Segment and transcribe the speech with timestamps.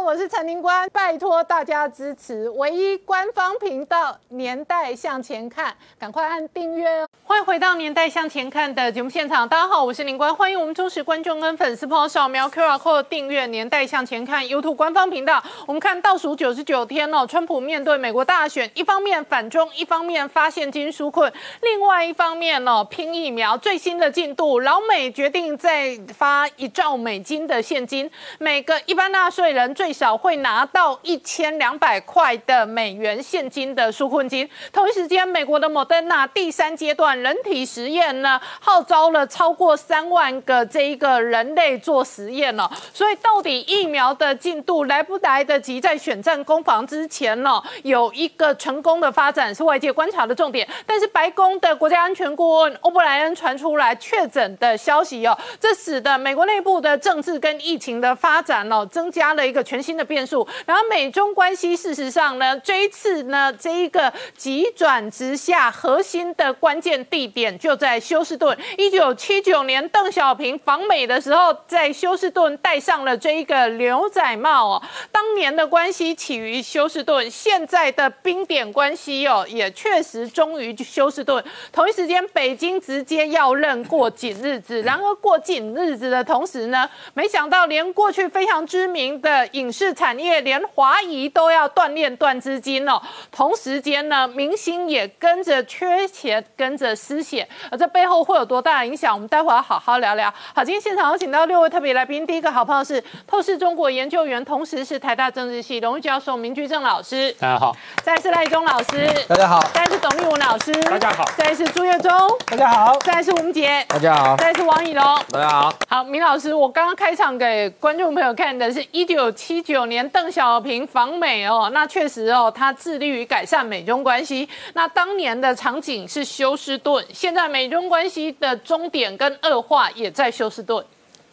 [0.00, 7.08] 我是陈宁官，拜托大家支持唯一官方频道《年代向前看》，赶快按订阅哦！
[7.24, 15.42] 欢迎回到《年代向前看》的节目现场，大家好，我是宁官，欢迎我们忠实观众跟粉丝朋友扫描 QR Code 订阅《年代向前看》YouTube 官方频道。
[15.66, 21.30] 我们看倒数九十九天哦，川普面对美国大选，一方面反中，一方面发现金纾困，
[21.60, 34.46] 另外一方面哦拼疫苗，最新的进度，老美决定再发一兆美金的现金，每个一般纳税人最最少会拿到一千两百块的美元现金的纾困金。
[34.70, 42.70] 同一时间，美国的莫德纳第三阶段人体实验呢，号召了超过三万个这一个人类做实验了。
[42.92, 50.68] 所以，到底疫苗的进度来不来得及在选战攻防之前呢，有一个成功的发展是外界观察的重点。
[50.84, 60.46] 但是，白宫的国家安全顾问欧布莱恩传出来确诊的消息哦，这使得美国内部的政治跟疫情的发展哦，增加了一个全新的变数。
[60.66, 68.56] 然后，美中关系事实上呢，这一次呢，这一个急转直下，核心的关键地点就在休斯顿。
[68.76, 74.82] 一九七九年，邓小平访美的时候，在休斯顿戴上了这一个牛仔帽哦。
[75.10, 81.42] 当年的关系起于休斯顿，现在的冰点关系哦，也确实终于休斯顿。
[81.72, 84.82] 同一时间，北京直接要认过紧日子。
[84.82, 93.00] 然而，过紧日子的同时呢，没想到连过去非常知名的影视产业，连华谊都要锻炼断资金哦。
[93.30, 97.48] 同时间呢，明星也跟着缺钱，跟着失血。
[97.70, 99.14] 而这背后会有多大的影响？
[99.14, 100.32] 我们待会要好好聊聊。
[100.54, 102.26] 好，今天现场有请到六位特别来宾。
[102.26, 107.32] 第一个好朋友是透视中国研究员，同时是台大政治系荣誉教授明居正老师。
[107.38, 107.76] 大家好。
[108.02, 109.08] 再是赖中老师。
[109.28, 109.62] 大家好。
[109.72, 110.72] 再是董立文老师。
[110.82, 111.24] 大家好。
[111.36, 112.10] 再是朱月忠。
[112.46, 112.98] 大家好。
[113.00, 113.84] 再是吴杰。
[113.88, 114.36] 大家好。
[114.36, 115.04] 再是王以龙。
[115.30, 115.74] 大家好。
[115.88, 124.48] 好，明老师，我刚刚开场给观众朋友看的是一九七九年邓小平访美哦，那确实哦，他致力于改善美中关系。
[124.74, 130.84] 那当年的场景是休斯顿，现在美中关系的终点跟恶化也在休斯顿。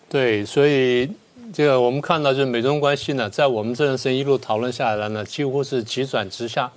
[0.09, 1.09] 对，所以
[1.53, 6.72] 这个我们看到就是美中关系呢，在我们这段时间一路讨论下来呢，几乎是急转直下。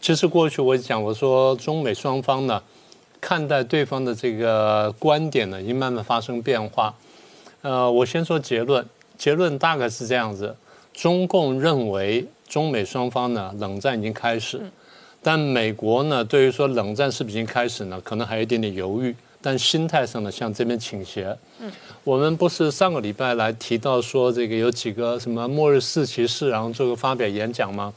[0.00, 2.62] 其实过去我讲，我说中美双方呢，
[3.20, 6.94] 看待对方的这个观点呢，已经慢慢发生变化。
[7.62, 8.86] 呃，我先说结论，
[9.16, 10.54] 结论大概是这样子：
[10.94, 14.60] 中共认为中美双方呢，冷战已经开始。
[15.20, 21.36] 但美国呢，对于说冷战是不是已经开始呢，可能还有一点点犹豫，但心态上呢向这边倾斜。
[21.60, 21.72] 嗯，
[22.04, 27.92] 我们不是上个礼拜来提到说这个有几个什么末日四骑士，然后做个发表演讲吗？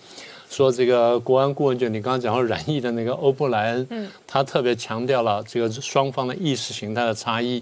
[0.49, 7.61] 说这个国安顾问就你刚刚讲到染疫的那个欧布莱恩，嗯，他特别强调了这个双方的意识形态的差异。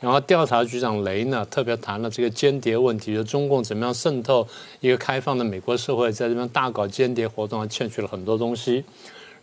[0.00, 4.46] 然后调查局长雷呢特别谈了这个间谍问题，就中共怎么样渗透
[4.80, 8.82] 一个开放的美国社会，在这边大搞间谍活动，还窃取了很多东西。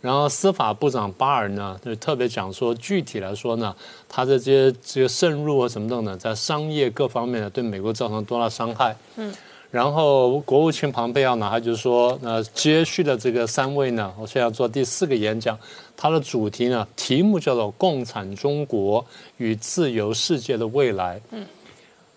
[0.00, 3.74] 然后司法部长巴尔呢就特别讲说，具体来说呢，
[4.08, 8.96] 他的这些这个渗入啊什么等等，在商业各方面呢对美国造成多大伤害。
[9.16, 9.32] 嗯。
[9.70, 15.58] 然后国务卿庞贝奥呢，他就说，呃，接续的这个三位呢，我现在要做第四个演讲，
[15.94, 19.04] 它的主题呢，题目叫做《共产中国
[19.36, 21.16] 与自由世界的未来》。
[21.32, 21.46] 嗯，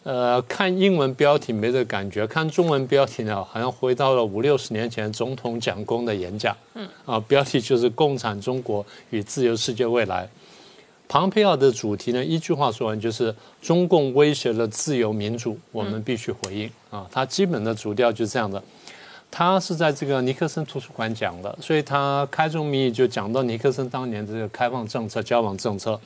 [0.04, 6.56] 呃，看英文标题没这感觉，看中文标题呢，好像回到了五六十年前总统讲功的演讲。
[6.76, 10.24] 嗯，啊，标题就是《共产中国与自由世界未来》。
[11.12, 17.06] 庞佩奥的主题呢，一句话说完就是中共威胁了自由民主，我们必须回应啊。
[17.12, 18.64] 他基本的主调就是这样的。
[19.30, 26.00] 他是在这个尼克森图书馆讲的，所以他开宗明义就讲到尼克森当年的这个开放政策、交往政策。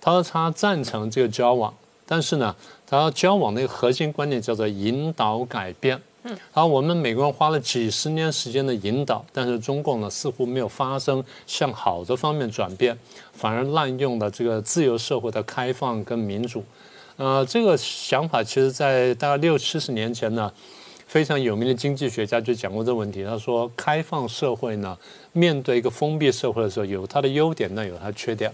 [0.00, 1.74] 他说他赞成这个交往，
[2.06, 6.00] 但是呢，他交往的核心观念叫做引导改变。
[6.22, 12.94] 嗯，而我们美国人花了几十年时间的引导，但是中共呢似乎没有发生向好的方面转变，
[13.32, 16.62] 反而滥用了这个自由社会的开放跟民主。
[17.16, 20.52] 呃，这个想法其实在大概六七十年前呢，
[21.06, 23.24] 非常有名的经济学家就讲过这个问题。
[23.24, 24.94] 他说，开放社会呢
[25.32, 28.52] 面对一个封闭社会的时候，有它的优点，那有它缺点。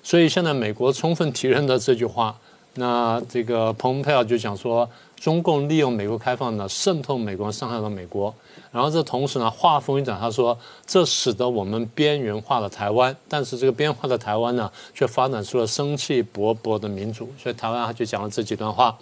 [0.00, 2.38] 所以现在美国充分体认了这句话。
[2.78, 4.88] 那这个蓬佩奥就讲说。
[5.16, 8.32] 中共利用美国开放呢，渗透美国，伤害到美国。
[8.70, 17.28] 然后这同时呢，话锋一转，他说这使得我们边缘化了台湾，但是这个边缘化的台湾呢，却发展出了生气勃勃的民主。
[17.42, 18.96] 所以台湾他就讲了这几段话。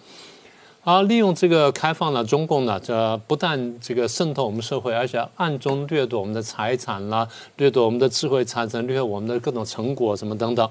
[0.84, 7.26] 而利用这个开放呢，中共呢，这不但这个渗透我们社会，而且暗中掠夺我们的财产啦，
[7.56, 10.70] 掠夺我们的智慧财产，掠夺我们的各种成果什么等等，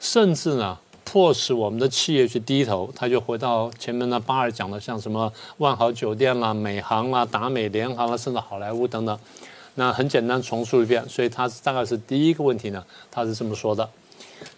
[0.00, 0.76] 甚至呢。
[1.08, 9.16] 迫使我们的企业去低头，他就回到前面那巴尔讲的，像什么万豪酒店啦、美航啦、达美联航啦，甚至好莱坞等等。
[9.76, 13.88] 那很简单重述一遍，所以他大概是第一个问题呢，他是这么说的。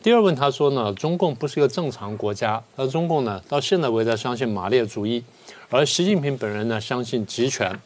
[0.03, 5.23] 第二问他说呢，中共不是一个正常国家，而中共呢到现在为止相信马列主义，
[5.69, 7.79] 而习近平本人呢相信集权。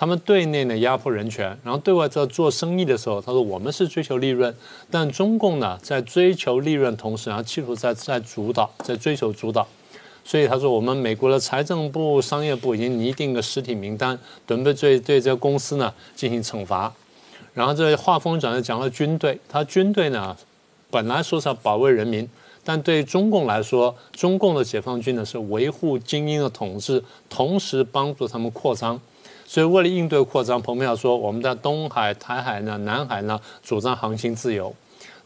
[0.00, 4.56] 他们对内呢压迫人权，然后对外在做生意的时候，他说我们是追求利润，
[4.90, 9.68] 但中共呢在追求利润同时，然后企图在在主导，在追求主导。
[10.24, 16.90] 所以他说，我们美国的财政部、商业部已经拟定个实体名单，准备对对这个公司呢进行惩罚。
[17.52, 20.34] 然后这话锋转的讲了军队，他军队呢
[20.90, 22.26] 本来说是要保卫人民，
[22.64, 28.98] 但对于中共来说，中共的解放军呢是维护精英的统治，同时帮助他们扩张。
[29.50, 34.72] 所以，为了应对扩张，蓬佩奥说，我们在东海、台海呢、南海呢，主张航行自由。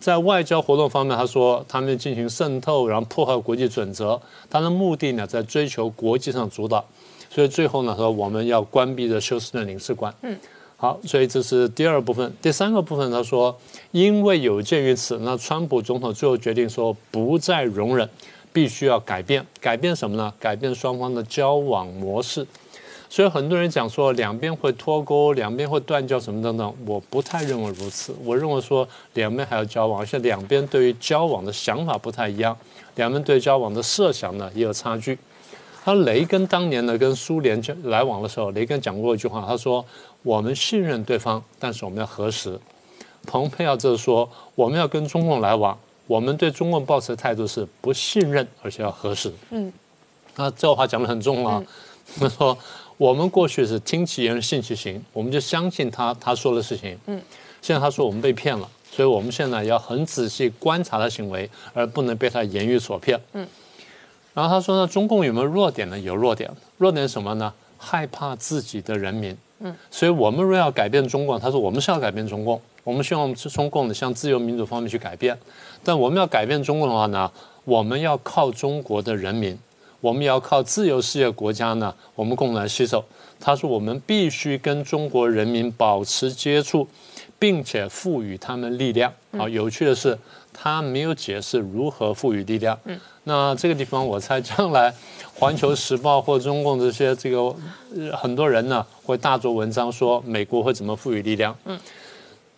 [0.00, 4.18] 在外交活动方面，他说他们进行渗透，然后破坏国际准则。
[4.48, 6.82] 他的目的呢，在追求国际上主导。
[7.28, 10.14] 所以最后呢，说我们要关闭这休斯顿领事馆。
[10.22, 10.34] 嗯，
[10.78, 12.34] 好，所以这是第二部分。
[12.40, 13.54] 第三个部分，他说，
[13.90, 18.08] 因为有鉴于此，那川普总统最后决定说，不再容忍，
[18.54, 19.44] 必须要改变。
[19.60, 20.32] 改变什么呢？
[20.40, 22.46] 改变双方的交往模式。
[23.14, 28.12] 所以很多人讲说两边会脱钩，两边会断交什么等等，我不太认为如此。
[28.24, 32.56] 我认为说两边还要交往，而且两边对于交往的想法不太一样，
[32.96, 35.16] 两边对交往的设想呢也有差距。
[35.84, 39.86] 他雷根当年呢跟苏联来往的时候，雷根讲过一句话，他说
[40.24, 42.58] ：“我们信任对方，但是我们要核实。”
[43.28, 45.78] 蓬佩奥就是说，我们要跟中共来往，
[46.08, 49.32] 我们对中共抱持的态度是不信任，而且要核实。
[49.50, 49.72] 嗯，
[50.34, 51.62] 那这话讲得很重啊，
[52.18, 52.58] 他说。
[52.96, 56.96] 我们过去是听其言信其行，我们就相信他他说的事情。
[57.06, 57.20] 嗯，
[57.60, 63.18] 现在他说我们被骗了，所以我们现在要很仔细观察他行为，而不能被他言语所骗。
[63.32, 63.46] 嗯，
[64.32, 65.98] 然后他说呢，中共有没有弱点呢？
[65.98, 66.48] 有弱点，
[66.78, 67.52] 弱点什么呢？
[67.76, 69.36] 害怕自己的人民。
[69.58, 75.36] 嗯，所以我们若要改变中共，他说我们是要改变中共，我们希望中共的向自由民主方面去改变，
[75.82, 77.30] 但我们要改变中共的话呢，
[77.64, 79.58] 我们要靠中国的人民。
[80.04, 83.02] 我们也要靠自由世界国家呢，我们共同来携手。
[83.40, 86.86] 他说，我们必须跟中国人民保持接触，
[87.38, 89.10] 并且赋予他们力量。
[89.32, 90.18] 好，有趣的是，
[90.52, 92.78] 他没有解释如何赋予力量。
[92.84, 94.92] 嗯，那这个地方，我猜将来
[95.40, 97.54] 《环球时报》或中共这些这个
[98.12, 101.56] 很多人呢，会大做文章说美国会怎么赋予力量。
[101.64, 101.80] 嗯。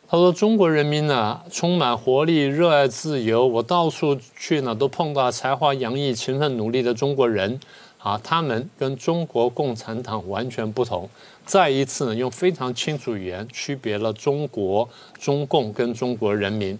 [0.08, 3.44] 他说：“中国人民呢，充满活力，热爱自由。
[3.44, 7.58] 我到处去呢，都碰到才华洋溢、勤奋努力的中国人。
[7.98, 11.10] 啊，他们跟中国共产党完全不同。
[11.44, 14.88] 再一次呢，用非常清楚语言区别了中国、
[15.18, 16.78] 中共跟中国人民。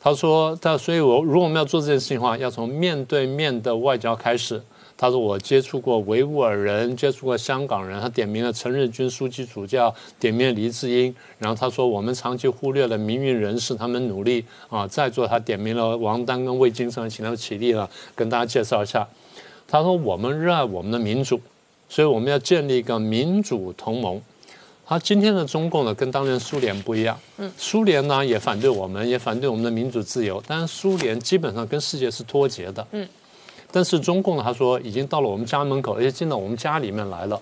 [0.00, 4.62] 他说：，他所以，我如果我们要做这件事情的话，要从面对面的外交开始。”
[5.00, 8.00] 他说：“我接触过维吾尔人，接触过香港人。
[8.00, 11.14] 他点名了陈日君书记主教，点名了黎智英。
[11.38, 19.06] 然后他说，我们长期忽略了民运人士，他们努力啊，在座他点名了王丹跟魏金生，请他们起立了，跟大家介绍一下。
[19.68, 21.40] 他说，我们热爱我们的民主，
[21.88, 24.20] 所以我们要建立一个民主同盟。
[24.84, 27.16] 他今天的中共呢，跟当年苏联不一样。
[27.36, 32.84] 嗯，苏联呢也反对我们，也反对我们的民主自由，但是苏联基本上跟世界是脱节的。
[32.90, 33.08] 嗯。”
[33.70, 37.40] 但是中共呢，他说已经到了我们家门口，而且进到我们家里面来了。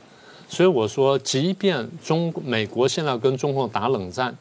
[0.49, 4.37] 所以我说，即便中美国现在跟中共打冷战，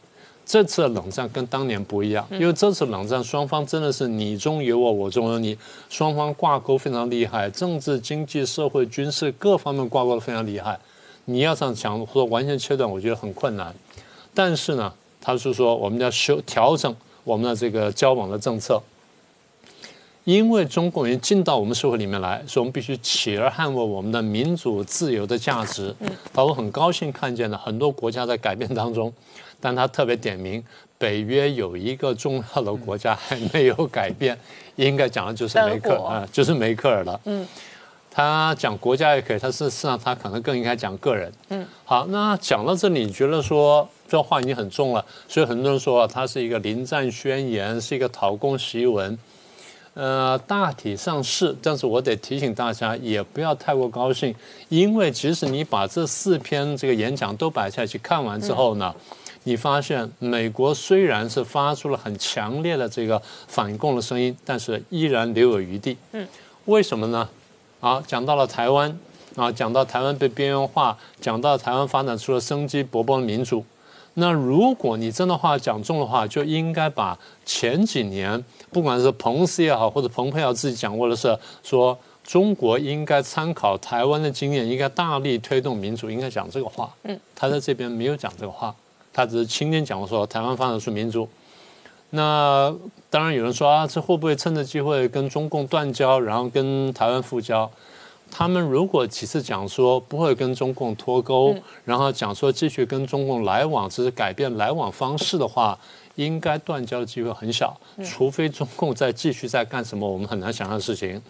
[0.45, 5.57] 这次的冷战跟当年不一样，因为这次冷战双方真的是你中有我，我中有你，
[5.89, 10.79] 双方挂钩非常厉害，政治、经济、社会、军事各方面挂钩的非常厉害。
[11.25, 13.73] 你要这样讲或者完全切断，我觉得很困难。
[14.33, 18.79] 但是呢，他是说我们要修调整我们的这个交往的政策。
[20.25, 25.95] 因为中共人进到我们社会里面来，所以我们必须起而捍卫我们的民主自由的价值。
[25.99, 29.13] 嗯，我很高兴看见了很多国家在改变当中，
[29.61, 30.63] 但他特别点名
[30.97, 34.35] 北约有一个重要的国家还没有改变，
[34.77, 37.21] 应该讲的就是梅克啊，就是梅克尔了。
[37.25, 37.47] 嗯，
[38.09, 41.31] 他讲国家也可以，他事实上他可能更应该讲个人。
[41.49, 49.15] 嗯，好，那讲到这里，你觉得说这话已经很重了，所以很多人说他是一个临战宣言，是一个讨公檄文。
[49.95, 54.35] 呃，大体上是，但是我得提醒大家，也不要太过高兴，
[54.67, 58.93] 因为即使你把这四篇这个演讲都摆下去看完之后呢，
[59.45, 65.97] 你发现美国虽然是发出了很强烈的这个反共的声音，但是依然留有余地。
[66.11, 66.27] 嗯，
[66.65, 67.29] 为什么呢？
[67.79, 68.99] 啊，讲到了台湾，
[69.37, 73.63] 啊，讲到台湾被边缘化，讲到台湾发展出了生机勃勃的民主。
[74.17, 78.41] 那如果你真的话讲中的话，就应该把前几年
[78.75, 86.93] 不管是彭斯也好，或者蓬佩奥自己讲过的是说中国应该参考台湾的经验，应该大力推动民主，应该讲这个话。
[87.03, 88.75] 嗯，他在这边没有讲这个话，
[89.13, 91.25] 他只是轻点讲说台湾发展出民主。
[92.09, 92.75] 那
[93.09, 97.71] 当然有人说啊，这会不会趁着机会跟中共断交，然后跟台湾复交？
[98.29, 101.55] 他们如果几次讲说不会跟中共脱钩，
[101.85, 105.79] 然后讲说继续跟中共来往，只是改变来往方式的话，
[106.15, 111.21] 应该断交的机会很小，除非中共再继续在干什么我们很难想象的事情。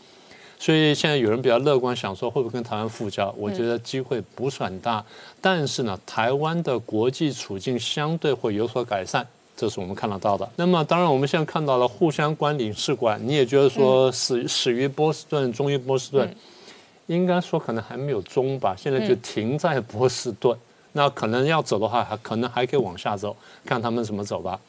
[0.58, 3.34] 所以现在有人比较乐观，想说会不会跟台湾复交？
[3.38, 5.04] 我觉得机会不是很大，
[5.42, 9.28] 但是呢，台湾的国际处境相对会有所改善。
[9.58, 10.50] 这是我们看得到的。
[10.58, 16.36] 那么，当然我们现在看到了互相关领事馆，你也觉得说始始于波士顿，终于波士顿，
[17.08, 18.76] 应该说可能还没有终吧。
[18.78, 20.58] 现在就停在波士顿，
[20.92, 24.60] 那可能要走的话，还可能还可以往下走，看他们怎么走吧。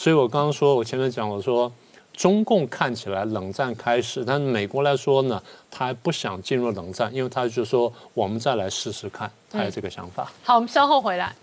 [0.00, 1.70] 所以我刚刚说，我前面讲我说，
[2.14, 10.32] 中共看起来冷战开始，但是美国来说呢，他还不想进入冷战，因为他就说我们再来试试看，他有这个想法。
[10.42, 11.36] 好，我们稍后回来。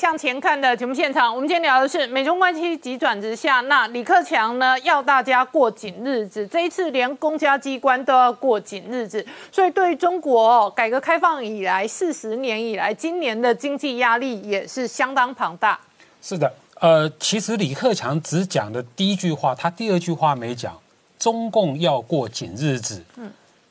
[0.00, 3.60] 向前看的节目现场，我们今天聊的是美中关系急转直下。
[3.60, 15.78] 那李克强呢，要大家过紧日子，这一次连公家机关都要过紧日子，所以对中国改革开放以来四十年以来，今年的经济压力也是相当庞大。
[16.22, 20.74] 是的，呃，其实李克强只讲的第一句话，他第二句话没讲，
[21.18, 23.04] 中共要过紧日子。
[23.18, 23.30] 嗯。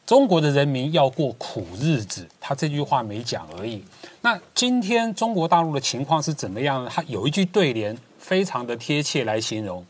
[0.09, 3.85] 中国的人民要过苦日子，他这句话没讲而已。
[4.21, 6.89] 那今天中国大陆的情况是怎么样呢？
[6.91, 9.85] 他有一句对联，非常的贴切来形容：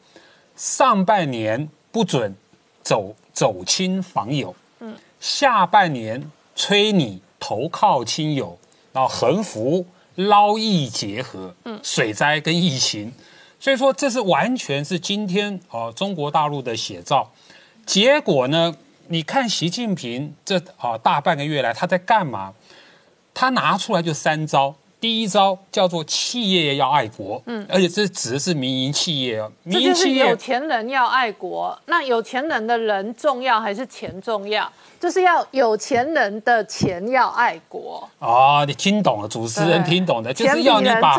[0.57, 2.35] 上半年不准
[2.83, 8.59] 走走亲访友，嗯，下半年催你投靠亲友，
[8.91, 9.85] 然后横幅
[10.15, 13.09] 捞疫结合，嗯，水灾跟疫情，
[13.57, 17.31] 所以说这是完全是今天哦中国大陆的写照。
[17.85, 18.75] 结果呢？
[19.11, 22.53] 你看习近平这啊大半个月来他在干嘛？
[23.33, 24.75] 他拿出来就三招。
[25.01, 29.49] 第一招叫做企业要爱国，嗯，而且这指的是民营企业哦。
[29.63, 34.69] 民营企业有钱人要爱国，那有钱人的人重要还是钱重要？
[34.99, 38.07] 就是要有钱人的钱要爱国。
[38.19, 41.17] 哦，你听懂了，主持人听懂的，就是要你把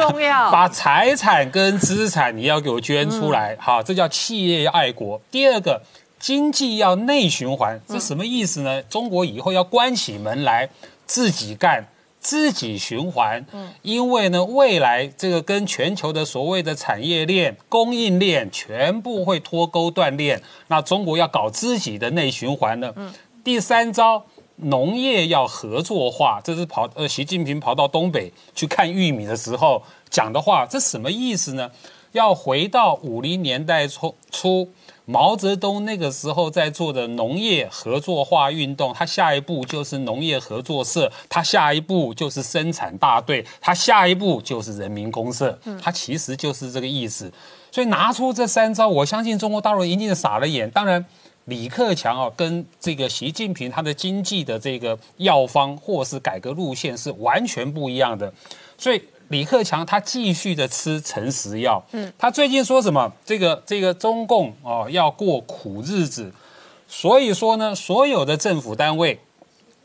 [0.51, 5.19] 把财产跟资产你要给我捐出来，好，这叫企业要爱国。
[5.31, 5.81] 第二个。
[6.21, 8.83] 经济要内循环，这什么意思呢？
[8.83, 10.69] 中国以后要关起门来
[11.07, 11.87] 自己干，
[12.21, 13.45] 自己循环。
[13.53, 22.93] 嗯，因为呢，未来这个跟全球的所谓的产业链、供应链全部会脱钩断裂，那中国要搞自己的内循环呢。
[22.97, 23.11] 嗯，
[23.43, 31.71] 第三招，农业要合作化，这是跑呃，习近平跑到东北去看玉米的时候讲的话，这什么意思呢？
[32.13, 34.69] 要回到五零年代初初。
[35.11, 47.33] 毛泽东那个时候在做的农业合作化运动，他下一步就是农业合作社，他下一步就是生产大队，他下一步就是人民公社，他其实就是这个意思。
[47.73, 50.71] 所以拿出这三招，我相信中国大陆一定傻了眼。
[50.71, 51.05] 当然，
[51.47, 58.33] 李克强啊，跟这个习近平他的经济的这个药方或是改革路线是完全不一样的，
[58.79, 59.03] 所以。
[59.31, 63.13] 李克强他继续的吃诚实药，嗯，他最近说什么？
[63.25, 66.33] 这个这个中共哦要过苦日子，
[66.89, 69.21] 所以说呢，所有的政府单位，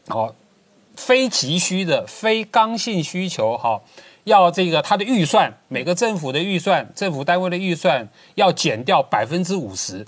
[0.07, 0.33] 哦，
[0.95, 3.79] 非急需的、非刚性需求，哈，
[4.23, 10.03] 要这个他的预算，每个政府的预算，政府单位的预算要减掉百分之五十，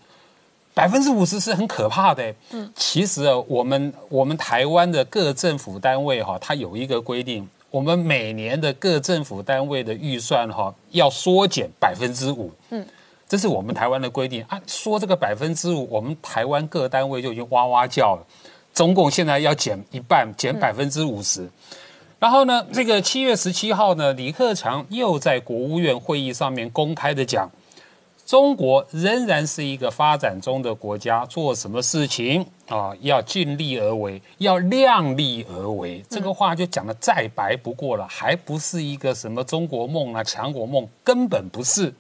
[0.74, 2.34] 百分之五十是很可怕的。
[2.50, 7.48] 嗯，其实啊，我们我们台湾的各政府单位哈，它有一个规定。
[7.70, 12.52] 我们每年的各政府单位的预算哈，要缩减百分之五。
[12.70, 12.86] 嗯，
[13.28, 14.60] 这是我们台湾的规定啊。
[14.66, 18.26] 说这个百分之五，我们台湾各单位就已经哇哇叫了。
[18.74, 21.50] 中共现在要减一半，减百分之五十。
[22.20, 27.50] 然后呢，这个七月十七号呢，李克强又在国务院会议上面公开的讲。
[28.28, 36.04] 中国仍然是一个发展中的国家，做什么事情啊，要尽力而为，要量力而为。
[36.10, 41.94] 这个话就讲的再白不过了，还不是一个什么中国梦啊、强国梦，根本不是。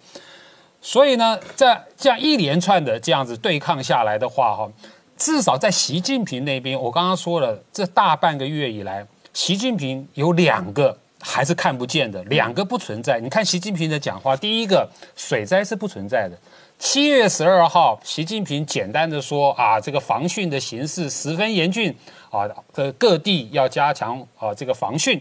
[0.81, 4.69] 所以呢，在这样一连串的这样子对抗下来的话，哈，
[5.15, 13.19] 至少在习近平那边，我刚刚说了，这大半个月以来，习近平有两个还是看不见的，两个不存在。
[13.19, 16.38] 你看习近平的讲话，第一个水灾是不存在的。
[16.79, 21.93] 七月十二号，习近平简单的说啊，这个防汛的形势十分严峻
[22.29, 25.19] 啊，这各地要加强啊这个防汛，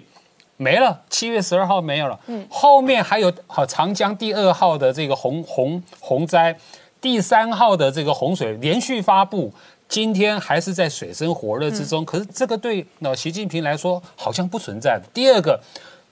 [0.59, 1.03] 没了。
[1.09, 6.55] 七月十二号没有了，嗯，后面还有好长江第二号的这个洪洪洪灾，
[7.00, 9.50] 第三号的这个洪水连续发布，
[9.88, 12.05] 今天还是在水深火热之中。
[12.05, 15.00] 可是这个对那习近平来说好像不存在。
[15.14, 15.61] 第二个，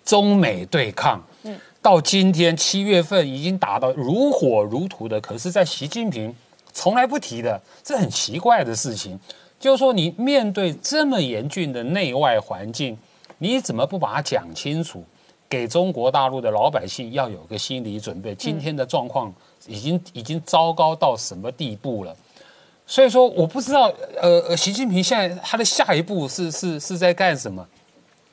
[0.05, 1.59] 中美对抗，嗯。
[1.83, 6.35] 到今天七月份已经打到如火如荼的，可是，在习近平
[6.73, 9.21] 从来不提的，这很奇怪的事情，
[9.61, 12.97] 就是说，你面对这么严峻的内外环境，
[13.37, 15.05] 你怎么不把它讲清楚，
[15.47, 18.35] 给中国大陆的老百姓要有个心理准备？
[18.35, 19.31] 今天的状况
[19.67, 22.17] 已经已经糟糕到什么地步了？
[22.87, 27.67] 所以说，我不知道，呃，习近平现在他的下一步是是是在干什么？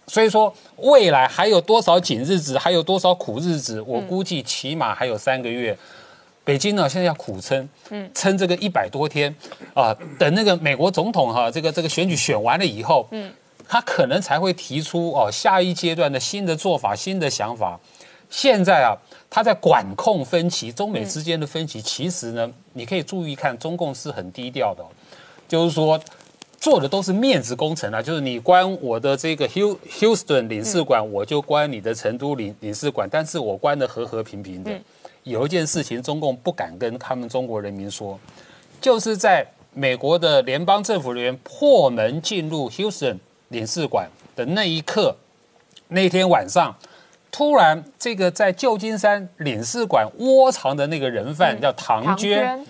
[0.07, 3.81] 所以说，未来还有多少紧日子，还有多少苦日子？
[3.81, 5.77] 我估计起码还有三个月。
[6.43, 9.33] 北京呢，现在要苦撑，嗯，撑这个一百多天
[9.73, 9.95] 啊。
[10.17, 13.31] 等那个美国总统哈，这个这个选举选完了以后，嗯，
[13.69, 17.79] 他可能才会提出哦下一阶段的新的做法、新的想法。
[18.29, 18.97] 现在啊，
[19.31, 24.85] 他在管控分歧，中美之间的分歧，其实呢，你可以注意看，中共是很低调的，
[25.47, 25.99] 就是说。
[26.59, 34.71] 做的都是面子工程啊，就是你关我的这个 Houston 领事馆，我就关你的成都领领事馆，但是我关的和和平平的。
[35.23, 38.19] 有一件事情，中共不敢跟他们中国人民说，
[38.79, 45.15] 就是在美国的联邦政府人员破门进入 Houston 领事馆的那一刻，
[45.87, 46.75] 那天晚上，
[47.31, 52.63] 突然这个在旧金山领事馆窝藏的那个人犯叫唐娟。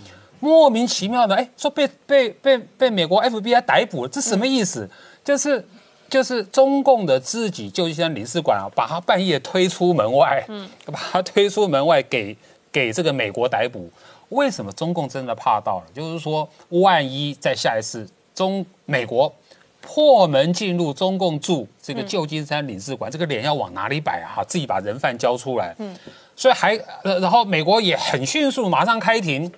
[0.44, 4.90] 莫名其妙的，哎，说被被被被美国 FBI 逮捕了，这什么意思？
[5.24, 5.64] 就是
[6.10, 12.36] 就是中共的自己旧金山领事馆啊，把他半夜推出门外，嗯，把他推出门外给
[12.72, 13.88] 给这个美国逮捕。
[14.30, 15.86] 为什么中共真的怕到了？
[15.94, 19.32] 就是说，万一在下一次中美国
[19.82, 24.44] 破门进入中共驻这个旧金山领事馆，这个脸要往哪里摆啊？
[24.48, 25.96] 自己把人犯交出来，嗯，
[26.36, 29.52] 所以还呃，然后美国也很迅速，马上开庭。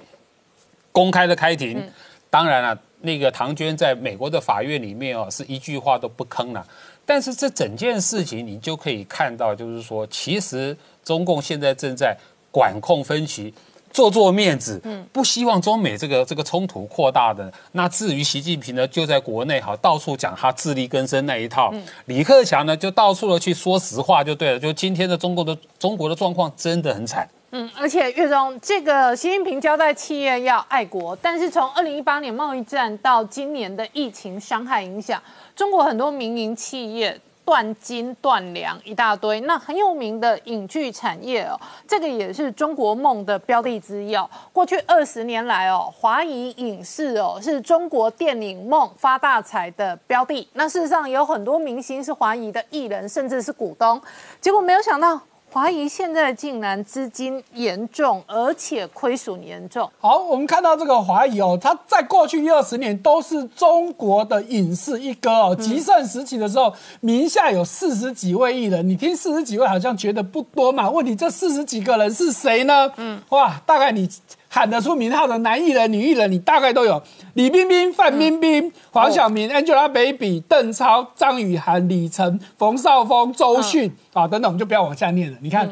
[0.92, 1.84] 公开的开庭，
[2.30, 6.64] 当然了，那个唐娟在美国的法院里面哦，是一句话都不吭了。
[7.04, 12.16] 但是这整件事情，你就可以看到，就是说，其实中共现在正在
[12.52, 13.52] 管控分歧，
[13.94, 17.50] 做做面子，嗯，不希望中美这个这个冲突扩大的。
[17.74, 21.72] 那至于习近平呢，就在国内哈到处讲他自力更生那一套，
[22.06, 24.60] 李克强呢就到处的去说实话就对了。
[24.60, 27.30] 就今天的中国的中国的状况真的很惨。
[27.52, 35.22] 嗯，而且岳中，这个习近平交代企业要爱国，但是从二零一八年贸易战到今年的疫情伤害影响，
[35.56, 39.42] 中国很多民营企业断金断粮一大堆。
[39.42, 44.30] 那很有名的影剧产业哦，这个也是中国梦的标的之一哦。
[44.52, 50.48] 过去二十年来哦，华谊影视哦是中国电影梦发大财的标的。
[50.54, 54.02] 那事实上有很多明星是华谊的艺人，甚至是股东，
[54.40, 55.20] 结果没有想到。
[55.54, 59.88] 华谊现在竟然资金严重，而且亏损严重。
[60.00, 65.56] 好，我们看到这个华谊哦，它在过去一二十年都是中国的影视一哥哦。
[65.56, 68.90] 极盛时期的时候，名下有四十几位艺人。
[68.90, 70.90] 你听四十几位好像觉得不多嘛？
[70.90, 72.92] 问题这四十几个人是谁呢？
[72.98, 74.10] 嗯，哇，大概你。
[74.54, 77.02] 喊得出名号的男艺人、女艺人，你大概都有
[77.34, 85.38] 李冰冰、范冰冰、黄晓明、Angelababy、邓超、张雨涵、李晨、冯绍峰、周迅啊等等，我们就不要往下念了。
[85.42, 85.68] 你看，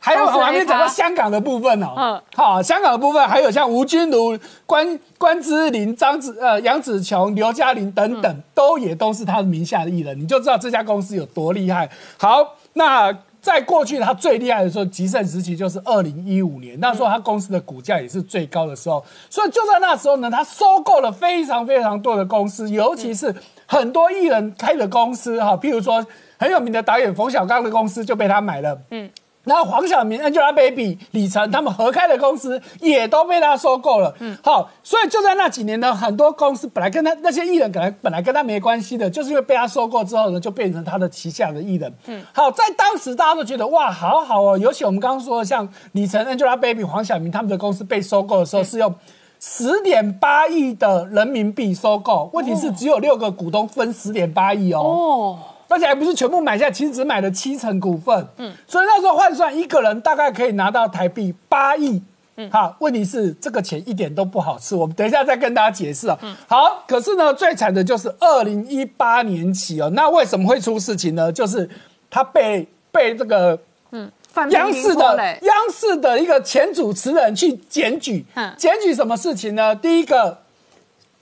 [0.00, 1.94] 还有我还没讲到香港的部分哦。
[1.96, 4.36] 嗯，好，香港的部分还有像吴君如、
[4.66, 11.88] 关关之琳、张子呃杨紫琼、刘嘉玲等等，都也都是他的名下的艺人，你就知道这家公司有多厉害。
[12.18, 13.16] 好，那。
[13.42, 19.04] 在过去，他最厉害的时候，极盛时期就是二零一五年，那时候他公司的股价也是最高的时候。
[19.28, 23.34] 所以就在那时候呢，他收购了非常非常多的公司，尤其是
[23.66, 26.06] 很多艺人开的公司，哈，譬如说
[26.38, 28.80] 很有名的导演冯小刚的公司就被他买了。
[28.90, 29.10] 嗯。
[29.44, 34.14] 然后黄晓明、Angelababy、李晨他们合开的公司也都被他收购了。
[34.20, 41.92] 嗯，好，所以就在那几年呢，很多公司本来跟他那些艺人本来本来跟他没关系的，就是因为被他收购之后呢，就变成他的旗下的艺人。
[42.06, 48.94] 嗯，好，在当时大家都觉得哇，好好哦，尤其我们刚刚说的像李晨、Angelababy、黄晓明他们的公司被收购的时候，是用
[49.40, 54.78] 十点八亿的人民币收购，问题是只有六个股东分十点八亿哦。
[54.78, 55.38] 哦。
[55.72, 58.26] 而且还不是全部买下，其实只买了七成股份。
[58.36, 62.02] 嗯，所以那时候换算一个人大概可以拿到台币八亿。
[62.36, 66.18] 嗯，好，问题是这个钱一点都不好吃，我们等一下再跟大家解释啊。
[66.22, 71.30] 嗯，好，可是呢，最惨的就是二零一八年起哦，那为什么会出事情呢？
[71.30, 71.68] 就是
[72.10, 73.58] 他被被这个
[73.90, 74.10] 嗯
[74.48, 78.24] 央视的央视的一个前主持人去检举，
[78.56, 79.76] 检举什么事情呢？
[79.76, 80.38] 第一个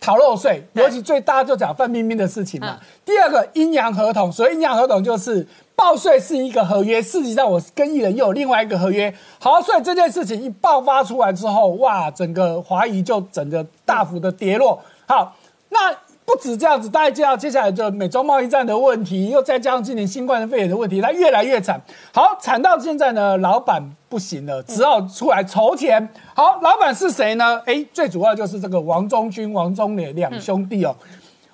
[0.00, 2.80] 逃漏税，尤其最大就讲范冰冰的事情嘛。
[3.04, 9.14] 第二个阴阳合同，所以阴阳合同就是报税是一个合约，实际上我跟艺人又有另外一个合约。
[9.38, 14.82] 好，所以这件事情一爆发出来之后，哇，整个华谊就整个大幅的跌落。
[15.06, 15.36] 好，
[15.68, 15.94] 那。
[16.30, 21.80] 不止这样子，大家知道接下来就美中贸易战的问题，又再加上今年新冠肺炎的问题，它越来越惨。
[22.14, 26.08] 好，惨到现在呢，老板不行了，只好出来筹钱。
[26.32, 27.60] 好，老板是谁呢？
[27.66, 30.94] 哎，最主要就是这个王中军、王中磊两兄弟哦。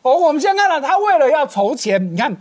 [0.03, 2.37] 哦，我们先看到他为了要筹钱，你看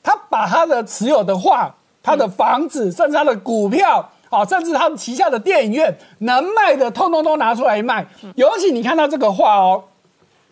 [0.00, 8.06] 他把他的持有的画、他的房子，甚至他的股票，啊，甚至他们旗下的电影院能卖的，通通都拿出来卖。
[8.36, 9.82] 尤其你看到这个画哦。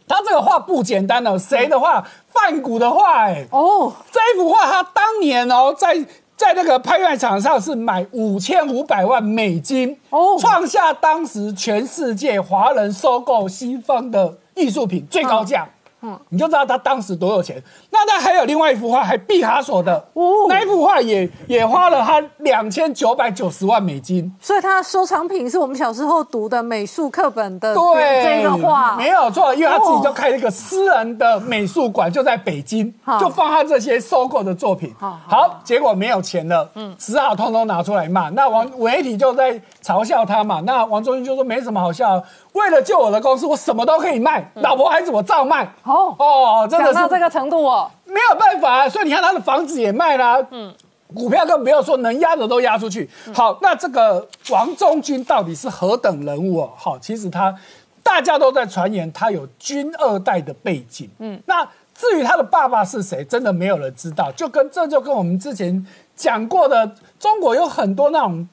[0.07, 2.07] 他这个画不简单哦，谁的画？
[2.29, 5.95] 范谷的画，哎，哦，这一幅画他当年哦，在
[6.37, 15.69] 在那个拍卖场上是买五千五百万美金，哦，创下当时全世界华人收购西方的艺术品最高价。
[16.03, 17.63] 嗯，你就知道他当时多有钱。
[17.91, 20.05] 那他还有另外一幅画，还毕卡索的，
[20.49, 24.33] 那一幅画也也花了他两千九百九十万美金。
[24.41, 34.93] 所以他的收藏品是我们小时候读的美术课本的对这个画，没有错，因为他自己就开了一个私人的美术馆，就在北京，就放他这些收购的作品。
[34.99, 38.31] 好，结果没有钱了，嗯，只好通通拿出来卖。
[38.31, 40.61] 那王媒体就在嘲笑他嘛。
[40.65, 42.23] 那王中军就说没什么好笑。
[42.53, 45.65] 为了救我的公司，我什么都可以卖，老婆孩子我照卖。
[45.85, 48.89] 哦哦，真的是到这个程度哦，没有办法。
[48.89, 50.73] 所以你看他的房子也卖了，嗯，
[51.15, 53.09] 股票更不要说，能压的都压出去。
[53.35, 56.71] 好，那这个王中军到底是何等人物哦？
[56.77, 57.55] 好，其实他
[58.03, 61.11] 大家都在传言他有军二代的背景。
[61.19, 64.31] 嗯，那至于他的爸爸是谁，真的没有人知道。
[64.33, 68.49] 就跟这就跟我们之前讲过的，中国有很多那种。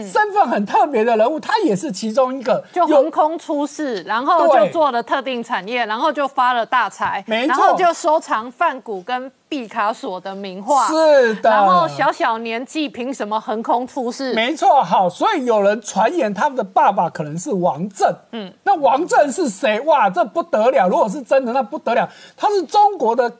[0.00, 14.32] 身份很特别的人物，他也是其中一个，就横空出世，然后就做了特定产业，然后就发了大财，没错，然后就收藏梵谷跟毕卡索的名画，是的，然后小小年纪凭什么横空出世？
[14.32, 19.78] 没错，好，所以有人传言他们的爸爸可能是王震，嗯，那王震是谁？
[19.80, 20.88] 哇，这不得了！
[20.88, 23.30] 如果是真的，那不得了，他是中国的。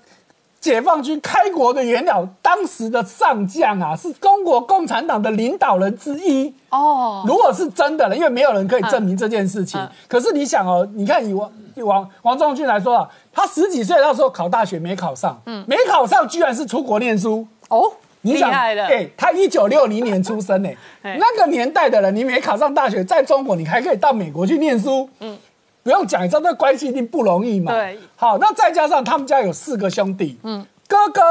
[0.63, 7.25] 解放军开国的元老，当时的上将啊，是中国共产党的领导人之一哦。
[7.27, 9.85] 如果是真的了，因为没有人可以证明这件事情。
[10.07, 18.87] 可是你想哦，你看以王王王中军来说啊，他十几岁那时候考大学没考上，嗯，没考上居然是出国念书哦，厉害了。
[18.87, 20.71] 哎，他一九六零年出生 呢，
[21.03, 25.37] 那个年代的人，你没考上大学，在中国你还可以到美国去念书，嗯。
[25.83, 27.73] 不用讲，你知道这关系一定不容易嘛？
[27.73, 27.99] 对。
[28.17, 31.23] 好，那再加上他们家有四个兄弟，嗯，哥哥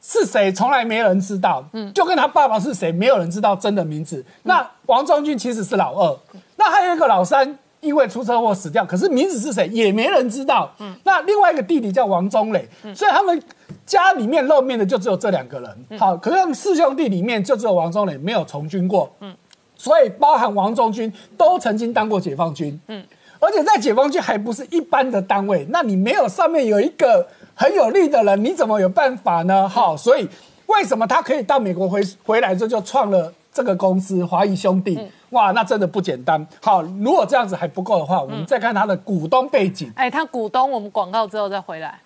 [0.00, 4.24] 是谁，从来没人知道，嗯，就跟他爸爸是谁，没有人知道真的名字。
[4.44, 6.18] 那王中军其实是老二，
[6.56, 10.70] 那还有一个老三，因为出车祸死掉，可是名字是谁也没人知道。
[10.78, 10.94] 嗯。
[11.02, 13.42] 那另外一个弟弟叫王中磊，所以他们
[13.84, 15.98] 家里面露面的就只有这两个人。
[15.98, 19.12] 好，可是他们四兄弟里面就只有王中磊没有从军过。
[19.20, 19.34] 嗯。
[19.76, 22.80] 所以包含王中军都曾经当过解放军。
[22.86, 23.04] 嗯。
[23.40, 29.68] 而且在解放军还不是一般的单位，那你没有上面有一个很有力的人，你怎么有办法呢？
[29.68, 30.28] 好，所以
[30.66, 34.98] 为什么他可以到美国回回来之后就创了这个公司华谊兄弟？
[35.30, 36.46] 哇，那真的不简单。
[36.62, 39.92] 好，如果这样子还不够的话，我们再看他的股东背景。
[39.94, 42.00] 哎，他股东，我们广告之后再回来。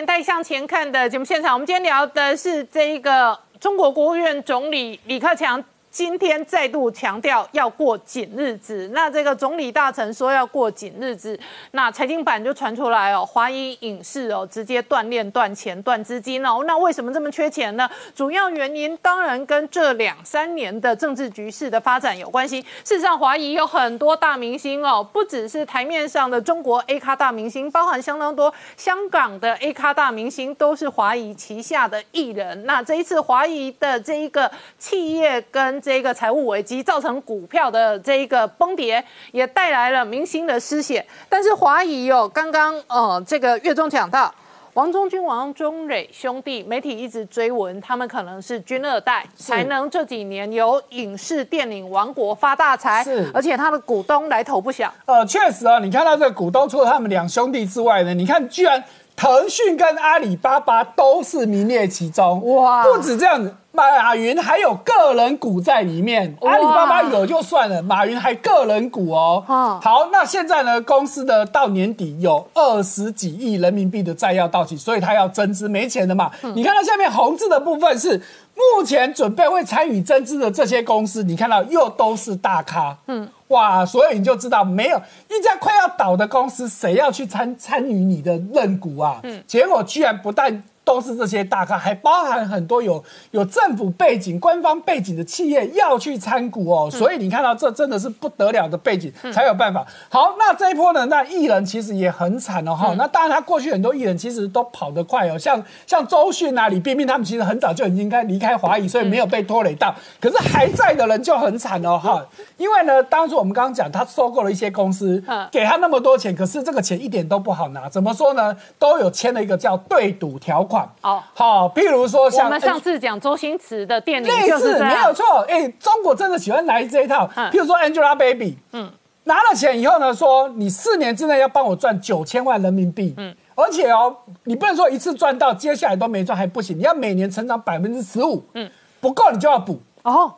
[0.00, 5.62] 年代向前看的节目现场，我们今天聊的是这一个中国国务院总理李克强。
[5.90, 11.38] 今天再度强调要过紧日子，那这个总理大臣说要过紧日子，
[11.72, 16.62] 那财经版就传出来哦，华谊影视哦直接断链、断钱、断资金哦。
[16.64, 17.90] 那为什么这么缺钱呢？
[18.14, 22.62] 主要原因当然跟这两三年的政治局势的发展有关系。
[22.84, 32.64] 事实上，华谊有很多大明星哦，不只是台面上的中国 A 咖大明星，包含相当多香港的 A 咖大明星都是华谊旗下的艺人。
[32.64, 34.48] 那这一次华谊的这一个
[34.78, 41.02] 企业跟个财务危机造成股票的这一个崩跌，也带来了明星的失血。
[41.26, 44.30] 但是华谊哦，刚刚呃这个月中讲到
[44.74, 53.02] 王中军、王中磊兄弟，媒体一直追闻他们可能是军二代，才能这几年由影视电影王国发大财。
[53.02, 54.92] 是，而且他的股东来头不小。
[55.06, 58.82] 呃，确实啊，你看到这个股东除了他们两兄弟之外呢，你看居然
[59.16, 62.40] 腾讯跟阿里巴巴都是名列其中。
[62.54, 63.52] 哇，不止这样子。
[63.72, 69.42] 马云还有个人股在里面，阿里巴巴有就算了，马云还个人股哦。
[69.46, 76.30] 好，那现在呢，公司的到年底有二十几亿人民币的债要到期，所以他要增资，没钱的嘛。
[76.54, 78.20] 你看到下面红字的部分是
[78.54, 82.98] 目前准备会参与增资的这些公司，你看到又都是大咖。
[83.06, 89.20] 嗯，哇，所以你就知道没有一家快要倒的公司，谁要去参参与你的认股啊？
[89.22, 90.64] 嗯，结果居然不但。
[90.84, 99.86] 都是这些大咖，还包含很多有有政府背景、官方背景的企业要去参股哦，所以你看到这真的是不得了的背景才有办法。
[100.08, 102.94] 好，那这一波呢，那艺人其实也很惨哦哈。
[102.96, 109.94] 那当然，他过去很多艺人其实都跑得快哦，像像周迅啊、李冰冰他们其实很早就已经该离开华谊，所以没有被拖累到。
[110.20, 117.88] 可是还在的人就很惨哦哈，因为呢，当初我们刚刚讲他收购了一些公司，给他那么多钱，可是这个钱一点都不好拿。
[117.88, 118.56] 怎么说呢？
[118.78, 120.88] 都有签了一个叫对赌条款。
[121.02, 125.44] 哦，好，譬如说像我们上次讲周星驰的电影，类似没有错。
[125.48, 127.28] 哎，中国真的喜欢来这一套。
[127.50, 128.88] 譬如说 Angelababy，嗯，
[129.24, 139.80] 拿了钱以后呢，说你四年之内要帮我赚九千万人民币，嗯，而且哦，你不能说一次赚到，接下来都没赚还不行，你要每年成长百分之十五，嗯，不够你就要补。
[140.04, 140.32] 哦，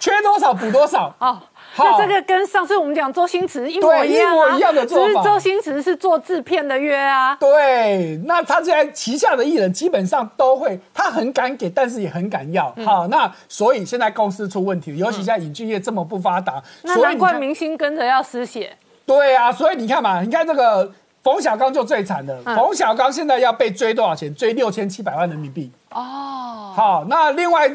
[0.00, 1.14] 缺多少补多少。
[1.18, 1.38] 哦。
[1.78, 7.36] 那这个跟上次我们讲周星驰一模一样啊，只是周星驰是做制片的约啊。
[7.36, 12.74] 对，那他现在旗下的艺人基本上都会，他很敢给，但是也很敢要。
[12.84, 18.76] 好，那所以现在公司出问题，尤其现在影剧业这么不发达，那难怪明星跟着要失血。
[19.06, 24.34] 对啊，所以你看嘛，你看这个冯小刚就最惨的，冯小刚现在要被追多少钱？
[24.34, 25.70] 追六千七百万人民币。
[25.90, 27.70] 哦，好，那另外。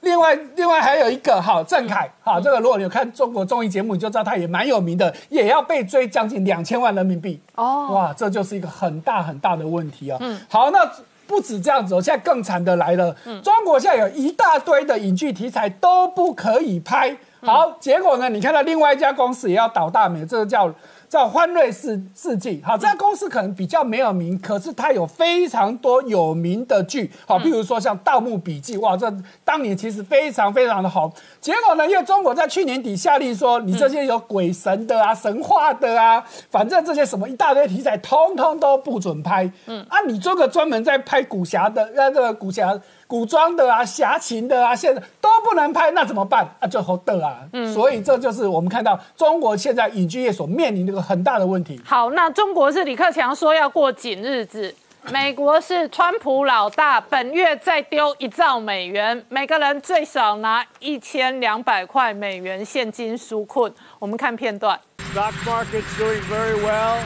[0.00, 7.40] 另外，另外还有一个哈，郑恺哈，这个如果你有看中国综艺节目，你就知道他也蛮有名的，也要被追将近两千万人民币。
[7.56, 10.16] 哦，哇，这就是一个很大很大的问题啊。
[10.20, 10.78] 嗯，好，那
[11.26, 20.72] 不止这样子，现在更惨的来了，中国现在有一大堆的影剧题材都不可以拍，好，结果呢，你看到另外一家公司也要倒大霉，这个叫。
[21.08, 29.10] 叫欢瑞世世纪，好，这家公司可能比较没有名，可是它有非常多有名的剧，好，譬如说像《盗墓笔记》，哇，这
[29.44, 31.10] 当年其实非常非常的好。
[31.40, 39.50] 结果呢，因为中国在去年底下令说，你这些有鬼神的啊、神话的啊，反正这些什么一大堆题材，通通都不准拍。
[39.66, 42.78] 嗯，啊，你做个专门在拍古侠的那个古侠。
[43.08, 46.68] 古装的啊，侠情的啊，现在都不能拍，那怎么办啊？
[46.68, 51.80] 就好的啊，嗯，所以这就是我们看到中国现在影剧业所面临的一个很大的问题。
[51.86, 54.74] 好，那中国是李克强说要过紧日子，
[55.10, 63.72] 美国是川普老大，本月再丢一兆美元，每个人最少拿一千两百块美元现金纾困。
[63.98, 64.78] 我们看片段。
[65.14, 66.98] Stock market's doing very well.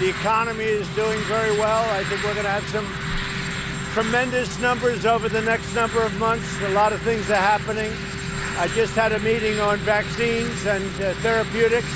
[0.00, 1.84] The economy is doing very well.
[1.92, 2.86] I think we're going to have some.
[3.96, 6.44] Tremendous numbers over the next number of months.
[6.64, 7.90] A lot of things are happening.
[8.58, 11.88] I just had a meeting on vaccines and uh, therapeutics,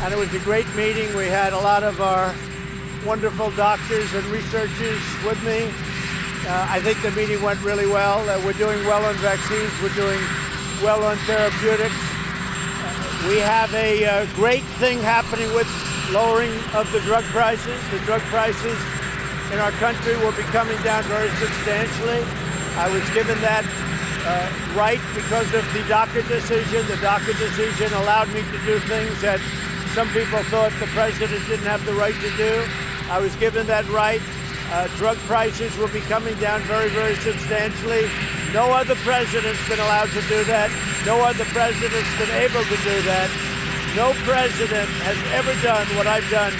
[0.00, 1.14] and it was a great meeting.
[1.14, 2.34] We had a lot of our
[3.04, 5.68] wonderful doctors and researchers with me.
[6.48, 8.24] Uh, I think the meeting went really well.
[8.24, 9.70] Uh, we're doing well on vaccines.
[9.82, 10.20] We're doing
[10.82, 12.00] well on therapeutics.
[13.28, 15.68] we have a uh, great thing happening with
[16.10, 17.78] lowering of the drug prices.
[17.90, 18.78] The drug prices
[19.52, 22.20] in our country will be coming down very substantially.
[22.76, 23.64] I was given that
[24.28, 26.86] uh, right because of the DACA decision.
[26.86, 29.40] The DACA decision allowed me to do things that
[29.94, 32.64] some people thought the president didn't have the right to do.
[33.10, 34.20] I was given that right.
[34.70, 38.04] Uh, drug prices will be coming down very, very substantially.
[38.52, 40.68] No other president's been allowed to do that.
[41.06, 43.57] No other president's been able to do that.
[43.96, 46.52] No president has ever done what I've done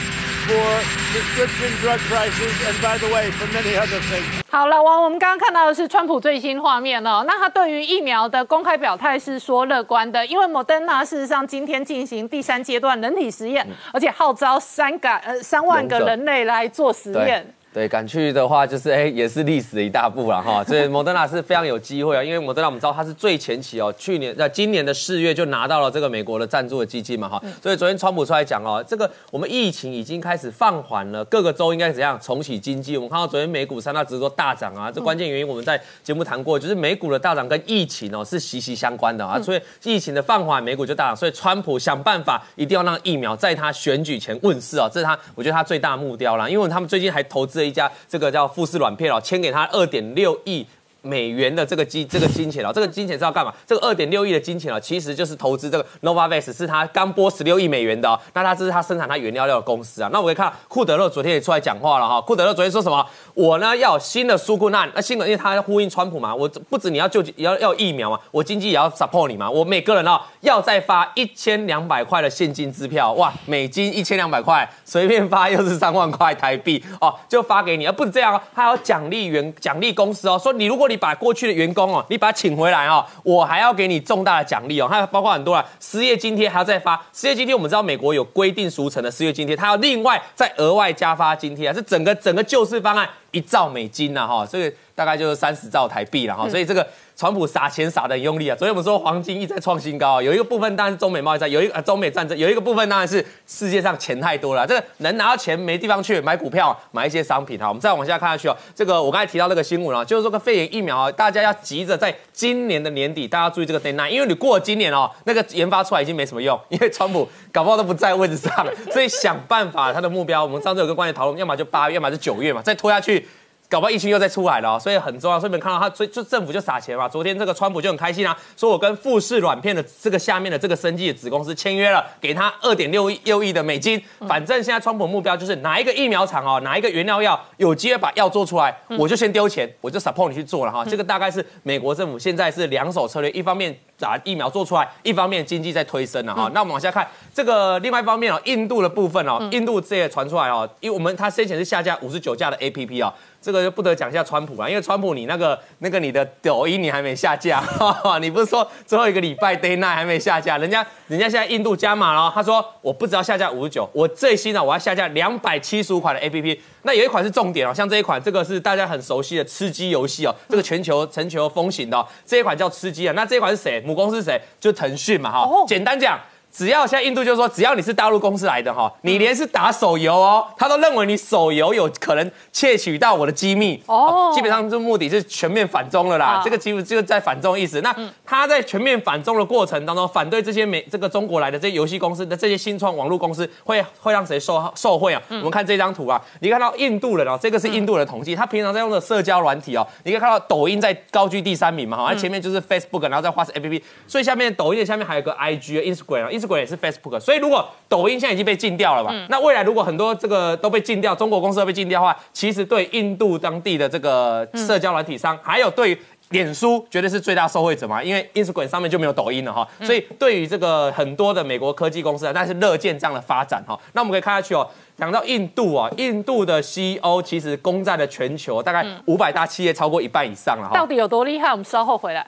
[0.49, 0.69] for
[1.13, 20.65] prescription drug prices and by the way for many other things 好了王我们刚刚看到的是川普最新画面哦那他对于疫苗的公开表态是说乐观的因为莫德纳事实上今天进行第三阶段人体实验而且号召三个呃三万个人类来做实验对，赶去的话就是哎，也是历史的一大步了哈。
[20.65, 27.41] 所以莫德纳是非常有机会啊，因为莫德纳我们知道它是最前期哦，去年在今年的四月就拿到了这个美国的赞助的基金嘛哈。
[27.63, 32.97] 所以昨天川普出来讲哦，这个我们疫情已经开始放缓了，各个州应该怎样重启经济？
[32.97, 39.41] 我们看到昨天美股三大指数大涨啊，这关键原因我们在节目谈过，就是美股的大涨跟疫情哦是息息相关的啊。
[39.41, 41.17] 所以疫情的放缓，美股就大涨。
[41.17, 46.49] 所以川普想办法一定要让疫苗在他选举前问世啊，这是他我觉得他最大目标啦。
[46.49, 47.69] 因为他们最近还投资这。
[47.69, 50.67] 一家这个叫富士软片哦，签给他二点六亿
[51.03, 53.53] 美元的这个金这个金钱哦，这个金钱是要干嘛？
[53.67, 58.19] 这个二点六亿的金钱哦，其实就是投资这个 Novavax，是他刚拨十六亿美元的。
[58.33, 60.09] 那他这是他生产他原料料的公司啊。
[60.11, 62.19] 那我们看库德勒昨天也出来讲话了哈。
[62.23, 63.07] 库德勒昨天说什么？
[63.39, 69.49] 我呢要新的苏库难，那新的因为他呼应川普嘛，我不止你要救要要疫苗嘛，我经济也要 support 你嘛。
[69.49, 77.87] 我每个人哦要再发一千两百块的现金支票，哇，美金一千两百块，随便发又是三万块台币哦，就发给你。
[77.87, 87.01] 而不止这样哦，他要奖励员奖励公司哦，说你如果你把过去的员工哦，你把他请回来哦，我还要给你重大的奖励哦，还有包括很多啊，失业津贴还要再发。
[87.13, 96.87] 失业津贴我们知道美国有规定俗成的失业津贴，他要另外再额外加发津贴啊，是整个整个救市方案一兆美金呐哈，这个大概就是三十兆台币了哈，所以这个。
[97.19, 98.55] 川普撒钱撒的很用力啊！
[98.55, 107.67] 昨天我们说黄金一再创新高啊，有一个部分当然是中美贸易战，有一个中美战争，有一个部分当然是世界上钱太多了，这个能拿到钱没地方去买股票买一些商品哈。
[107.67, 123.27] 我们再往下看下去哦，这个我刚才提到那个新闻啊，就是说个肺炎疫苗啊，大家要急着在今年的年底，大家注意这个 deadline，因为你过了今年哦，那个研发出来已经没什么用，因为川普搞不好都不在位置上了，所以想办法他的目标，我们上次有个观点讨论，要么就八月，要么就九月嘛，再拖下去。
[123.71, 125.39] 搞不好疫情又再出来了，所以很重要。
[125.39, 127.07] 所以你们看到他，所以就政府就撒钱嘛。
[127.07, 134.03] 昨天这个川普就很开心啊，说我跟富士软片的这个下面的这个生技的子公司签约了，给他二点六亿六亿的美金。
[134.27, 140.83] 反正现在川普目标就是哪一个疫苗厂哦，哪一个原料药有机会把药做出来，我就先丢钱，我就 support 你去做了哈。
[140.83, 146.51] 这个大概是美国政府现在是两手策略，一方面把疫苗做出来，一方面经济在推升了哈。
[146.55, 153.13] 那我们往下看这个另外一方面哦，印度的部分哦，印度这也传出来哦，因为我们它先前是下架五十九架的 APP 哦。
[153.41, 157.63] 这个就不得讲一下川普了，因为川普你那个那个你的抖音你还没下架，
[158.21, 173.81] 你不是说最后一个礼拜 day night 还没下架，人家人家现在印度加码了，他说我不只要下架五十九，我最新的我要下架两百七十五款的 A P P，那有一款是重点哦，像这一款，这个是大家很熟悉的吃鸡游戏哦，这个全球全球风行的这一款叫吃鸡啊，那这一款是谁？
[173.87, 174.41] 母公司是谁？
[174.59, 176.19] 就腾讯嘛哈，简单讲。
[176.51, 184.33] 只要现在印度就说，只要你是大陆公司来的哈，你连是打手游哦，他都认为你手游有可能窃取到我的机密哦。
[184.35, 187.81] 基本上这目的是全面反中了啦，这个几乎就是在反中意思。
[187.83, 195.23] 那他在全面反中的过程当中，反对这些美这个中国来的这些游戏公司的这些新创网络公司，会会让谁受受贿啊？
[195.29, 206.48] 我们看这张图啊，你看到印度人哦，这个是印度人统计，他平常在用的社交软体哦，你可以看到抖音在高居第三名嘛，好像，前面就是 Facebook，然后再花式 APP，所以下面抖音的下面还有个 IG、Instagram，Instagram。
[206.57, 209.13] 也是 Facebook，所以如果抖音现在已经被禁掉了吧？
[209.29, 215.99] 那未来如果很多这个都被禁掉，中国公司都被禁掉的话，其实对印度当地的这个社交软体商，还有对
[216.31, 218.03] 脸书，绝对是最大受惠者嘛。
[218.03, 223.79] 因为 Instagram 上面就没有抖音了哈，所以对于这个很多的美国科技公司啊，但是乐见这样的发展哈。
[223.95, 230.75] 那我们可以看下去哦，讲到印度啊，印度的 CEO 其实攻占了全球大概五百大企业超过一半以上了哈。
[230.75, 231.51] 到底有多厉害？
[231.51, 232.27] 我们稍后回来。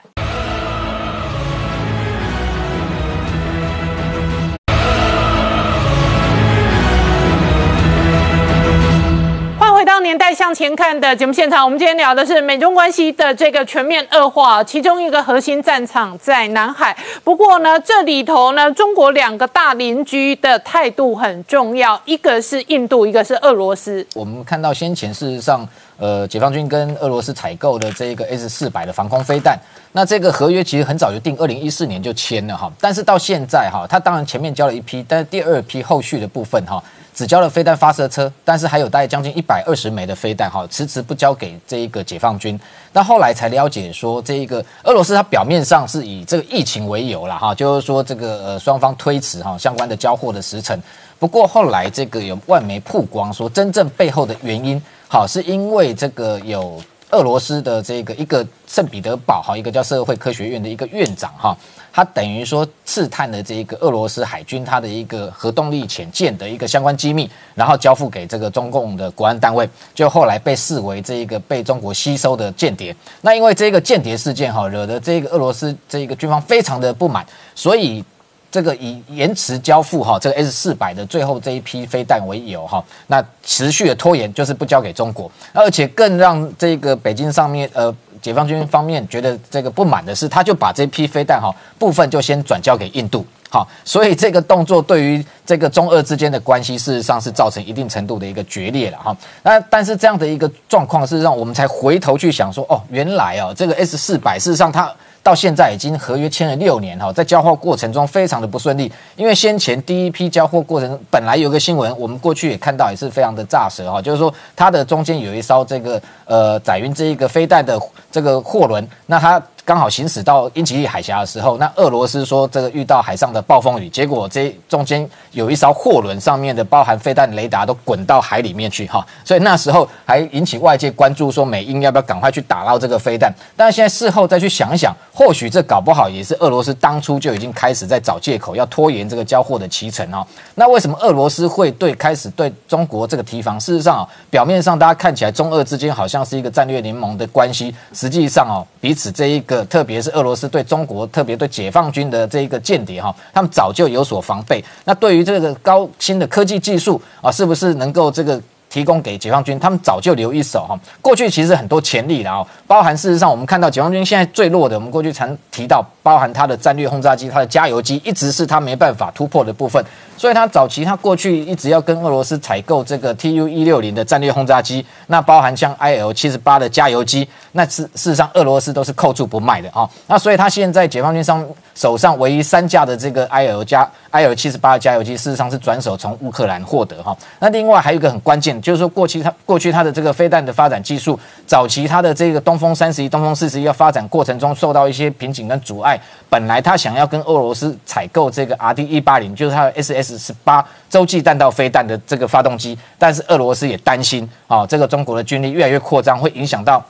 [10.03, 16.97] 年代向前看的节目现场，我们今天聊的是美中关系的这个全面恶化，其中一个核心战场在南海。
[17.23, 24.05] 不过呢，这里头呢，中国两个大邻居的态度很重要，一个是印度，一个是俄罗斯。
[24.15, 25.67] 我们看到先前事实上，
[25.99, 29.59] 呃，解放军跟俄罗斯采购的这个 S 四百的防空飞弹，
[29.93, 32.73] 那这个合约其实很早就定，二零一四年就签了哈。
[32.81, 36.83] 但是到现在哈，他当然前面交了一批，但是第二批后续的部分哈。
[37.15, 42.59] 只交了飞弹发射车，但是还有大概将近一百二十枚的飞弹，哈，迟迟不交给这一个解放军。
[42.93, 50.81] 那后来才了解说，这一个俄罗斯它表面上是以这个疫情为由了，哈，就是说这个呃双方推迟哈相关的交货的时程。
[51.19, 61.57] 不过后来这个有外媒曝光说，真正背后的原因，好，是因为这个有俄罗斯的这个一个圣彼得堡，哈，一个叫社会科学院的一个院长，哈。
[61.93, 72.95] 他等于说刺探了这一个俄罗斯海军它的一个核动力潜舰的一个相关机密，然后交付给这个中共的国安单位，就后来被视为这一个被中国吸收的间谍。
[73.23, 78.05] 那因为这个间谍事件哈，惹得这个俄罗斯这一个军方非常的不满，所以
[78.51, 87.95] 这个以延迟交付哈这个 S 四百的最后这一批飞弹为由哈，那持续的拖延就是不交给中国，而且更让这个北京上面呃。
[88.21, 99.17] 解放军方面觉得这个不满的是，他就把这批飞弹哈部分就先转交给印度，好，所以这个动作对于这个中俄之间的关系事实上是造成一定程度的一个决裂了哈。
[99.43, 117.81] 那但是这样的一个状况事实上我们才回头去想说，哦，原来哦这个 S 四百事实上它到现在已经合约签了六年哈，在交货过程中非常的不顺利，因为先前第一批交货过程本来有个新闻，我们过去也看到也是非常的炸舌哈，就是说它的中间有一艘这个呃载运这一个飞弹的
[118.11, 119.41] 这个货轮，那它。
[119.65, 133.33] 刚好行驶到英吉利海峡的时候，那俄罗斯说这个遇到海上的暴风雨，结果这中间有一艘货轮上面的包含飞弹雷达都滚到海里面去哈，所以那时候还引起外界关注，说美英要不要赶快去打捞这个飞弹？
[133.57, 140.27] 但是现在事后再去想想，或许这搞不好也是俄罗斯当初就已经开始在找借口，要拖延这个交货的期程哦。
[140.57, 143.59] 那为什么俄罗斯会对开始对中国这个提防？
[143.61, 149.65] 事实上啊，表面上大家看起来中俄之间好像是一个战略联盟的关系，实际上哦，彼此这一个。
[149.71, 154.65] 特别是俄罗斯对中国，特别对解放军的这一个间谍哈，他们早就有所防备。
[154.85, 159.59] 那对于这个高新的科技技术啊，是不是能够这个提供给解放军？
[159.59, 160.79] 他们早就留一手哈。
[161.01, 169.83] 过去其实很多潜力的啊，包含事实上我们看到解放军现在最弱的，我们过去常提到，包含它的战略轰炸机、它的加油机，一直是它没办法突破的部分。
[170.17, 179.89] 所以它早期它过去一直要跟俄罗斯采购这个 Tu 一六零的战略轰炸机，那包含像 Il 七十八的加油机，那事事实上俄罗斯都是扣住不卖的啊。
[180.07, 181.43] 那所以它现在解放军上
[181.75, 187.17] 手上唯一三架的这个 Il 加 Il 七十八的加油机，事实上是转手从乌克兰获得哈。
[187.39, 195.90] 那另外还有一个很关键，就是说过去它过去它的这个飞弹的发展技术，早期它的这个东风三十一、东风四十一要发展过程中受到一些瓶颈跟阻碍，
[196.29, 200.11] 本来他想要跟俄罗斯采购这个 RD 一八零，就是它的 SS。
[200.21, 206.85] 十八洲际弹道飞弹的这个发动机，但是俄罗斯也担心啊，这个中国的军力越来越扩张，会影响到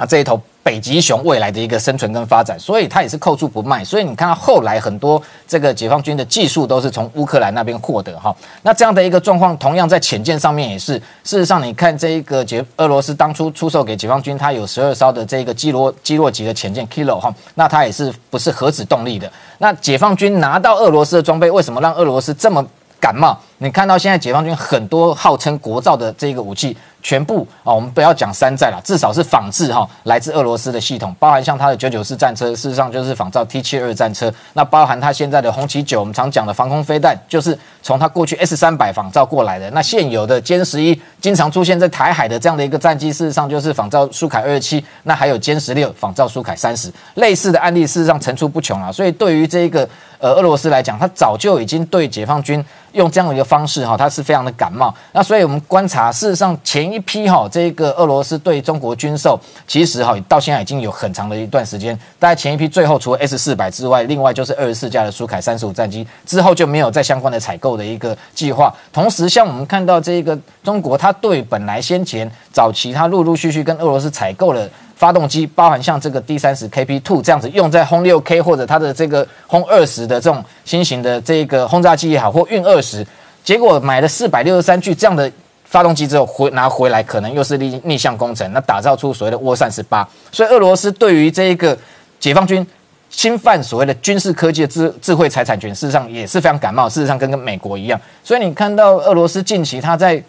[0.00, 3.84] 啊这一头北极熊未来的一个生存跟发展，所以它也是扣住不卖。
[3.84, 8.34] 所以你看到后来很多这个解放军的技术都是从乌克兰那边获得哈。
[8.62, 10.94] 那这样的一个状况，同样在潜舰上面也是。
[11.22, 19.30] 事实上，你看这一个解俄罗斯当初出售给解放军，它有十二艘的这个基罗基洛级的潜舰 Kilo 哈，那它也是不是核子动力的。
[19.58, 22.66] 那解放军拿到俄罗斯的装备，为什么让俄罗斯这么？
[23.00, 26.76] 感冒，你看到现在解放军很多号称国造的这个武器。
[27.02, 34.32] 全部啊，我们不要讲山寨了，至少是仿制哈，来自俄罗斯的系统，包含像它的九九式战车，事实上就是仿造 T 七二战车。
[34.52, 39.70] 那包含它现在的红旗九，我们常讲的防空飞弹，就是从它过去 S 三百仿造过来的。
[39.70, 44.84] 那现有的歼十一，经常出现在台海的这样的一个战机，事实上就是仿造苏凯二七。
[45.04, 48.92] 那还有歼十六仿造苏凯三十，类似的案例事实上层出不穷啊。
[48.92, 49.88] 所以对于这个
[50.20, 52.62] 呃俄罗斯来讲，它早就已经对解放军
[52.92, 54.94] 用这样的一个方式哈，它是非常的感冒。
[55.12, 56.90] 那所以我们观察，事实上前。
[56.90, 61.96] 一批哈，这个俄罗斯对中国军售，其实哈到现在已经有很长的一段时间。
[62.18, 68.74] 大概前一批最后除了 S 四百之外，另外就是二十四架的苏凯三十五战机，之后就没有再相关的采购的一个计划。
[68.92, 74.68] 同时，像我们看到这个中国，它对本来先前早期它陆陆续续跟俄罗斯采购了
[75.00, 83.06] 发动机，包含像这个 D 三十 KP two 这样子用在轰六 K 或者它的这个轰二十的这种新型的这个轰炸机也好，或运二十，
[83.42, 85.32] 结果买了四百六十三具这样的。
[85.64, 90.04] 发动机之后回拿回来，可能又是逆逆向工程，那打造出所谓的涡扇十八。
[90.32, 91.78] 所以俄罗斯对于这一个
[92.18, 92.66] 解放军
[93.08, 96.88] 侵犯所谓的军事科技的智智慧财产权，事实上也是非常感冒。
[96.88, 100.20] 事实上跟跟美国一样，所以你看到俄罗斯近期它在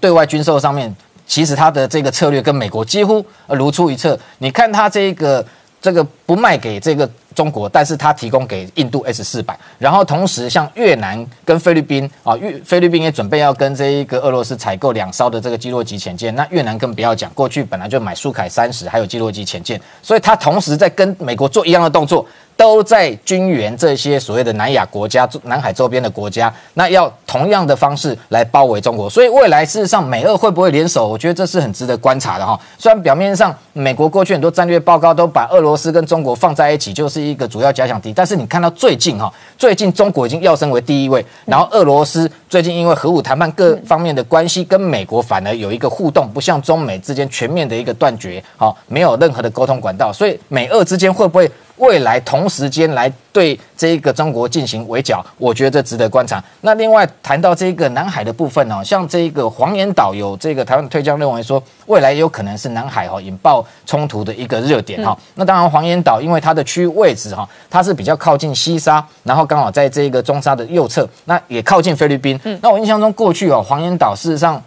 [0.00, 0.96] 对外军售上面，
[1.28, 4.18] 其实他的这个策略跟美国几乎如出一辙。
[4.38, 5.46] 你看他这个
[5.80, 7.08] 这个不卖给这个。
[7.34, 22.26] 中国，但是他提供给印度 S 四百，然后同时像越南跟菲律宾啊，越菲律宾也准备要跟这一个俄罗斯采购两艘的这个基洛级潜舰，那越南更不要讲，过去本来就买苏凯三十，还有基洛级潜舰，所以他同时在跟美国做一样的动作。
[22.58, 29.08] 都在军援这些所谓的南亚国家、南海周边的国家，那要同样的方式来包围中国。
[29.08, 31.06] 所以未来事实上美俄会不会联手？
[31.06, 32.58] 我觉得这是很值得观察的哈。
[32.76, 50.12] 虽然表面上美国过去很多战略报告都把俄罗斯跟中国放在一起，就是一个主要假想敌，但是你看到最近哈，最近中国已经要升为第一位，然后俄罗斯最近因为核武谈判各方面的关系，跟美国反而有一个互动，不像中美之间全面的一个断绝，好，没有任何的沟通管道。
[50.12, 51.48] 所以美俄之间会不会？
[51.78, 56.42] 未来同时间来对这个中国进行围剿，我觉得值得观察。
[56.60, 65.16] 那另外谈到这个南海的部分哦，像这个黄岩岛有这个台湾推将认为说，未来有可能是南海哈引爆冲突的一个热点哈。
[65.34, 72.38] 那当然黄岩岛因为它的区域位置哈，它是比较靠近西沙，然后刚好在这个中沙的右侧，那也靠近菲律宾。
[72.60, 74.62] 那我印象中过去哦，黄岩岛事实上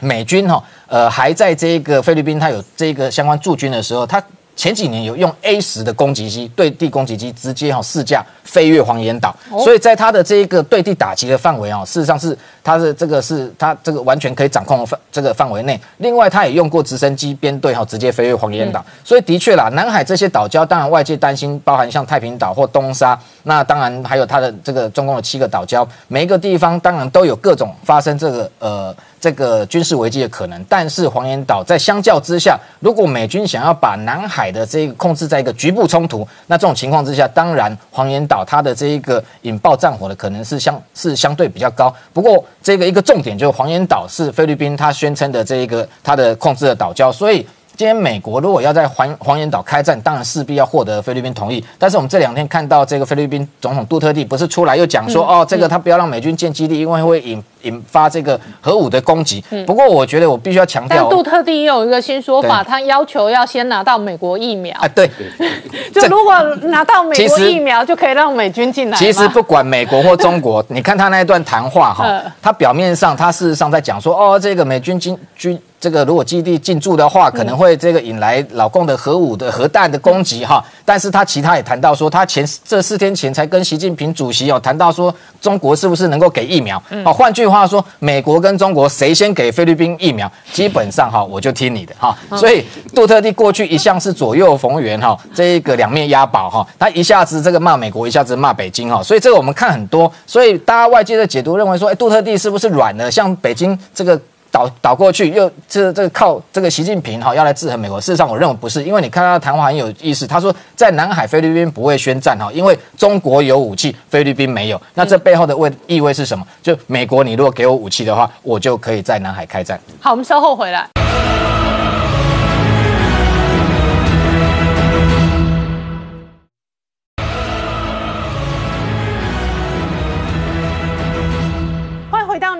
[0.00, 4.20] 美军哈呃还在这个菲律宾，它有这个相关驻军的时候，它。
[4.58, 15.80] 前几年有用 A 十的攻击机对地攻击机直接哈试驾飞越黄岩岛，所以在它的这一个对地打击的范围啊，事实上是它的这个是它这个完全可以掌控的范这个范围内。
[15.98, 28.96] 另外，它也用过直升机编队哈直接飞越黄岩岛，所以的确啦，南海这些岛礁，当然外界担心，包含像太平岛或东沙，那当然还有它的这个中共的七个岛礁，每一个地方当然都有各种发生这个呃。
[29.20, 41.94] 这个军事危机的可能，但是黄岩岛在相较之下，如果美军想要把南海的这个控制在一个局部冲突，那这种情况之下，当然黄岩岛它的这一个引爆战火的可能是相是相对比较高。
[42.12, 47.46] 不过这个一个重点就是黄岩岛是菲律宾它宣称的这一个它的控制的岛礁，所以。
[47.76, 51.64] 今天美国如果要在黄黄岩岛开战，当然势必要获得菲律宾同意。
[51.78, 59.44] 但是我们这两天看到这个菲律宾总统杜特地不是出来又讲说，哦，这个他不要让美军建基地，因为会引引发这个核武的攻击。
[59.66, 64.88] 不过我觉得我必须要强调，但杜特地有一个新说法，他要求要先拿到美国疫苗啊。
[64.88, 65.08] 对，
[65.92, 68.96] 就如果拿到美国疫苗，就可以让美军进来。
[68.96, 75.60] 其实不管美国或中国， 你看他那一段谈话哈，他表面上他事实上在讲说，哦，这个美军军军。
[75.80, 80.60] 这个如果基地进驻的话，可能会这个引来老共的核武的核弹的攻击哈。
[80.84, 86.82] 但是他其他也谈到说，他前这四天前才跟习近平主席哦谈到说，中国是不是能够给疫苗？
[87.04, 92.16] 哦，换句话说，美国跟中国谁先给菲律宾疫苗，基本上哈我就听你的哈。
[92.36, 99.02] 所以杜特地过去一向是左右逢源哈，这一个两面押宝哈，他一下子这个骂美国，一下子骂北京哈。
[99.02, 103.10] 所以这个我们看很多，所以大家外界的解读认为说，哎，杜特地是不是软了？
[103.10, 104.20] 像北京这个。
[104.50, 108.00] 倒倒过去，又这这靠这个习近平哈要来制衡美国。
[108.00, 110.26] 事实上，我认为不是，因为你看他的谈话很有意思。
[110.26, 114.80] 他说，在南海菲律宾不会宣战哈，因为中国有武器，菲律宾没有。
[114.94, 116.46] 那这背后的味意味是什么？
[116.62, 119.78] 就美国，你如果给我武器的话，我就可以在南海开战。
[120.00, 120.88] 好，我们稍后回来。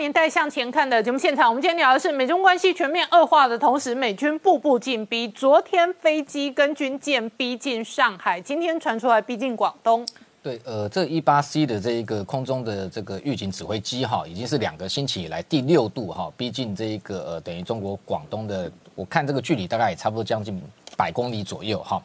[0.08, 5.28] 年代向前看的节目现场，我们今天聊的是美中关系全面恶化的同时，美军步步紧逼。
[5.28, 10.08] 昨天飞机跟军舰逼近上海，今天传出来逼近广东。
[10.42, 20.58] 对，呃，这一八 C 的这一个空中的这个预警指挥机哈，已经是两个星期以来第六度哈逼近这一个呃等于中国广东的，我看这个距离大概也差不多将近
[20.96, 22.02] 百公里左右哈。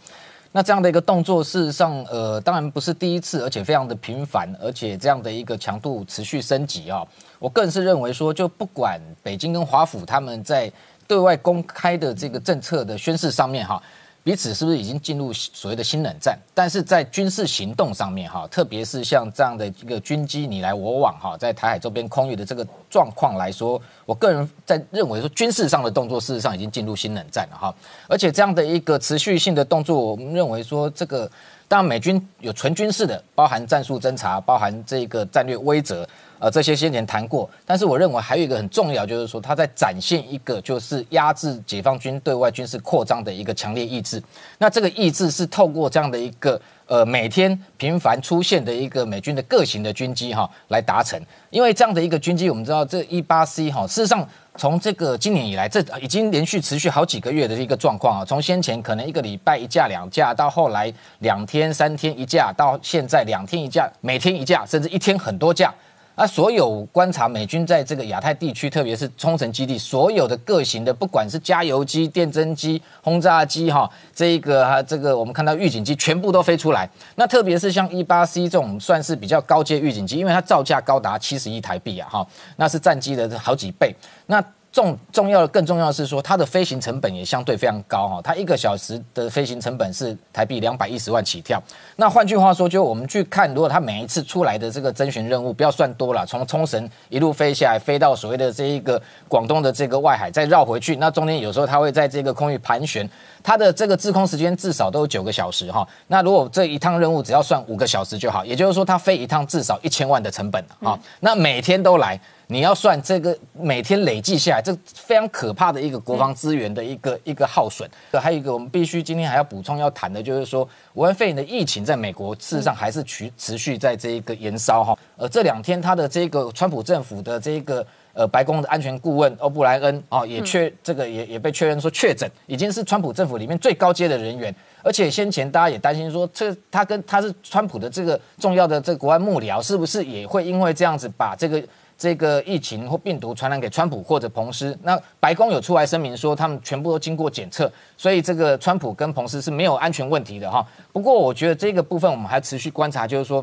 [0.55, 7.03] 那这样的一个动作，事实上，呃，当然不是第一次，而且非常的频繁，而且这样的一个强度持续升级啊。
[7.39, 10.71] 我个人是认为说，就不管北京跟华府他们在
[11.07, 13.81] 对外公开的这个政策的宣示上面哈。
[14.23, 16.39] 彼此是不是已经进入所谓的新冷战？
[16.53, 27.75] 但是在军事行动上面，哈，特别是像这样的一个军机你来我往，哈，在台海周边空域的这个状况来说，我个人在认为说，军事上的动作事实上已经进入新冷战了，哈。
[28.07, 31.29] 而且这样的一个持续性的动作，我们认为说，这个
[31.67, 36.07] 当然美军有纯军事的，包含战术侦察，包含这个战略威慑。
[36.43, 44.21] 呃，这些先前谈过，但是我认为还有一个很重要，就是说他在展现一个就是压制解放军对外军事扩张的一个强烈意志。
[44.57, 51.17] 那这个意志是透过这样的一个呃每天频繁出现的一个美军的各型的军机哈来达成。
[51.49, 54.27] 因为这样的一个军机，我们知道这一八 C 哈，事实上
[54.57, 58.25] 从这个今年以来，这已经连续持续好几个月的一个状况啊。
[58.25, 65.73] 从先前可能一个礼拜一架两架，到后来两天三天一架，到现在两天一架，每天一架，甚至一天很多架。
[66.15, 76.87] 那所有观察美军在这个亚太地区，特别是冲绳基地，所有的各型的，不管是加油机、电侦机、轰炸机，哈，这一个哈，这个我们看到预警机全部都飞出来。
[77.15, 83.95] 那特别是像 E 八 C 这种算是比较高阶预警机，因为它造价高达七十亿台币啊，哈，那是战机的好几倍。
[84.27, 84.43] 那
[84.73, 91.61] 重重要的更重要的是说，它的飞行成本也相对非常高哈，它一个小时的飞行成本是台币两百一十万起跳。
[91.95, 103.07] 那换句话说，就我们去看，如果它每一次出来的这个征询任务，不要算多了，从冲绳一路飞下来，飞到所谓的这一个广东的这个外海，再绕回去，那中间有时候它会在这个空域盘旋，
[103.43, 105.87] 它的这个滞空时间至少都有九个小时哈。
[106.07, 110.99] 那如果这一趟任务只要算五个小时就好，也就是说它飞一趟至少一千万的成本啊。
[111.19, 112.19] 那每天都来。
[112.53, 117.89] 你要算这个每天累计下来，这非常可怕的一个国防资源的一个一个耗损。
[118.11, 124.95] 还有一个，我们必须今天还要补充要谈的，就是说武汉肺炎的疫情在美国事实上还是持持续在这一个延烧哈。
[125.17, 127.83] 呃，这两天他的这个川普政府的这个
[128.13, 134.53] 呃白宫的安全顾问欧布莱恩哦也确这个也也被确认说确诊，已经是川普政府里面最高阶的人员。
[134.83, 141.59] 而且先前大家也担心说，这他跟他是川普的这个重要的这个国安幕僚，是不是也会因为这样子把这个？
[142.03, 144.77] 这个疫情或病毒传染给川普或者彭斯。
[144.83, 150.67] 那白宫有出来声明说，他们全部都经过检测，所以这个川普跟彭斯是没有安全问题的哈。
[150.91, 153.41] 不过我觉得这个部分我们还持续观察，就是说，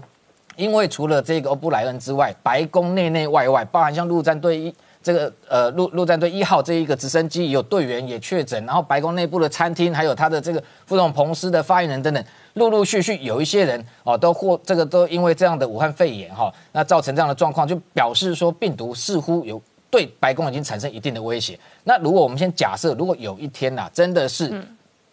[0.56, 4.74] 因为除了这个欧布莱恩之外，白宫内内外外，包含像陆战队一。
[5.02, 12.22] 这个呃陆陆战队一号这一个直升机有队员也确诊，然后白宫内部的餐厅还有他的这个副总统彭斯的发言人等等，
[12.55, 21.59] 陆陆续续有一些人哦都或这个都因为这样的武汉肺炎哈，那造成这样的状况，就表示说病毒似乎有对白宫已经产生一定的威胁。
[21.84, 24.62] 那如果我们先假设，如果有一天呐真的是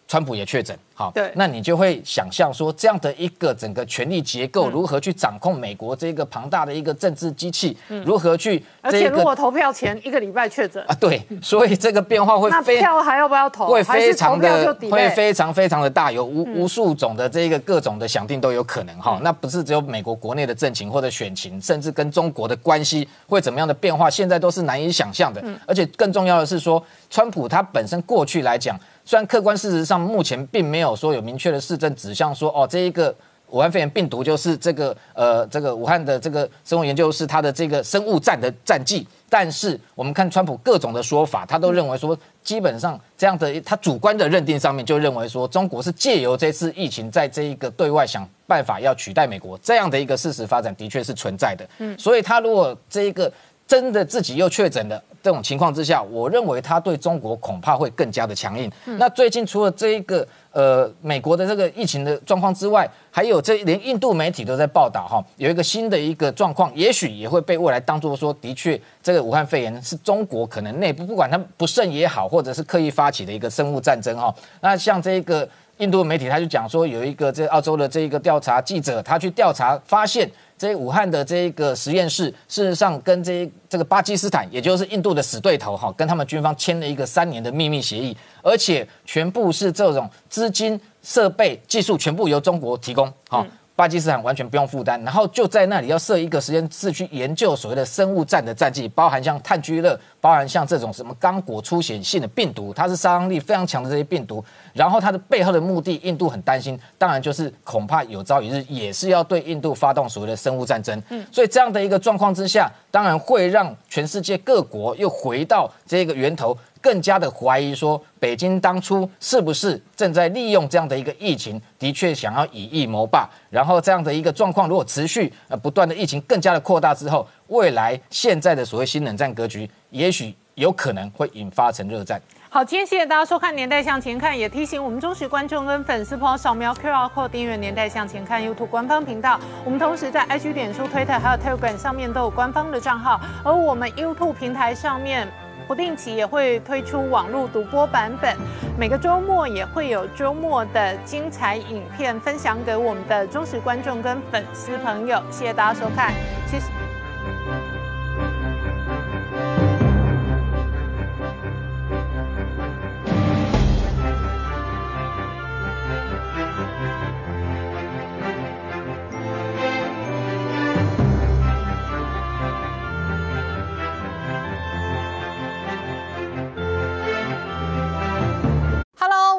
[0.08, 0.76] 川普也确诊。
[0.94, 8.60] 好，对，那你就会想象说，这样的一个整个权力结构如何去掌控美国这个庞大的一个政治机器，如何去？
[8.80, 13.68] 而且如果投票前一个礼拜确诊啊，对，所以这个变化会非票还要不要投？
[13.68, 19.20] 会非常的会非常非常的大，有无无数种的这个各种的想定都有可能哈。
[19.22, 25.40] 那不是只有美国国内的政情或者选情，甚至跟中国的关系会怎么样的变化，现在都是难以想象的。
[25.64, 28.76] 而且更重要的是说，川普他本身过去来讲。
[29.08, 33.14] 虽然客观事实上目前并没有说有明确的市政指向说哦这一个
[33.48, 53.32] 武汉肺炎病毒就是这个呃这个武汉的这个生物研究室它的这个生物战的战绩，但是我们看川普各种的说法，他都认为说基本上这样的他主观的认定上面就认为说中国是借由这次疫情在这一个对外想办法要取代美国这样的一个事实发展的确是存在的，嗯，所以他如果这一个
[53.68, 55.00] 真的自己又确诊了。
[55.20, 58.70] 这种情况之下，我认为他对中国恐怕会更加的强硬。
[58.84, 74.34] 那最近除了这一个呃美国的这个疫情的状况之外，还有这连印度媒体都在报道哈，有一个新的一个状况，也许也会被未来当做说，的确这个武汉肺炎是中国可能内部不管它不慎也好，或者是刻意发起的一个生物战争哈。
[74.62, 75.46] 那像这个
[75.78, 80.30] 印度媒体他就讲说，有一个这澳洲的这一个调查记者，他去调查发现。
[80.58, 93.46] 这武汉的这一个实验室，事实上跟这这个巴基斯坦，也就是印度的死对头哈，跟他们军方签了一个三年的秘密协议，而且全部是这种资金、设备、技术全部由中国提供哈。
[93.78, 104.44] 巴基斯坦完全不用负担，然后就在那里要设一个实验室去研究所谓的生物战的战剂，包含像炭疽热，包含像这种什么刚果出血性的病毒，它是杀伤力非常强的这些病毒。
[104.74, 111.00] 然后它的背后的目的，印度很担心，当然就是恐怕有朝一日也是要对印度发动所谓的生物战争。
[111.10, 116.56] 嗯，所以这样的一个状况之下，当然会让全世界各国又回到这个源头。
[116.80, 132.20] 更加的怀疑说，北京当初是不是正在利用这样的一个疫情，的确想要以疫谋霸，然后这样的一个状况如果持续，呃，不断的疫情更加的扩大之后，未来现在的所谓新冷战格局，也许有可能会引发成热战。
[132.50, 139.38] 好，今天谢谢大家收看《年代向前看》，也提醒我们忠实观众跟粉丝朋友扫描 QR Code 订阅《年代向前看》YouTube 官方频道。
[139.66, 145.28] 我们同时在 IG、脸书、Twitter 还有 Telegram 上面都有官方的账号，而我们 YouTube 平台上面。
[145.68, 148.34] 不定期也会推出网络独播版本，
[148.78, 155.22] 每个周末也会有周末的精彩影片分享给我们的忠实观众跟粉丝朋友。
[155.30, 156.14] 谢谢大家收看，
[156.50, 156.87] 谢谢。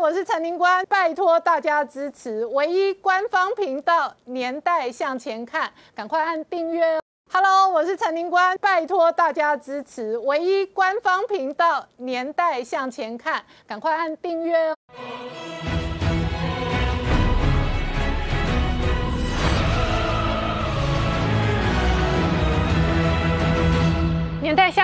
[0.10, 7.02] 我是陈宁官，拜托大家支持唯一官方频道《年代向前看》，赶快按订阅哦。
[7.32, 14.76] Hello，我是陈宁官，拜托大家支持唯一官方频道《年代向前看》，赶快按订阅哦。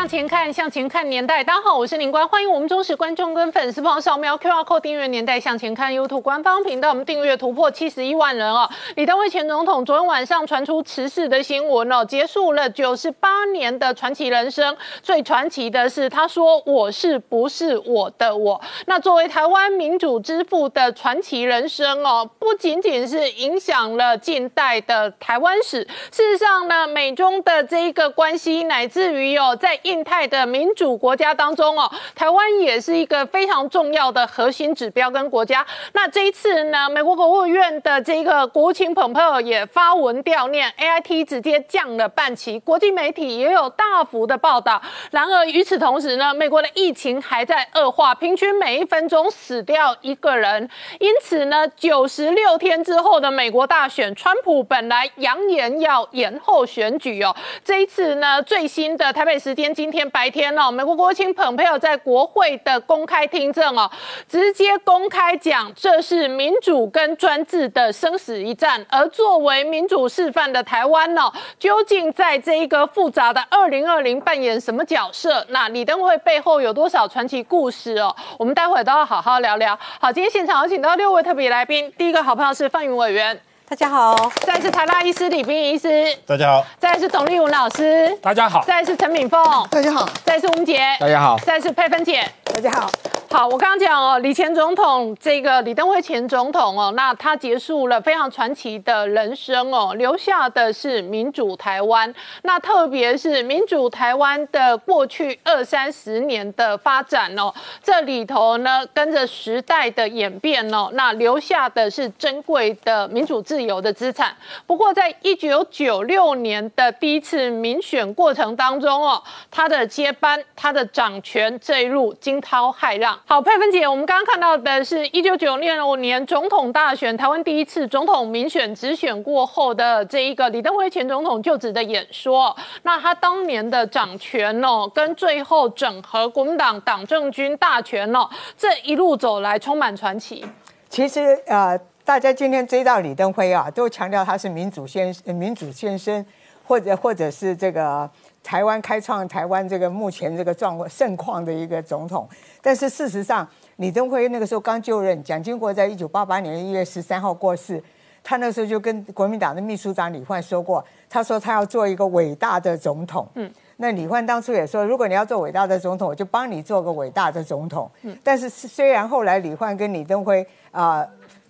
[0.06, 1.44] 向前看，向前看年代。
[1.44, 6.90] 大家好，我是林官，欢迎我们忠实观众跟粉丝朋友扫描 QR Code 订阅《年代向前看》YouTube 官方频道。
[6.90, 8.70] 我们订阅突破七十一万人哦。
[8.98, 14.78] 李登辉前总统昨天晚上传出辞世的新闻哦，结束了九十八年的传奇人生。
[15.02, 25.82] 最传奇的是，他说：“我是不是我的我？”那作为台湾民主之父的传奇人生哦，不仅仅是影响了近代的台湾史，
[26.12, 29.46] 事实上呢，美中的这一个关系，乃至于哦。
[29.46, 35.66] 哦，在印太的民主国家当中哦，台湾也是一个非常重要的核心指标跟国家。
[35.94, 44.82] 那这一次呢，美国国务院的这个国务卿蓬佩奥也发文悼念 A I T 直接降了半旗，国际媒体也有大幅的报道。
[45.12, 50.70] 然而与此同时呢，美国的疫情还在恶化，平均每一分钟死掉一个人。
[51.00, 57.34] 因此呢，九十六天之后的美国大选，川普本来扬言要延后选举哦。
[57.64, 63.88] 这一次呢，最新的台北时间今今天白天哦，美国国务卿蓬佩奥在国会的公开听证哦，
[64.28, 68.84] 直接公开讲这是民主跟专制的生死一战。
[68.90, 75.46] 而作为民主示范的台湾呢，究竟在这一个复杂的二零二零扮演什么角色？
[75.50, 78.16] 那李登辉背后有多少传奇故事哦？
[78.40, 79.78] 我们待会都要好好聊聊。
[80.00, 83.40] 好，今天现场有请到六位特别来宾，第一个好朋友是范云委员。
[83.68, 92.88] 大家好，再是台大医师李冰医师，大家好；再是董丽文老师，大家好；再是陈敏凤，大家好；再是吴杰，大家好；再是佩芬姐，大家好。
[93.28, 102.14] 好，我刚刚讲哦，李前总统这个李登辉前总统哦，那他结束了非常传奇的人生哦，留下的是民主台湾。
[102.44, 107.54] 那特别是民主台湾的过去二三十年的发展哦，
[107.84, 114.36] 这里头呢跟着时代的演变哦，那留下的是珍贵的民主自由的资产。
[114.68, 123.18] 不过，在一九九六年的第一次民选过程当中哦，他的接班，他的掌权这一路惊涛骇浪。
[123.26, 132.54] 好，佩芬姐，我们刚刚看到的是一九九六年总统大选，台湾第一次总统民选直选过后的这一个李登辉前总统就职的演说。
[132.84, 140.46] 那他当年的掌权哦，跟最后整合国民党党政军大权哦，这一路走来充满传奇。
[140.90, 146.24] 其实呃，大家今天追到李登辉啊，都强调他是民主先民主先生，
[146.64, 148.10] 或者或者是这个。
[148.44, 152.30] 台湾开创台湾这个目前这个状况盛况的一个总统，
[152.62, 153.48] 但是事实上，
[153.78, 157.84] 李登辉那个时候刚就任，蒋经国在一九八八年一月十三号过世，
[158.24, 163.28] 他那时候就跟国民党的秘书长李焕说过，他说他要做一个伟大的总统。
[163.34, 167.90] 嗯，那李焕当初也说，如果你要做伟大的总统，我就帮你做个伟大的总统。
[168.04, 171.04] 嗯，但是虽然后来李焕跟李登辉啊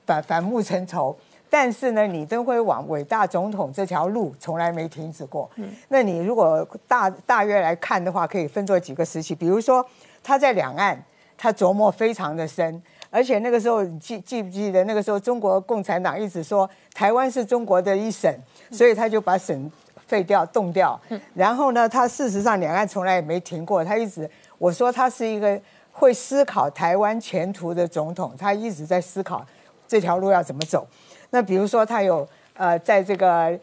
[0.06, 1.16] 反反目成仇。
[1.48, 5.50] 但是呢，李登辉往伟大总统这条路从来没停止过。
[5.56, 9.34] 嗯，那你如果大大约来看的话，可以分作几个时期。
[9.34, 9.86] 比如说，
[10.22, 11.02] 他在两岸，
[11.38, 18.34] 他琢磨非常的深，而且那个时候记记不记得那个时候中国共产党一直说台湾是中国的一省，
[18.72, 19.72] 所以他就把省
[20.08, 21.00] 废掉、冻掉。
[21.34, 25.58] 然后呢，他事实上两岸从来也没停过，他一直我说他是一个
[25.94, 29.46] 会思考台湾前途的总统，他一直在思考
[29.88, 30.88] 这条路要怎么走。
[31.30, 33.58] 那比如说，他有呃，在这个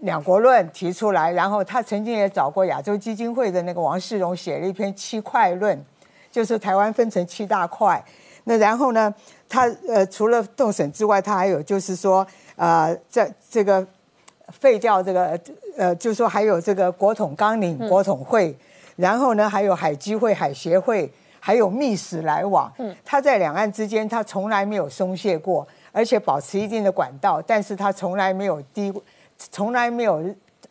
[0.00, 5.84] 两国论提出来，然后他曾经也找过亚洲基金会的那个王世荣写了一篇七块论，
[6.30, 8.04] 就是台湾分成七大块。
[8.44, 9.12] 那然后呢，
[9.48, 12.24] 他呃除了动省之外，他还有就是说
[12.54, 13.84] 呃，在这个
[14.48, 15.36] 废掉这个
[15.76, 18.56] 呃，就是说还有这个国统纲领、国统会，
[18.94, 21.12] 然后呢还有海基会、海协会，
[21.46, 22.72] 还有密使来往。
[22.78, 25.64] 嗯，他在两岸之间，他从来没有松懈过。
[25.92, 28.92] 而且保持一定的管道，但是他从来没有低，
[29.38, 30.20] 从来没有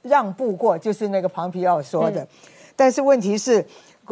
[0.01, 2.28] 让步过，就是那个庞皮奥说的。
[2.76, 3.65] 但是问题是，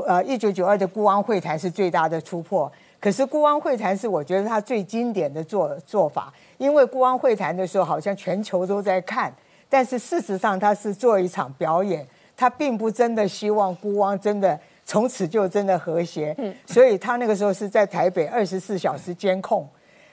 [0.07, 2.72] 呃，一九九二的孤汪会谈是最大的突破。
[3.01, 9.32] 可是孤汪会谈是我觉得他最经典的做做法，因为孤汪会谈的时候好像全球都在看，
[9.68, 12.07] 但是事实上他是做一场表演，
[12.38, 16.36] 他并不真的希望孤汪真的从此就真的和谐。
[16.38, 19.67] 嗯，所以他那个时候是在台北二十四小时监控。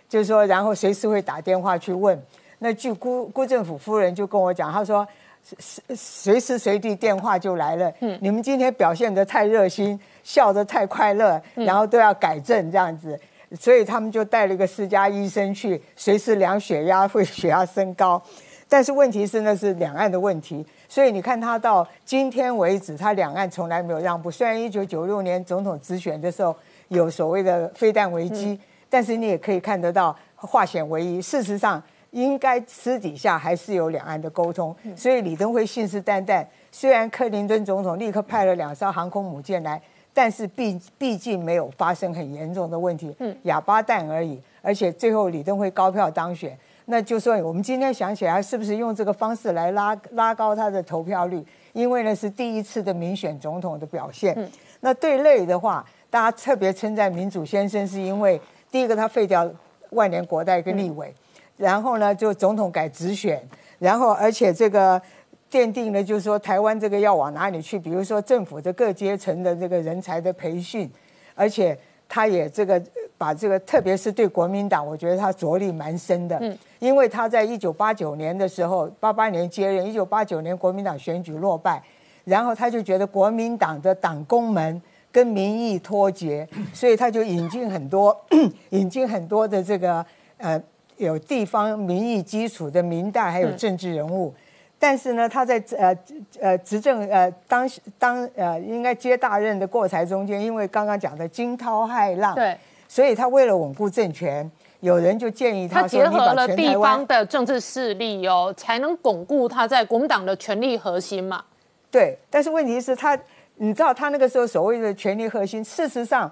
[0.08, 2.20] 就是说，然后随时会打电话去问。
[2.58, 5.06] 那据辜辜政府夫人就跟我讲，她说
[5.40, 7.92] 随随时随地电话就来了。
[8.00, 13.16] 嗯，你们今天表现得太热心，笑得太快乐，然后都要改正这样子，
[13.60, 18.20] 所以他们就带了一个私家医生去，随时量血压，会血压升高。
[18.68, 24.30] 但是问题是那是两岸的问题，所以你看他到今天为止，他两岸从来没有让步。
[24.30, 26.55] 虽然一九九六年总统直选的时候
[26.88, 28.61] 有所谓的飞弹危机。
[28.93, 31.22] 但是你也可以看得到，化险为夷。
[31.22, 31.80] 事实上，
[32.11, 34.74] 应该私底下还是有两岸的沟通。
[34.97, 39.80] 所以李登辉信誓旦旦，虽然克林顿总统立刻派了两艘航空母舰来，
[40.12, 43.14] 但是毕毕竟没有发生很严重的问题，
[43.45, 44.43] 哑巴蛋而已。
[44.61, 51.44] 而且最后李登辉高票当选，那就说我们今天想起来，是不是用这个方式来拉拉高他的投票率？
[51.72, 54.36] 因为呢是第一次的民选总统的表现。
[54.80, 58.40] 那对内的话，大家特别称赞民主先生，是因为。
[58.72, 59.50] 第一个，他废掉
[59.90, 61.12] 万年国代跟立委，
[61.56, 63.42] 然后呢，就总统改直选，
[63.80, 65.02] 然后而且这个
[65.50, 70.88] 奠定了就是说台湾这个要往哪里去，比如说政府的各阶层的这个人才的培训，
[71.34, 71.76] 而且
[72.08, 72.80] 他也这个
[73.20, 76.38] 把这个，特别是对国民党，我觉得他着力蛮深的。
[76.40, 81.82] 嗯，因为他在一九八九年的时候，八八年接任，一九八九年国民党选举落败，
[82.24, 84.80] 然后他就觉得国民党的党工们
[85.12, 88.18] 跟民意脱节，所以他就引进很多
[88.70, 90.02] 引进很多的这个
[90.38, 90.58] 呃
[90.96, 94.32] 有地方民意基础的民代还有政治人物。
[94.78, 95.94] 但是呢，他在呃
[96.40, 97.68] 呃执政呃当
[97.98, 102.56] 当呃应该接大任的过程中间，因为刚刚讲的惊涛骇浪，对，
[102.91, 111.45] 所以他为了稳固政权，有人就建议他结合了地方的政治势力哦，才能巩固他在国民党的权力核心嘛。
[111.88, 113.16] 对，但是问题是，他
[113.59, 116.28] 你知道他那个时候所谓的权力核心，事实上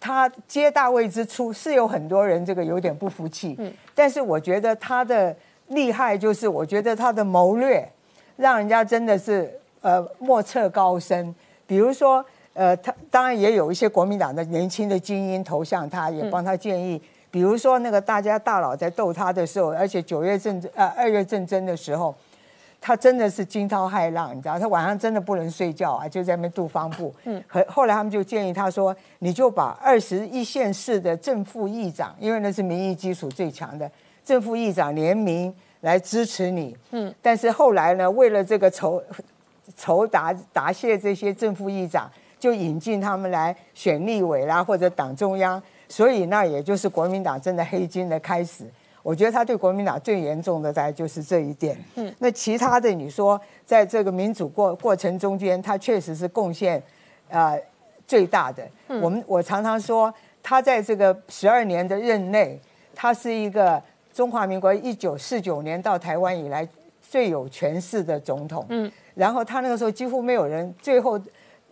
[0.00, 5.34] 他接大位之初是有很多人这个有点不服气，嗯，但是我觉得他的。
[5.68, 7.90] 厉害就是，我觉得他的谋略，
[8.36, 9.50] 让人家真的是
[9.80, 11.34] 呃莫测高深。
[11.66, 12.22] 比如说，
[12.54, 17.00] 呃，他当然也有一些国民党的年轻的精英投向他，也帮他建议。
[17.30, 22.14] 比如说，那个大家大佬在斗他的时候，而且九月政呃二月政争的时候，
[22.78, 27.14] 他真的是惊涛骇浪，你知道，他晚上真的不能睡觉啊，就在那边杜方部。
[27.24, 27.42] 嗯。
[27.48, 33.90] 后后来他们就建议他说，你就把二十一县市的正副议长，因为那是民意基础最强的。
[34.24, 39.02] 正副议长联名来支持你，嗯，但是后来呢，为了这个筹
[39.76, 42.10] 筹答答谢这些正副议长，
[42.42, 48.64] 就引进他们来选立委啦，或者党中央，所以那也就是国民党真的黑金的开始。
[49.00, 51.78] 我觉得他对国民党最严重的大概就是这一点。
[51.94, 56.82] 嗯，那其他的你说，在这个民主过过程中间，他确实是贡献
[57.28, 57.56] 呃
[58.08, 58.66] 最大的。
[58.88, 60.12] 我们我常常说，
[60.42, 62.58] 他在这个十二年的任内，
[62.92, 63.80] 他是一个。
[64.14, 66.68] 中华民国一九四九年到台湾以来
[67.00, 71.18] 最有权势的总统，嗯，然后他那个时候几乎没有人，最后，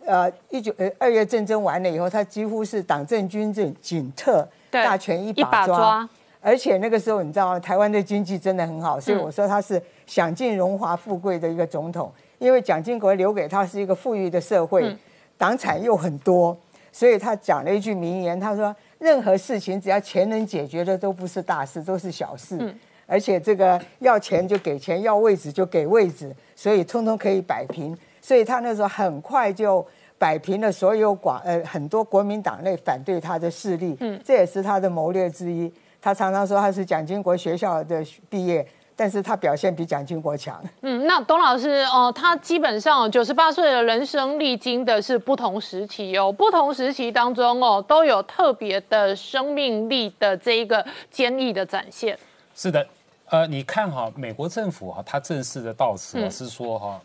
[0.05, 14.95] 呃，一九呃二月战争完了以后，他几乎是党政军政警特大权一把抓，而且那个时候你知道台湾的经济真的很好，所以我说他是享尽荣华富贵的一个总统，因为蒋经国留给他是一个富裕的社会，
[15.37, 16.57] 党产又很多，
[16.91, 18.75] 所以他讲了一句名言，他说。
[19.01, 22.55] 任何事情只要钱能解决的都不是大事，都是小事。
[22.59, 27.97] 嗯，而且这个要钱就给钱，要位置就给位置，所以通通可以摆平。
[28.21, 29.85] 所以他那时候很快就
[30.17, 33.97] 摆平了所有广呃很多国民党内反对他的势力。
[33.99, 35.71] 嗯，这也是他的谋略之一。
[35.99, 38.65] 他常常说他是蒋经国学校的毕业。
[38.93, 40.63] 但是他表现比蒋经国强。
[40.81, 52.15] 嗯，那董老师哦，他基本上九十八岁的人生历经的是不同时期哦，不同时期当中哦，都有特别的生命力的这一个坚毅的展现。
[52.53, 52.85] 是的，
[53.29, 57.01] 呃，你看哈，美国政府哈，他正式的悼词是说哈，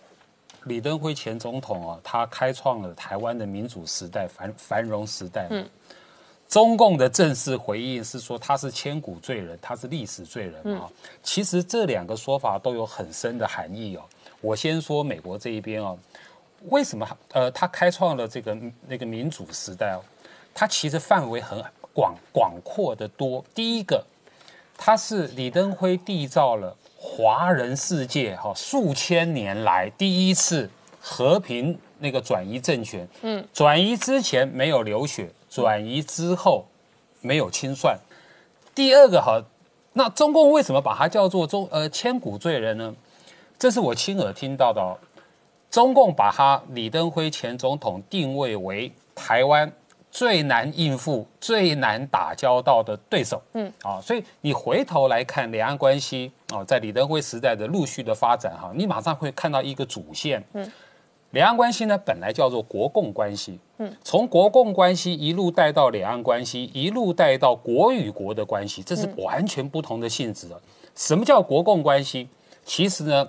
[0.67, 5.49] 李登辉前总统啊，他开创了台湾的民主时代繁繁荣时代。
[5.51, 5.69] 嗯。
[6.49, 10.89] 中共的正式回应是说他是千古罪人，他是历史罪人啊。
[11.21, 14.03] 其实这两个说法都有很深的含义哦。
[14.41, 15.99] 我先说美国这一边哦，
[16.69, 18.57] 为什么呃他开创了这个
[18.87, 20.01] 那个民主时代哦？
[20.55, 21.61] 它其实范围很
[21.93, 23.45] 广广阔的多。
[23.53, 24.05] 第一个，
[24.79, 26.77] 他是李登辉缔造了
[27.17, 30.69] 华人世界哈数千年来第一次
[31.01, 33.09] 和平那个转移政权。
[33.23, 35.31] 嗯，转移之前没有流血。
[35.49, 36.67] 转移之后
[37.23, 37.99] 没有清算。
[38.75, 39.43] 第二个哈，
[39.95, 42.95] 那中共为什么把它叫做中呃千古罪人呢？
[43.59, 44.99] 这是我亲耳听到的哦。
[45.71, 49.73] 中共把他李登辉前总统定位为台湾
[50.17, 53.43] 最难应付、最难打交道的对手。
[53.53, 60.43] 嗯，啊，所以你回头来看两岸关系哦，在李登辉时代的陆续的发展哈，你马上会看到一个主线。
[60.55, 60.73] 嗯。
[61.33, 70.59] 两岸关系呢，本来叫做国共关系，嗯，从国共关系一路带到两岸关系，一路带到国与国的关系，这是完全不同的性质的。
[70.95, 72.27] 什么叫国共关系？
[72.65, 73.29] 其实呢，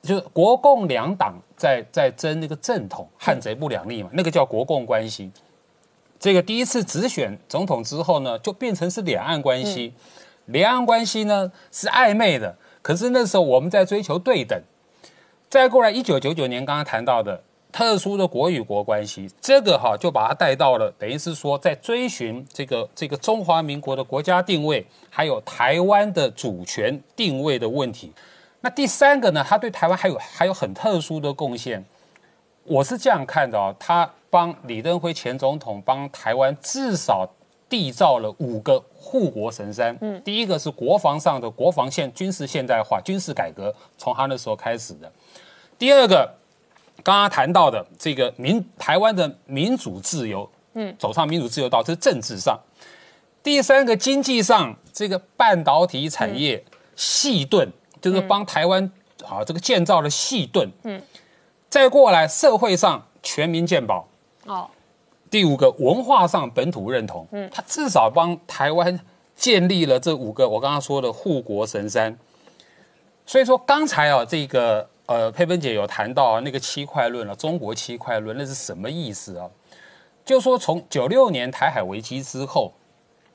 [0.00, 5.30] 就是国共两党在在争那个正统，汉贼不两立嘛，那个叫国共关系。
[6.22, 9.92] 这个第一次直选总统之后呢，就变成是两岸关系。
[10.46, 14.56] 两岸关系呢是暧昧的，可是那时候我们在追求对等。
[15.50, 17.42] 再过来，一九九九年刚刚谈到的
[17.72, 28.12] 特殊的国与国关系，这个哈就把它带到了，等于是说在追寻这个这个中华民国的国家定位，还有台湾的主权定位的问题。
[28.60, 31.84] 那第三个呢，他对台湾还有还有很特殊的贡献。
[32.62, 37.28] 我是这样看的哦，他帮李登辉前总统帮台湾至少
[37.68, 39.94] 缔造了五个护国神山。
[40.00, 45.12] 嗯，第一个是国防上的国防现军事现代化、军事改革，从他那时候开始的。
[45.78, 46.34] 第二个，
[47.02, 52.58] 刚刚谈到的这个民台湾的民主自由，嗯，走上民主自由道，这是政治上。
[53.42, 56.64] 第三个，经济上，这个半导体产业
[56.96, 57.68] 细盾，
[58.00, 58.90] 就是帮台湾
[59.28, 61.02] 啊这个建造了细盾，嗯，
[61.68, 64.08] 再过来社会上全民健保，
[64.46, 64.68] 哦，
[65.30, 68.98] 第五个文化上本土认同，嗯，他至少帮台湾
[69.36, 72.16] 建立了这五个我刚刚说的护国神山。
[73.24, 79.48] 所以说刚才啊这个呃佩芬姐有谈到啊那个七块论了，中国七块论那是什么意思啊？
[80.24, 82.72] 就说从九六年台海危机之后。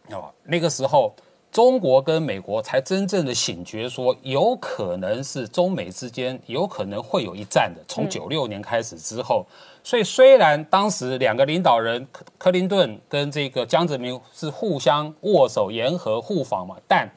[0.09, 1.13] 哦，那个时候
[1.51, 7.81] 中国跟美国才真正的醒觉，说有可能是中美之间有可能会有一战的。
[7.89, 9.45] 从九六年开始之后，
[9.87, 17.09] 所以虽然当时两个领导人克克林顿跟这个江泽民是互相握手言和互访嘛，但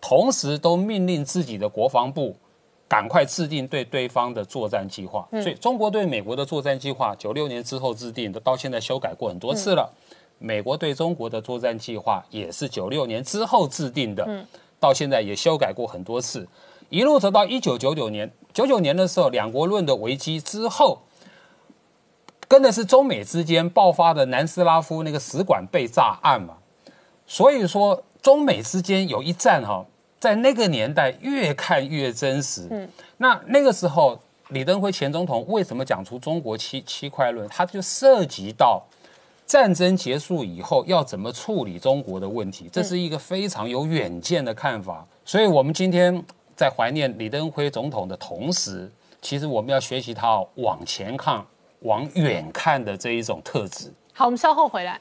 [0.00, 2.36] 同时都命令自己的国防部
[2.86, 5.28] 赶快制定对对方的作战计划。
[5.32, 9.92] 所以中国对美国的作战计划，九六年之后制定的，到现在修改过很多次了。
[10.38, 14.46] 美国对中国的作战计划也是九六年之后制定的，
[14.78, 16.46] 到现在也修改过很多次，
[16.88, 21.00] 一路走到一九九九年，九九年的时候，两国论的危机之后，
[22.48, 26.54] 跟的是中美之间爆发的南斯拉夫那个使馆被炸案嘛，
[27.26, 29.84] 所以说中美之间有一战哈，
[30.20, 32.68] 在那个年代越看越真实。
[32.70, 38.82] 嗯，那那个时候李登辉前总统为什么讲出中国七七块论，他就涉及到。
[39.44, 42.70] 战争结束以后要怎么处理中国的问题？
[42.72, 45.06] 这是一个非常有远见的看法。
[45.26, 46.24] 所以，我们今天
[46.56, 48.90] 在怀念李登辉总统的同时，
[49.20, 51.44] 其实我们要学习他往前看、
[51.82, 53.92] 往远看的这一种特质。
[54.12, 55.00] 好，我们稍后回来。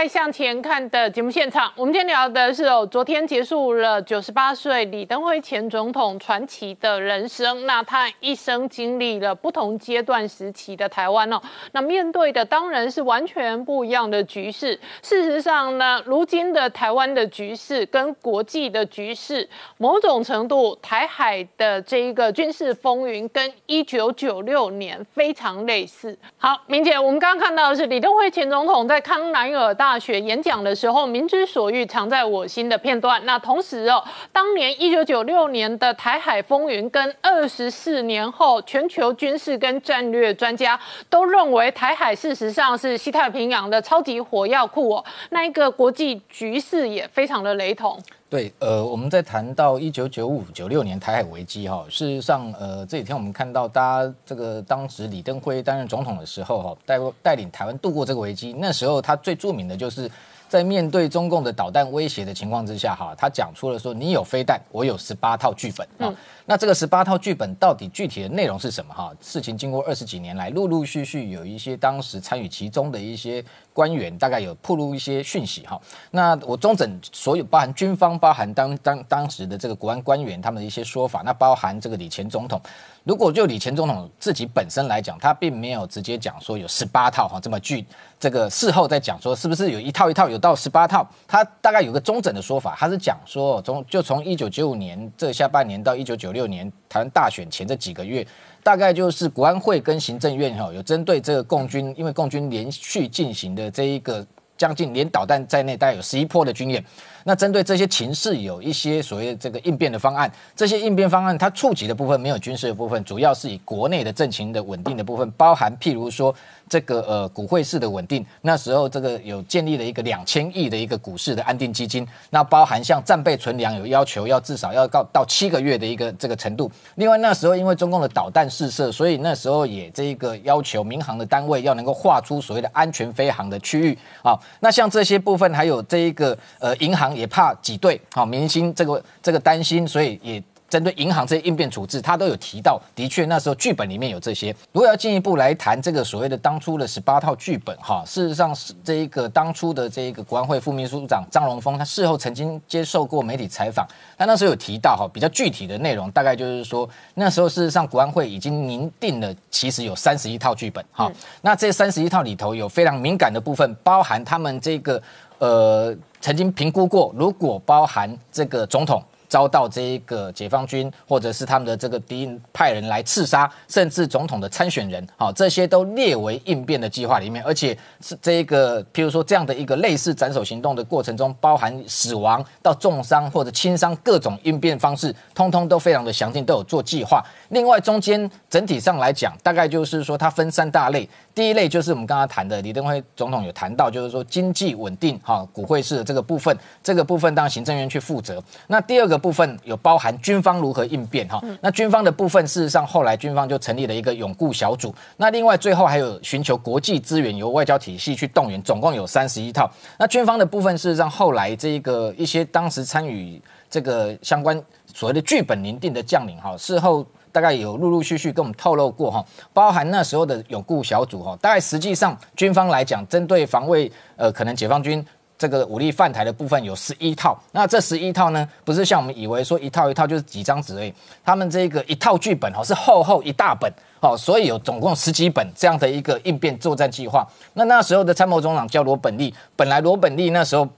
[0.00, 7.66] 年代向前看的节目现场，我们今天聊的是哦，昨天结束了九十八岁李登辉前总统传奇的人生。
[7.66, 11.38] 那他一生经历了不同阶段时期的台湾哦，
[11.72, 14.80] 那面对的当然是完全不一样的局势。
[15.02, 19.46] 事实上呢，如今的台湾的局势跟国际的局势，
[19.76, 26.18] 某种程度台海的这一个军事风云跟一九九六年非常类似。
[26.38, 33.20] 好，明姐，我们刚刚看到的是李登辉前总统在康南尔大大学演讲的时候，民之所欲，藏在我心的片段。
[33.26, 34.00] 那同时哦，
[34.32, 40.78] 当年一九九六年的台海风云，跟二十四年后全球军事跟战略专家
[41.08, 45.04] 都认为台海事实上是西太平洋的超级火药库哦。
[45.30, 48.00] 那一个国际局势也非常的雷同。
[48.30, 60.10] 对，呃，我们在谈到一九九五九六年台海危机哈，事实上，呃，这几天我们看到，大家这个当时李登辉担任总统的时候哈，带带领台湾度过这个危机，那时候他最著名的就是。
[60.50, 66.12] 在面对中共的导弹威胁的情况之下，哈，他讲出了说：“你有飞弹，我有十八套剧本啊。”
[66.44, 68.92] 那这个十八套剧本到底具体的内容是什么？
[68.92, 75.64] 哈，事情经过二十几年来，陆陆续续有一些当时参与其中的一些官员，大概有透露一些讯息。
[75.64, 75.80] 哈，
[76.10, 82.60] 那我中整所有包含军方、包含当当当时的这个国安官员他们的一些说法，那包含这个李前总统。
[83.04, 87.84] 如果就李前总统自己本身来讲，他并没有直接讲说有十八套哈这么具
[88.18, 98.26] 这个事后再讲说是不是有一套一套有到十八套，他大概有个中整的说法，他是讲说从就从一九九五年这下半年到一九九六年台湾大选前这几个月，
[98.62, 104.26] 大概就是国安会跟行政院哈有针对这个共军，因为共军连续进行的这一个
[104.60, 106.84] 将近连导弹在内带有十一破的军演。
[107.24, 110.30] 那针对这些情势，有一些所谓这个应变的方案。
[110.54, 116.34] 这些应变方案，它触及的部分没有军事的部分，主要是以国内的政情的稳定的部分，包含譬如说。
[116.70, 126.70] 这个呃股汇市的稳定，那时候这个有建立了一个两千亿的一个股市的安定基金，那包含像战备存粮有要求要至少要到到七个月的一个这个程度。
[126.94, 134.38] 另外那时候因为中共的导弹试射，所以那时候也这一个要求民航的单位要能够划出所谓的安全飞航的区域啊。
[134.60, 140.40] 那像这些部分还有这一个呃银行也怕挤兑啊，民心这个这个担心，所以也。
[140.70, 144.54] 针对银行这些应变处置，他都有提到，的确那时候剧本里面有这些。
[144.72, 153.84] 如果要进一步来谈这个所谓的当初的十八套剧本，哈，事实上是这一个当初的这一个国安会副秘书长张荣峰，他事后曾经接受过媒体采访，
[154.16, 161.10] 他那时候有提到哈，比较具体的内容，大概就是说那时候事实上国安会已经拟定了，其实有三十一套剧本，哈，
[161.42, 165.02] 那这三十一套里头有非常敏感的部分，包含他们这个
[165.38, 169.02] 呃曾经评估过，如果包含这个总统。
[169.30, 187.24] 遭到这一个解放军或者是他们的这个敌人派人来刺杀，甚至总统的参选人，好，这些都列为应变的计划里面，而且是这一个，譬如说这样的一个类似斩首行动的过程中，包含死亡到重伤或者轻伤各种应变方式，通通都非常的详尽，都有做计划。
[187.50, 191.08] 另外，中间整体上来讲，大概就是说它分三大类。
[191.32, 198.42] 第一类就是我们刚刚谈的，李登辉总统有谈到，就是说经济稳定，哈，股汇市的这个部分，这个部分当行政院去负责。
[198.66, 204.94] 那第二个部分有包含军方如何应变，哈，那军方的部分，事实上后来军方就成立了一个永固小组。
[205.18, 209.70] 那另外最后还有寻求国际资源，由外交体系去动员，总共有三十一套。
[209.98, 214.60] 那军方的部分，事实上后来这个一些当时参与这个相关
[214.92, 217.06] 所谓的剧本拟定的将领，哈，事后。
[217.32, 225.06] 大概有陆陆续续跟我们透露过哈，包含那时候的永固小组哈，大概实际上军方来讲，针对防卫呃可能解放军
[225.40, 230.92] 这个武力犯台的部分有十一套，那这十一套呢，不是像我们以为说一套一套就是几张纸而已，
[231.24, 237.26] 他们这个一套剧本哦是厚厚一大本哦，所以有总共十几本这样的一个应变作战计划。
[237.54, 240.68] 那那时候的参谋总长叫罗本利，本来罗本利那时候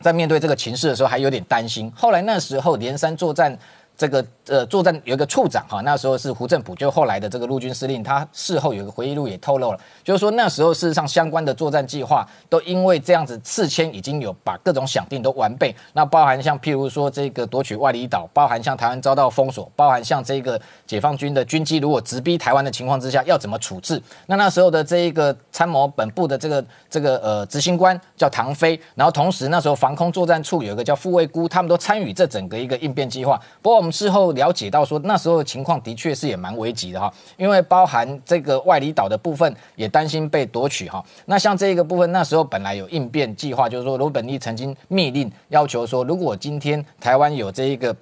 [0.00, 3.58] 在面对这个情势的时候还有点担心，后来那时候连山作战。
[3.96, 33.85] 这个呃，作战有一个处长哈，那时候是胡振普，就后来的这个陆军司令，他事后有一个回忆录也透露了，就是说那时候事实上相关的作战计划都因为这样子事先已经有把各种想定都完备，那包含像譬如说这个夺取外里岛，包含像台湾遭到封锁，包含像这个解放军的军机如果直逼台湾的情况之下要怎么处置，那那时候的这一个参谋本部的这个这个呃执行官叫唐飞，然后同时那时候防空作战处有一个叫傅卫姑，他们都参与这整个一个应变计划，不过。
[33.90, 41.04] 事后了解到，说那时候的情况的确是也蛮危急的哈，因为包含这个外离岛的部分也担心被夺取哈。
[41.26, 47.94] 那像这个部分，那时候本来有应变计划，就是说罗本利曾经密令要求说，如果今天台湾有这一个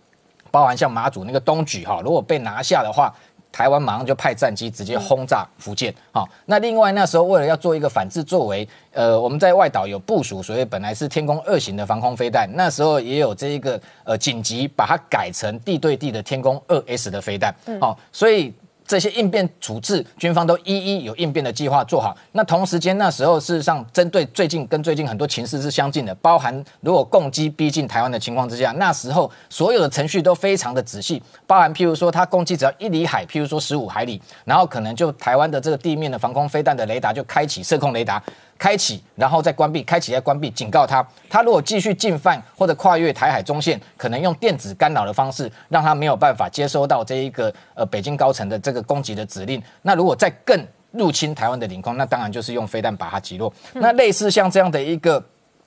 [0.51, 3.15] 包含像马祖那个东举哈，如果被拿下的话。
[3.55, 18.53] 台湾马上就派战机直接轰炸福建，好，那另外那时候为了要做一个反制作为，呃，我们在外岛有部署，所以本来是天宫二型的防空飞弹，那时候也有这一个呃紧急把它改成地对地的天宫二 S 的飞弹，好，所以。
[18.87, 22.17] 这些应变处置，军方都一一有应变的计划做好。
[22.33, 38.23] 那同时间那时候，事实上针对最近跟最近很多情势是相近的，包含如果攻击逼近台湾的情况之下，那时候所有的程序都非常的仔细，包含譬如说它攻击只要一里海，譬如说十五海里，然后可能就台湾的这个地面的防空飞弹的雷达就开启射控雷达。
[38.57, 49.63] 开启，然后再关闭，开启再关闭，警告他，他如果继续进犯或者跨越台海中线，可能用电子干扰的方式，让他没有办法接收到这一个呃北京高层的这个攻击的指令。
[49.83, 50.59] 那如果再更
[50.93, 53.53] 入侵台湾的领空，那当然就是用飞弹把它击落。
[53.75, 55.23] 那类似像这样的一个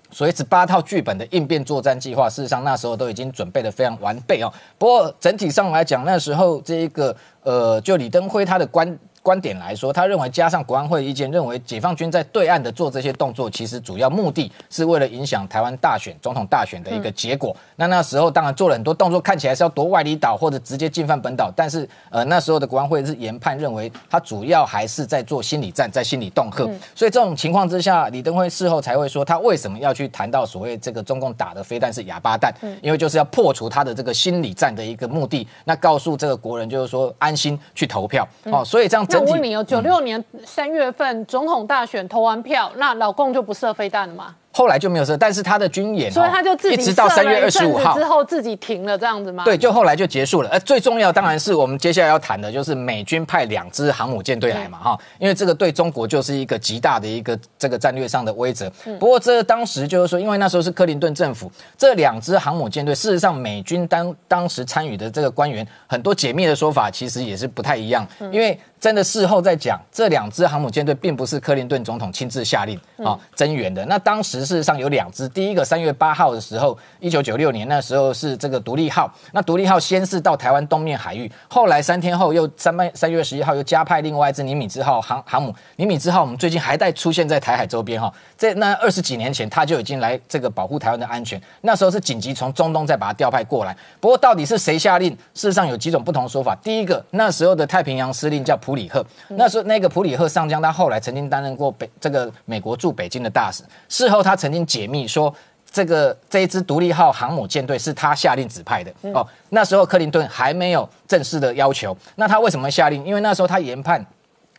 [0.09, 4.51] 所谓十八套剧本的应变作战计划，事实上那时候都已经准备的非常完备哦。
[4.77, 8.97] 不过整体上来讲，那时候这一个呃，就李登辉他的观。
[9.27, 17.53] 观点来说，他认为加上国安会意见，认为解放军在对岸的做这些动作，其实主要目的是为了影响台湾大选、总统大选的一个结果。
[17.75, 26.63] 那那时候当然做了很多动作，看起来是要夺外里岛或者直接进犯本岛，但是呃那时候的国安会是研判认为，他主要还是在做心理战，在心理恫吓。
[26.95, 32.53] 所以这种情况之下，李登辉事后才会说，他为什么要去谈到所谓这个中共打的飞弹是哑巴弹？
[32.81, 38.63] 因为就是要破除他的这个心理战的一个目的，那告诉这个国人就是说安心去投票哦。
[38.63, 39.05] 所以这样。
[39.19, 44.35] 我问你哦，九六年三月份总统大选投完票，那老共就不射飞弹了吗？
[44.51, 49.43] 后来就没有射，但是他的军演，所以他就自己一直到三月二十五号之后自己停了这样子吗？
[49.43, 50.49] 对，就后来就结束了。
[50.49, 58.67] 呃，最重要当然是我们接下来要谈的，就是美军派两支航母舰队来嘛，哈，因为这个对中国就是一个极大的一个这个战略上的威慑。
[58.97, 68.59] 不过这当时就是说，因为那时候是克林顿政府，这两支航母舰队，事实上美军当当时参与的这个官员很多解密的说法，其实也是不太一样，因为。
[68.79, 73.83] 真的事后再讲，这两支航母舰队并不是克林顿总统亲自下令啊增援的。
[73.87, 79.11] 那当时事实上有两支，第一个三月八号的时候，一九九六年那时候是这个独立号。
[79.31, 85.51] 那独立号先是到台湾东面海域，后来三天后又三半三月十一号又加派另外一支尼米兹号航航母。
[85.77, 91.41] 尼米兹号我们最近还在出现在台海周边哈，在那二十几年前他就已经来这个保护台湾的安全。
[91.61, 93.75] 那时候是紧急从中东再把它调派过来。
[93.99, 95.09] 不过到底是谁下令？
[95.33, 96.55] 事实上有几种不同说法。
[96.63, 98.55] 第一个那时候的太平洋司令叫。
[98.67, 103.63] 普里赫，那时候那个普里赫上将，他后来曾经担任过北这个美国驻北京的大使。
[103.87, 105.33] 事后他曾经解密说，
[105.71, 108.91] 这个这一支独立号航母舰队是他下令指派的。
[109.13, 111.95] 哦，那时候克林顿还没有正式的要求。
[112.15, 113.05] 那他为什么下令？
[113.05, 114.05] 因为那时候他研判。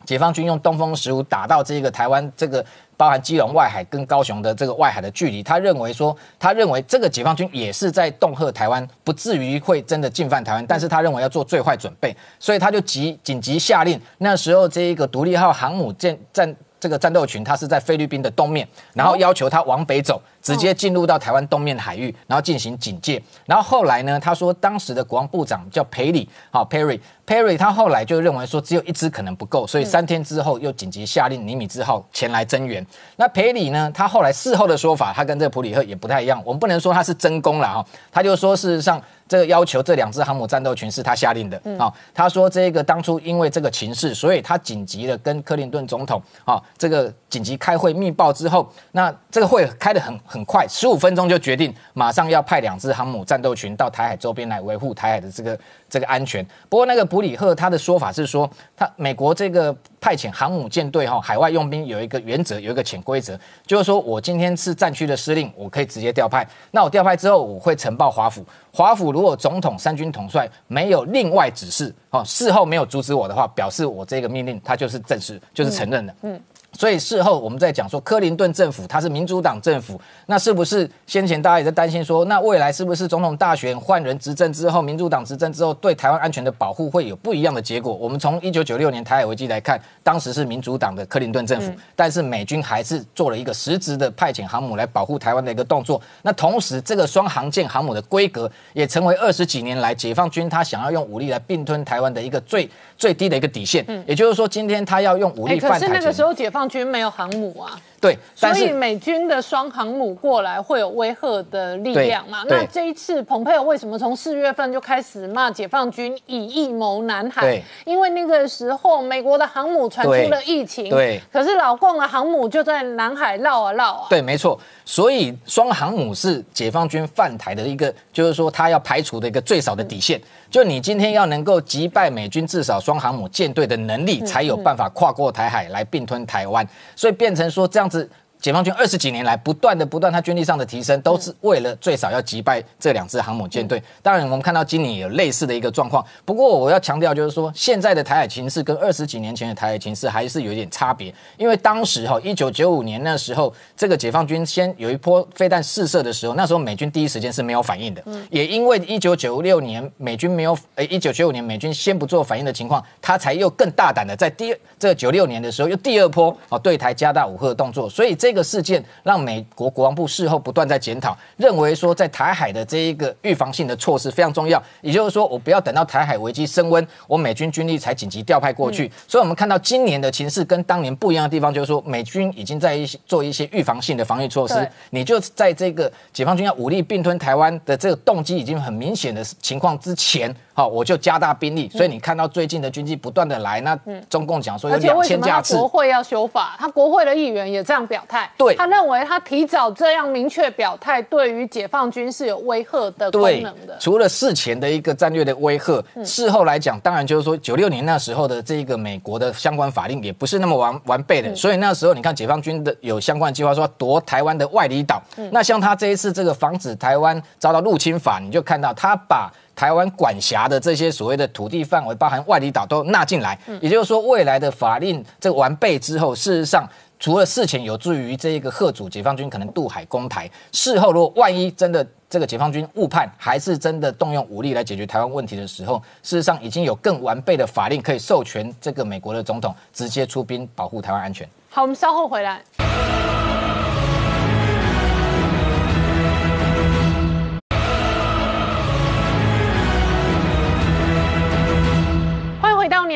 [0.07, 2.65] 解放军用东风十五打到这个台湾这个。
[2.99, 20.21] 包含基隆外海跟高雄的这个外海的距离，他认为说，他认为这个解放军也是在恫吓台湾，不至于会真的进犯台湾，但是他认为要做最坏准备，所以他就急紧急下令，那时候这一个独立号航母舰战这个战斗群，它是在菲律宾的东面，然后要求它往北走。
[20.43, 23.23] 直接进入到台湾东面海域，然后进行警戒。
[23.47, 32.85] 然后后来呢，他说当时的国防部长叫裴里，好 Perry，Perry 他后来就认为说只有一支可能不够，所以三天之后又紧急下令尼米兹号前来增援。
[33.17, 36.43] 那裴里呢，他后来事后的说法，他跟这个普里赫也不太一样。
[36.45, 41.61] 我们不能说他是真功了哈，他就说事实上这个要求这两支航母战斗群是他下令的。
[41.79, 50.45] 好，他说这个当初因为这个情势，所以他紧急的跟克林顿总统啊这个紧急开会密报之后，那这个会开得很很。
[50.49, 55.59] 快，十五分钟就决定，马上要派两支航母战斗群到台海周边来维护台海的这个
[55.91, 56.43] 这个安全。
[56.71, 66.49] 不过，那个普里赫他的说法是说，他美国这个派遣航母舰队哈海外用兵有一个原则，有一个潜规则，就是说我今天是战区的司令，我可以直接调派。
[66.71, 68.43] 那我调派之后，我会呈报华府。
[68.73, 76.15] 华府如果总统、三军统帅没有另外指示，哦，事后没有阻止我的话，表示我这个命令他就是正式，就是承认的。
[76.23, 76.41] 嗯。
[76.79, 87.93] 所以事后我们在讲说，克林顿政府他是民主党政府，那是不是先前大家也在担心说，那未来是不是总统大选换人执政之后，民主党执政之后，对台湾安全的保护会有不一样的结果？
[87.93, 96.01] 我们从一九九六年台海危机来看，当时是民主党的克林顿政府，但是美军还是做了一个实质的派遣航母来保护台湾的一个动作。
[96.23, 103.85] 那同时，这个双航舰航母的规格也成为二十几年来解放军他想要用武力来并吞台湾的一个最最低的一个底线。
[104.07, 105.81] 也就是说，今天他要用武力犯台。
[105.81, 107.81] 可是那个时候解放军没有航母啊。
[108.01, 112.45] 对，所以美军的双航母过来会有威吓的力量嘛？
[112.49, 117.61] 那这一次，蓬佩奥为什么从四月份就开始骂解放军以疫谋南海？
[117.85, 124.07] 因为那个时候美国的航母传出了疫情，对，可是老共的航母就在南海绕啊绕啊。
[124.09, 124.59] 对，没错。
[124.85, 130.21] 所以双航母是解放军犯台的一个，就是说他要排除的一个最少的底线。
[130.51, 136.67] 就你今天要能够击败美军至少双航母舰队的能力，才有办法跨过台海来并吞台湾。
[136.97, 138.11] 所以变成说这样子。
[138.41, 143.83] 解放军二十几年来不断的不断，他军力上的提升都是为了最少要击败这两支航母舰队。
[144.01, 146.05] 当然，我们看到今年有类似的一个状况。
[146.25, 151.13] 不过，我要强调就是说，现在的台海情势跟二十几年前的台海情势还是有一点差别。
[151.37, 158.03] 因为当时哈，一九九五年那时候，这个解放军先有一波飞弹试射的时候，那时候美军第一时间是没有反应的。
[158.31, 167.91] 也因为一九九六年美军没有，呃，一九九五年美军先不做反应的情况，他才又更大胆的在第二这九六年的时候又第二波哦对台加大武赫的动作。
[167.91, 174.63] 所以这这个事件让美国国防部事后不断在检讨，认为说在台海的这一个预防性的措施非常重要。
[174.83, 178.93] 也就是说，我不要等到台海危机升温，我美军军力才紧急调派过去。
[179.07, 184.71] 所以，我们看到今年的情势跟当年不一样的地方，就是说美军已经在一些做一些预防性的防御措施。
[184.91, 190.37] 你就在这个解放军要武力并吞台湾的这个动机已经很明显的情况之前。
[190.59, 193.79] 好，我就加大兵力，所以你看到最近的军机不断的来，那
[194.11, 195.57] 中共讲说有两千架次。
[195.57, 198.29] 国会要修法，他国会的议员也这样表态。
[198.37, 203.79] 对，他认为他提早这样明确表态，对于解放军是有威吓的功能的。
[203.79, 215.01] 除了事前的一个战略的威吓，事后来讲，当然就是说九六年那时候的这个美国的相关法令也不是那么完完备的，所以那时候你看解放军的有相关计划说夺台湾的外离岛。
[215.31, 219.31] 那像他这一次这个防止台湾遭到入侵法，你就看到他把。
[219.59, 226.65] 台湾管辖的这些所谓的土地范围，包含外离岛都纳进来，也就是说，未来的法令这个完备之后，事实上，
[227.01, 241.29] 除了事前有助于这一个贺主解放军可能渡海攻台，事后如果万一真的这个解放军误判，还是真的动用武力来解决台湾问题的时候，事实上已经有更完备的法令可以授权这个美国的总统直接出兵保护台湾安全。
[241.51, 242.41] 好，我们稍后回来。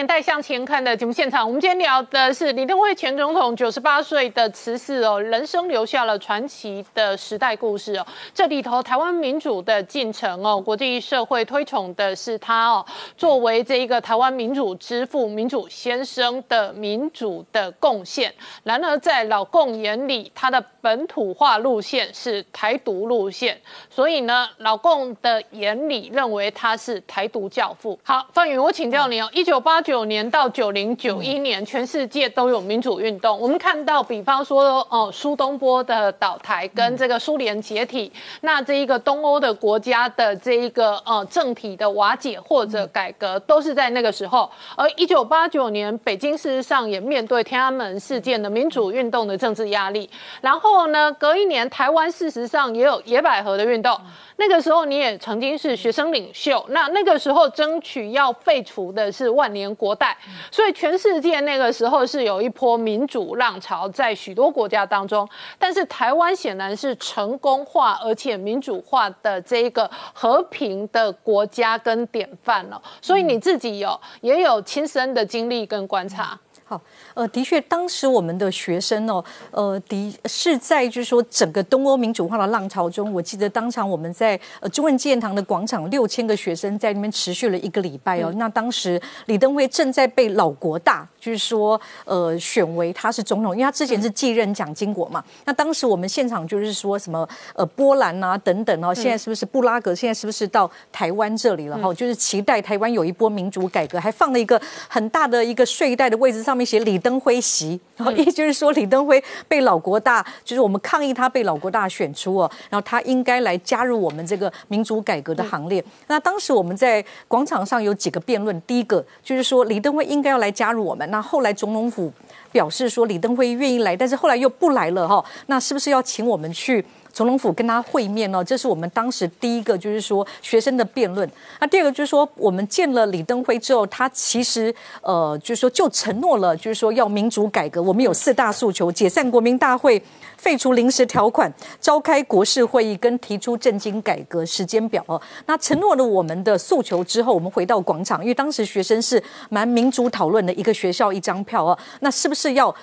[0.02, 8.04] 年代向前看的节目现场，我们今天聊的是李登辉前总统九十八岁的辞世哦，人生留下了传奇的时代故事哦。
[8.34, 12.84] 这里头台湾民主的进程哦，国际社会推崇的是他哦，
[13.16, 18.34] 作为这一个台湾民主之父、民主先生的民主的贡献。
[18.64, 23.56] 然而在老共眼里，他的本土化路线是台独路线，
[23.88, 27.96] 所以呢，老共的眼里认为他是台独教父。
[28.02, 33.40] 好，范宇，我请教你哦，一九八九年年到九零九一年，全世界都有民主运动。
[33.40, 38.12] 我们看到，比方说，哦，苏东坡的倒台跟这个苏联解体，
[38.42, 44.50] 那这一个东欧的国家的这一个呃政体的瓦解或者改革，都是在那个时候。
[44.76, 50.10] 而一九八九年，北京事实上也面对天安门事件的民主运动的政治压力。
[50.42, 53.98] 然后呢，隔一年，台湾事实上也有野百合的运动。
[54.36, 60.16] 那个时候你也曾经是学生领袖，那那个时候争取要废除的是万年国代，
[60.48, 65.28] 所以全世界那个时候是有一波民主浪潮在许多国家当中，
[65.58, 76.38] 但是台湾显然是成功化而且民主化的这一个和平的国家跟典范了，所以你自己有也有亲身的经历跟观察。
[76.64, 76.80] 好，
[77.14, 88.32] 呃，的确，当时我们的学生哦，呃，的是在就是说整个东欧民主化的浪潮中，我记得当场我们在呃中文纪念堂的广场，六千个学生在那边持续了一个礼拜哦。
[88.36, 95.24] 那当时李登辉正在被老国大，就是说呃选为他是总统，因为他之前是继任蒋经国嘛。
[95.46, 99.94] 那当时我们现场就是说什么呃波兰啊等等哦，现在是不是布拉格？
[99.94, 101.92] 现在是不是到台湾这里了哈？
[101.94, 106.42] 就是期待台湾有一波民主改革，还放了一个很大的一个睡袋的位置。
[106.42, 115.84] 上面写李登辉席，然后 也就是说李登辉被老国大，就是我们抗议他被老国大选出哦，然后他应该来加入我们这个民主改革的行列。
[116.06, 121.10] 那当时我们在广场上有几个辩论，第一个就是说李登辉应该要来加入我们。
[121.10, 122.10] 那后来总统府
[122.50, 125.22] 表示说李登辉愿意来，但是后来又不来了哈。
[125.46, 126.84] 那是不是要请我们去？
[127.12, 131.28] 总统府跟他会面哦，这是我们当时第一个，就是说学生的辩论。
[131.60, 137.82] 那第二个就是说，我们见了李登辉之后，他其实呃，就是说就承诺了，就是说要民主改革。
[137.82, 140.02] 我们有四大诉求：解散国民大会、
[140.36, 145.20] 废除临时条款、 召开国事会议跟提出政经改革时间表哦。
[145.46, 151.78] 那承诺了我们的诉求之后，我们回到广场，因为当时学生是蛮民主讨论的，一个学校一张票哦。
[152.00, 152.74] 那是不是要？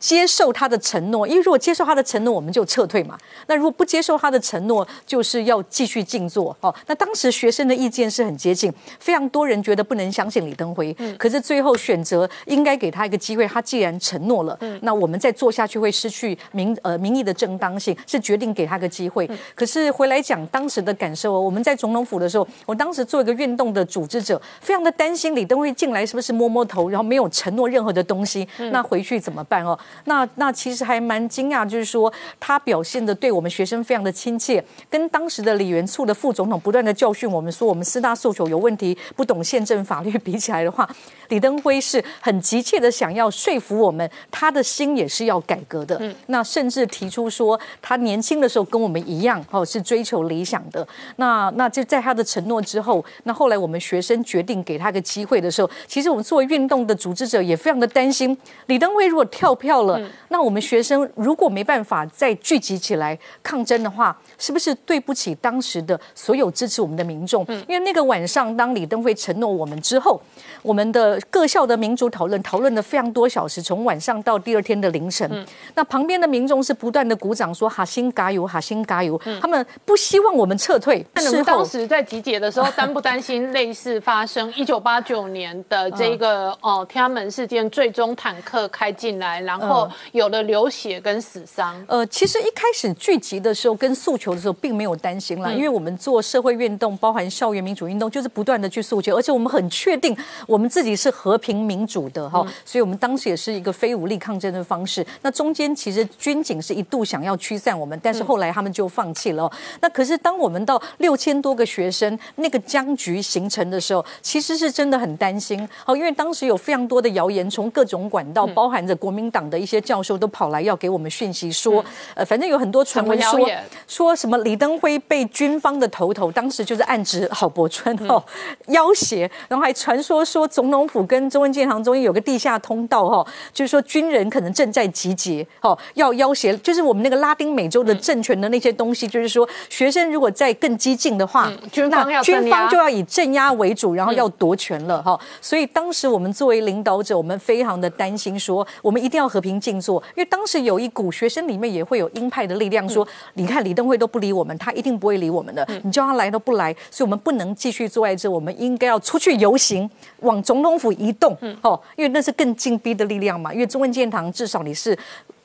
[0.00, 3.16] 接受他的承诺，因为如果接受他的承诺，我们就撤退嘛。
[3.46, 6.56] 那如果不接受他的承诺，就是要继续静坐。
[6.60, 10.94] 哦，那当时学生的意见是很接近，非常多人觉得不能相信李登辉。
[10.98, 11.14] 嗯。
[11.18, 19.30] 可是最后选择应该给他一个机会，他既然承诺了，嗯，那我们再做下去会失去民呃民意的正当性，是决定给他个机会。
[19.54, 29.78] 可是回来讲当时的感受，我们在总统府的时候，我当时做一个运动的组织者，非常的担心李登辉进来是不是摸摸头，然后没有承诺任何的东西，那回去怎么办哦？
[30.04, 40.88] 那那其实还蛮惊讶，就是说他表现的对我们学生非常的亲切，跟当时的李元簇的副总统不断的教训我们说我们四大诉求有问题，不懂宪政法律比起来的话，
[41.28, 45.96] 李登辉是很急切的想要说服我们，他的心也是要改革的。
[46.00, 50.86] 嗯，那甚至提出说他年轻的时候跟我们一样哦，是追求理想的。
[51.16, 58.36] 那那就在他的承诺之后，那后来我们学生决定给他个机会的时候，其实我们作为运动的组织者也非常的担心，
[58.66, 60.00] 李登辉如果跳票了。
[60.28, 67.44] 那我们学生如果没办法再聚集起来抗争的话，是不是对不起当时的所有支持我们的民众？
[67.68, 70.20] 因为那个晚上，当李登辉承诺我们之后，
[70.62, 75.46] 我们的各校的民主讨论讨论了非常多小时，从晚上到第二天的凌晨。
[75.74, 81.04] 那旁边的民众是不断的鼓掌说“哈辛加油，哈辛加油”，他们不希望我们撤退。
[81.14, 89.69] 那你们当时在集结的时候，担不担心类似发生 一九八九年的这个哦天安门事件，最终坦克开进来，然后？
[90.12, 100.16] 有了流血跟死伤，呃，其实一开始聚集的时候跟诉求的时候，并没有担心啦，因为我们做社会运动，包含校园民主运动，就是不断的去诉求，而且我们很确定
[100.46, 105.06] 我们自己是和平民主的哈，所以我们当时也是一个非武力抗争的方式。
[105.22, 109.50] 那中间其实军警是一度想要驱散我们，但是后来他们就放弃了。
[109.80, 120.20] 那可是当我们到六千多个学生那个僵局形成的时候，其实是真的很担心，好，因为当时有非常多的谣言从各种管道，包含着国民党的一些教授。
[120.20, 121.82] 都跑来要给我们讯息说，
[122.14, 123.48] 呃，反正有很多传闻说
[123.86, 128.22] 说什么李登辉被军方的头头，当时就是暗指郝柏村哦
[128.66, 145.18] 要挟，然后还传说说总统府跟中文建行中间有个地下通道哈，就是说军人可能正在集结哦，要要挟，就是我们那个拉丁美洲的政权的那些东西，就是说学生如果再更激进的话，军方要军方就要以镇压为主，然后要夺权了哈。
[145.40, 150.02] 所以当时我们作为领导者，我们非常的担心，说我们一定要和平静坐。
[150.16, 155.66] 因为当时有一股学生里面也会有鹰派的力量，说你看李登辉都不理我们，他一定不会理我们的。
[155.82, 159.88] 你叫他来都不来，所以我们不能继续坐在这，我们应该要出去游行，
[160.20, 161.36] 往总统府移动。
[161.62, 163.52] 哦，因为那是更进逼的力量嘛。
[163.52, 164.96] 因为中文建堂至少你是。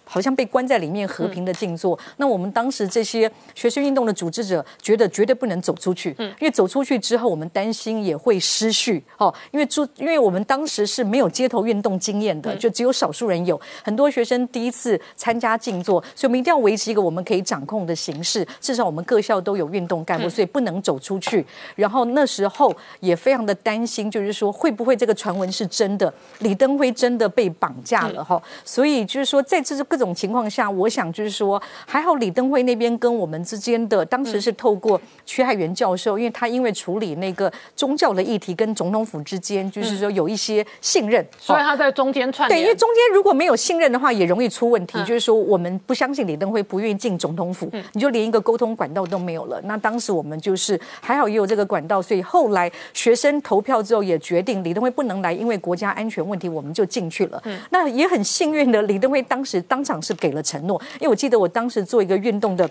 [0.05, 1.97] 好像被关在里面和平的静坐。
[2.17, 9.33] 那我们当时这些学生运动的组织者觉得绝对不能走出去，因为走出去之后，我们担心也会失序哦。
[9.51, 18.45] 因为住，因为我们当时是没有街头运动经验的，就只有少数人有，很多学生第一次参加静坐，所以我们一定要维持一个我们可以掌控的形式。
[18.61, 21.45] 至少我们各校都有运动干部，所以不能走出去。
[21.75, 28.41] 然后那时候也非常的担心，就是说会不会这个传闻是真的，李登辉真的被绑架了哈？
[28.63, 42.49] 所以就是说在这各种情况下，我想就是说还好李登辉那边跟我们之间的当时是透过屈海元教授，因为他因为处理那个宗教的议题跟总统府之间，就是说有一些信任，所以他在中间串。
[42.49, 44.99] 对，因为中间如果没有信任的话，也容易出问题。
[45.05, 49.61] 就是说我们不相信李登辉不愿意进总统府，你就连一个沟通管道都没有了。
[49.63, 57.41] 那当时我们就是还好也有这个管道，所以后来学生投票之后也决定李登辉不能来，因为国家安全问题，我们就进去了。
[57.69, 62.67] 那也很幸运的，李登辉当时当场是给了承诺，因为我记得我当时做一个运动的。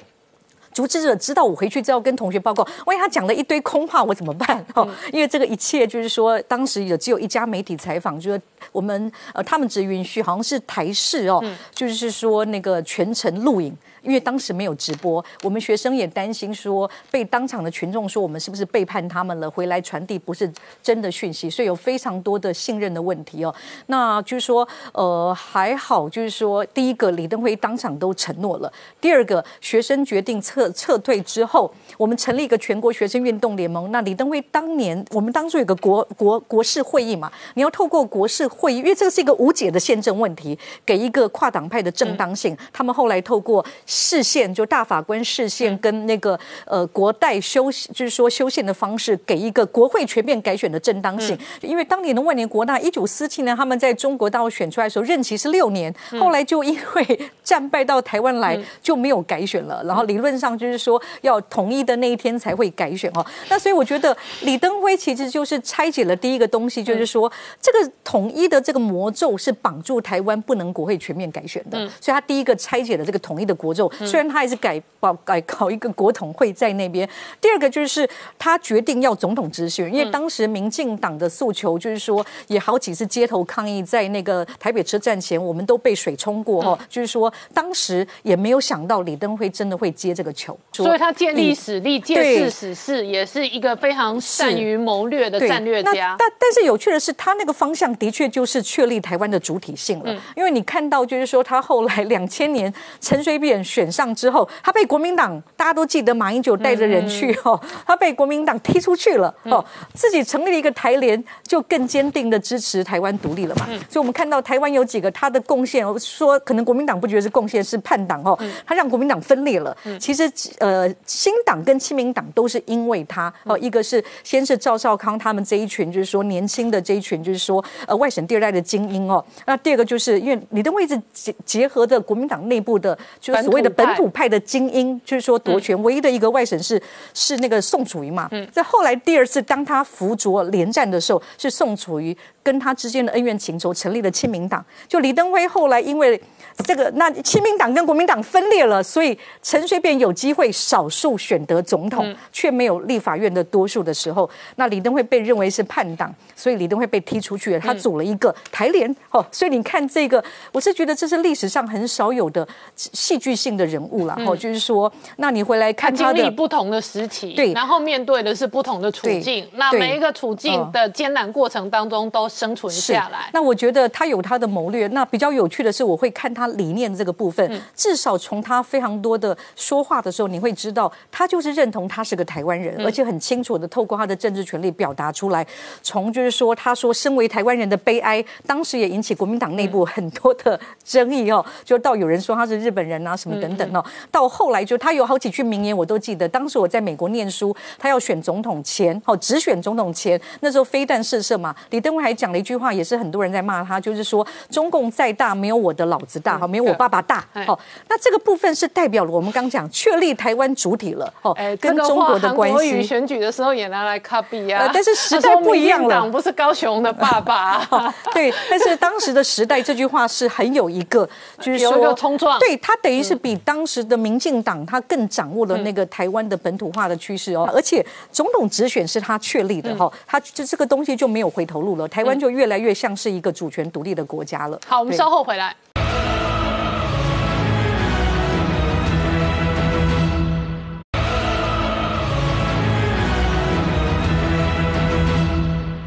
[0.73, 4.67] 组织者知道我回去之后跟同学报告，万一他讲了一堆空话，我怎么办？
[4.75, 8.43] 哦，因为这个一切就是说，当时有只有一家媒体采访，就是
[8.73, 11.41] 我们呃，他们只允许好像是台视哦，
[11.73, 13.73] 就是说那个全程录影。
[14.05, 20.51] 因为当时没有直播，我们学生也担心说被当场的群众说我们是不是背叛他们了，回来传递不是
[20.83, 23.55] 真的讯息，所以有非常多的信任的问题哦。
[23.87, 28.71] 那就是说，呃，还好，就是说，第一个李登辉当场都承诺了；
[29.01, 33.91] 第二个，学生决定撤撤退之后，我们成立一个全国学生运动联盟。
[33.91, 42.57] 那李登辉当年，我们当初有个国国国事会议嘛，你要透过国事会议，因为这个是一个无解的宪政问题，给一个跨党派的正当性。
[42.73, 43.65] 他们后来透过。
[43.97, 51.39] 视线就大法官视线跟那个呃国代修，就是说修宪的方式，给一个国会全面改选的正当性。
[51.61, 59.81] 因为当年的万年国大一九四七年他们在中国大陆选出来的时候任期是六年，后来就因为战败到台湾来就没有改选了。
[59.85, 63.25] 然后理论上就是说要统一的那一天才会改选哦。
[63.49, 67.31] 那所以我觉得李登辉其实就是拆解了第一个东西，就是说
[67.63, 71.79] 这个统一的这个魔咒是绑住台湾不能国会全面改选的。
[72.01, 73.84] 所以他第一个拆解了这个统一的国咒。
[73.93, 77.09] 虽然他还是改保 改搞一个国统会在那边，
[77.41, 78.09] 第二个就是
[78.39, 96.17] 他决定要总统直选，因为当时民进党的诉求就是说，也好几次街头抗议，在那个台北车站前，我们都被水冲过哈，就是说当时也没有想到李登辉真的会接这个球，所以他建立史力、建事史事，也是一个非常善于谋略的战略家。
[96.19, 104.15] 但但是有趣的是，他那个方向的确就是确立台湾的主体性了，因为你看到就是说，他后来两千年陈水扁选上。
[104.15, 113.67] 之后，他被国民党，大家都记得马英九带着人去哦，他被国民党踢出去了哦，自己成立了一个台联，就更坚定的支持台湾独立了嘛。
[113.91, 119.77] 所以，我们看到台湾有几个他的贡献，说可能国民党不觉得是贡献，是叛党哦，他让国民党分裂了。
[119.99, 129.25] 其实，呃，新党跟亲民党都是因为他哦，一个是先是赵少康他们这一群，就是说年轻的这一群，就是说呃外省第二代的精英哦。
[129.47, 134.05] 那第二个就是因为你的位置结结合的国民党内部的，就是所谓的本土。
[134.15, 136.81] 派的精英就是说夺权，唯一的一个外省是
[137.15, 138.31] 是那个宋楚瑜嘛。
[138.53, 144.65] 在后来第二次当他辅佐连战的时候，是宋楚瑜跟他之间的恩怨情仇，成立了亲民党。
[144.87, 146.23] 就李登辉后来因为。
[146.65, 157.59] 这个那亲民党跟国民党分裂了，所以陈水扁有机会少数选得总统，却没有立法院的多数的时候，那李登辉被认为是叛党，所以李登辉被踢出去了。
[157.59, 160.23] 他组了一个台联哦，所以你看这个，
[160.53, 162.47] 我是觉得这是历史上很少有的
[162.77, 164.17] 戏剧性的人物了。
[164.25, 173.29] 哦，就是说，那你回来看他的不同的时期，对，然后面对的是不同的处境，那每一个处境的艰难过程当中都生存下来。
[173.35, 174.87] 那我觉得他有他的谋略。
[174.89, 176.49] 那比较有趣的是，我会看他。
[176.55, 185.45] 理念这个部分，至少从他非常多的说话的时候，你会知道他就是认同他是个台湾人，而且很清楚的透过他的政治权利表达出来。
[185.83, 191.45] 从就是说，他说身为台湾人的悲哀，当时也引起国民党内部很多的争议哦。
[191.65, 193.85] 就到有人说他是日本人啊，什么等等哦。
[194.13, 196.29] 到后来就他有好几句名言我都记得。
[196.29, 206.39] 当时我在美国念书，他要选总统前哦，只选总统前，那时候非但试射嘛，李登辉还讲了一句话，也是很多人在骂他，就是说中共再大没有我的老子大。
[206.39, 207.25] 哈没有我爸爸大。
[207.47, 212.83] 哦，那这个部分是代表了我们刚讲确立台湾主体了哦，跟中国的关系。
[212.83, 217.65] 选举的时候也拿来 copy 啊，但是时代不一样了，不是高雄的爸爸。
[218.13, 221.09] 对，但是当时的时代这句话是很有一个，
[221.41, 234.59] 就是说冲撞，对他等于是比当时的民进党他更掌握了那个台湾的本土化的趋势哦，而且总统直选是他确立的哈，他就这个东西就没有回头路了，台湾就越来越像是一个主权独立的国家了。
[234.67, 235.55] 好我们稍后回来。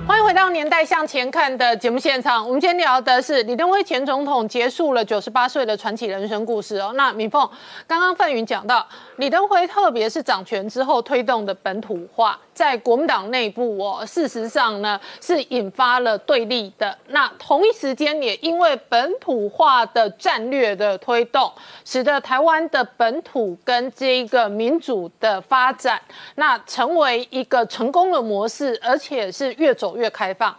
[0.08, 6.94] 欢迎回到年代向前看的节目现场我们今天聊的是李登辉前总统结束了九十八岁的传奇人生故事哦。
[6.96, 7.48] 那敏凤
[7.86, 8.88] 刚刚范云讲到
[9.18, 16.98] 李登辉特别是掌权之后推动的本土化在国民党内部哦，事实上呢是引发了对立的。
[17.10, 21.52] 那同一时间也因为本土化的战略的推动，
[21.86, 26.02] 使得台湾的本土跟这一个民主的发展，
[26.34, 30.56] 那成为一个成功的模式，而且是越走越开放。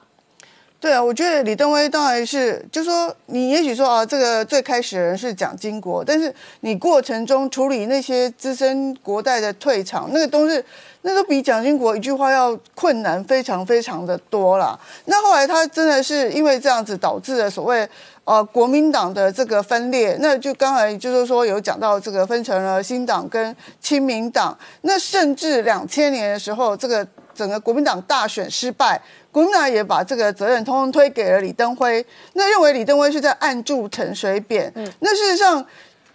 [0.80, 10.64] 对啊，我觉得李登辉当然是，就说你也许说啊，这个最开始的人是蒋经国，但是你过程中处理那些资深国代的退场，那个都是，
[11.02, 14.78] 那都比蒋经国一句话要困难非常非常的多啦。
[15.04, 17.88] 那后来他真的是因为这样子导致了所谓
[18.24, 29.00] 呃国民党的这个分裂，那就刚才就是说有讲到这个分成了新党跟亲民党，那甚至两千年的时候，这个整个国民党大选失败。
[29.30, 34.72] 国民党也把这个责任通通推给了李登辉，那认为李登辉是在暗助陈水扁。
[34.74, 35.64] 嗯，那事实上。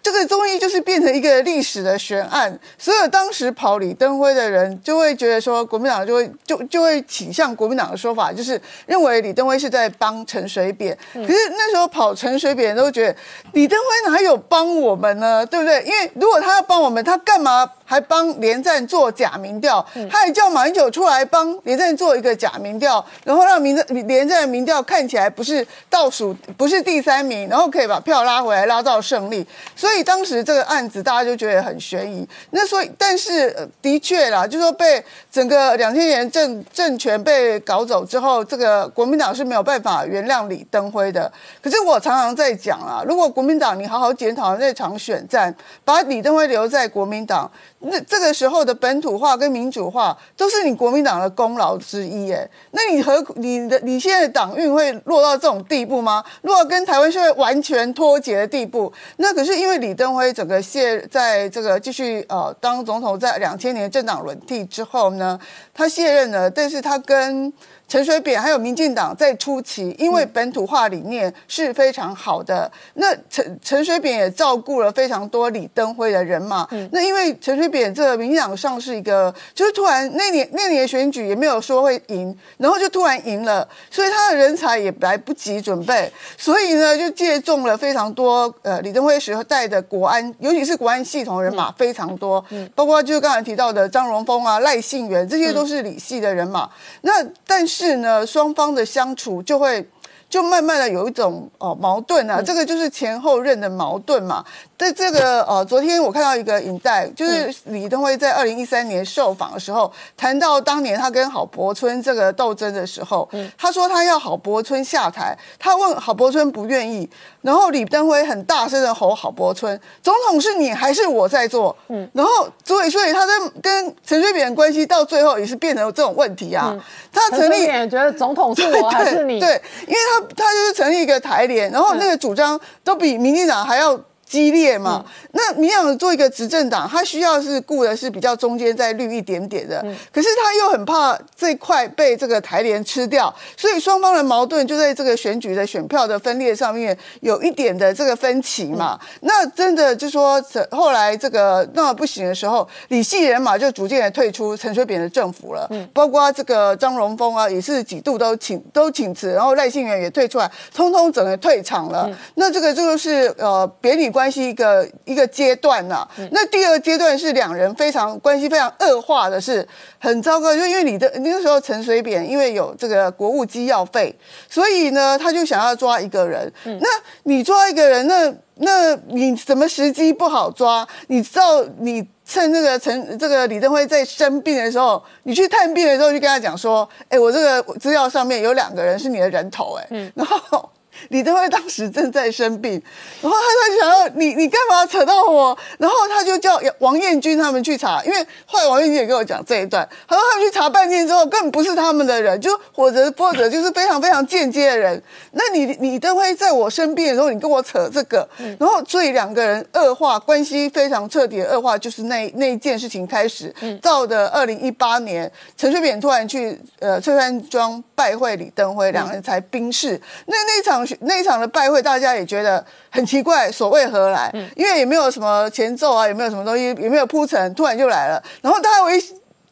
[0.03, 10.95] 这个综艺就是变成一个历史的悬案，所有当时跑李登辉的人就会觉得说，国民党就会就就会倾向国民党的说法，就是认为李登辉是在帮陈水扁。
[11.13, 13.15] 可是那时候跑陈水扁都觉得
[13.53, 15.45] 李登辉哪有帮我们呢？
[15.45, 15.81] 对不对？
[15.83, 19.85] 因为如果他要帮我们，他干嘛还帮连战做假民调？
[20.11, 23.73] 他也叫马英九出来帮连战做一个假民调，然后让民
[24.05, 29.47] 连战的民调看起来不是倒数，不是第三名，然后可以把票拉回来，拉到胜利。
[29.77, 29.93] 所以。
[29.93, 32.27] 所以当时这个案子大家就觉得很悬疑。
[32.49, 41.31] 那所以，但是的确啦，就说被整个两千年政政权被搞走之后，这个国民党是没有办法原谅李登辉的。
[41.61, 45.55] 可是我常常在讲啊，如果国民党你好好检讨那场选战，
[45.85, 47.51] 把李登辉留在国民党。
[47.85, 56.23] 那这个时候的本土化跟民主化都是你国民党的功劳之一，哎，那你和你的你现在的党运会落到这种地步吗？
[56.43, 58.91] 落到跟台湾社会完全脱节的地步？
[59.17, 65.39] 那可是因为李登辉整个卸在这个继续呃当总统，在两千年政党轮替之后呢，
[65.73, 67.51] 他卸任了，但是他跟。
[67.93, 76.67] 陈水扁还有民进党在初期，因为本土化理念是非常好的，那陈陈水扁也照顾了非常多李登辉的人嘛。
[76.91, 96.67] 那因为陈水扁这民进党上是一个，就是突然那年那年选举也没有说会赢，然后就突然赢了，所以他的人才也来不及准备，所以呢就借重了非常多呃李登辉时候带的国安，尤其是国安系统人马非常多，嗯包括就是刚才提到的张荣峰啊、赖信元，这些都是李系的人马。
[97.01, 97.82] 那但是。
[97.83, 99.85] 是呢，双方的相处就会
[100.29, 104.45] 就慢慢的有一种哦矛盾啊，这个就是前后任的矛盾嘛。
[104.83, 117.09] 在这个呃，昨天我看到一个影带，就是李登辉在二零一三年受访的时候，谈到当年他跟郝柏村这个斗争的时候，他说他要郝柏村下台，他问郝柏村不愿意，
[117.41, 121.73] 然后李登辉很大声的吼郝柏村，总统是你还是我在做？
[121.87, 123.31] 嗯，然后所以所以他在
[123.61, 126.75] 跟陈水扁关系到最后也是变成这种问题啊。
[127.09, 129.39] 他成立觉得总统是我还是你？
[129.39, 133.97] 对，因为他他就是成立一个台联，然后那个主张都比民进党还要。
[134.33, 135.05] 激烈嘛？
[135.33, 139.79] 那民党做一个执政党，他需要是顾的是比较中间再绿一点点的，
[140.11, 148.99] 可是他又很怕这块被这个台联吃掉，所以双方的矛盾就在这个选举的选票的分裂上面有一点的这个分歧嘛。
[149.21, 162.09] 那真的就说后来这个那不行的时候，李系人马就逐渐的退出陈水扁的政府了，包括这个张荣峰啊，也是几度都请都请辞，然后赖幸元也退出来，通通整个退场了。
[162.33, 164.22] 那这个就是呃别理关。
[164.23, 169.67] 关系一个一个阶段呐，那第二个阶段是两人非常关系非常恶化的，是
[169.99, 170.55] 很糟糕。
[170.55, 174.15] 就因为你的那个时候陈水扁因为有这个国务机要费，
[174.49, 176.49] 所以呢他就想要抓一个人。
[176.63, 176.87] 那
[177.23, 180.87] 你抓一个人，那那你什么时机不好抓？
[181.07, 189.85] 你知道你趁那个陈这个李登辉在生病的时候，你去探病的时候，就跟他讲说：“哎，我这个资料上面有两个人是你的人头。”哎，
[190.15, 190.69] 然后。
[191.09, 192.81] 李登辉当时正在生病，
[193.21, 195.57] 然后他就想要你，你干嘛扯到我？
[195.77, 205.01] 然后他就叫王彦军他们去查，因为后来王彦军也跟我讲这一段，他说他们去查半天之后，根本不是他们的人，就或者或者就是非常非常间接的人。
[205.31, 208.27] 那你李登辉在我生病的时候，你跟我扯这个，
[208.59, 219.99] 然后所以两个人恶化关系非常彻底的恶化，就是那那一件事情开始，到的二零一八年，陈水扁突然去呃翠山庄拜会李登辉，两人才冰释。
[220.27, 220.82] 那那场。
[221.01, 224.31] 那一场的拜会，大家也觉得很奇怪，所谓何来？
[224.55, 228.21] 因为也没有什么前奏啊，也没有什么东西，也没有铺陈，突然就来了。
[228.41, 229.01] 然后大家我一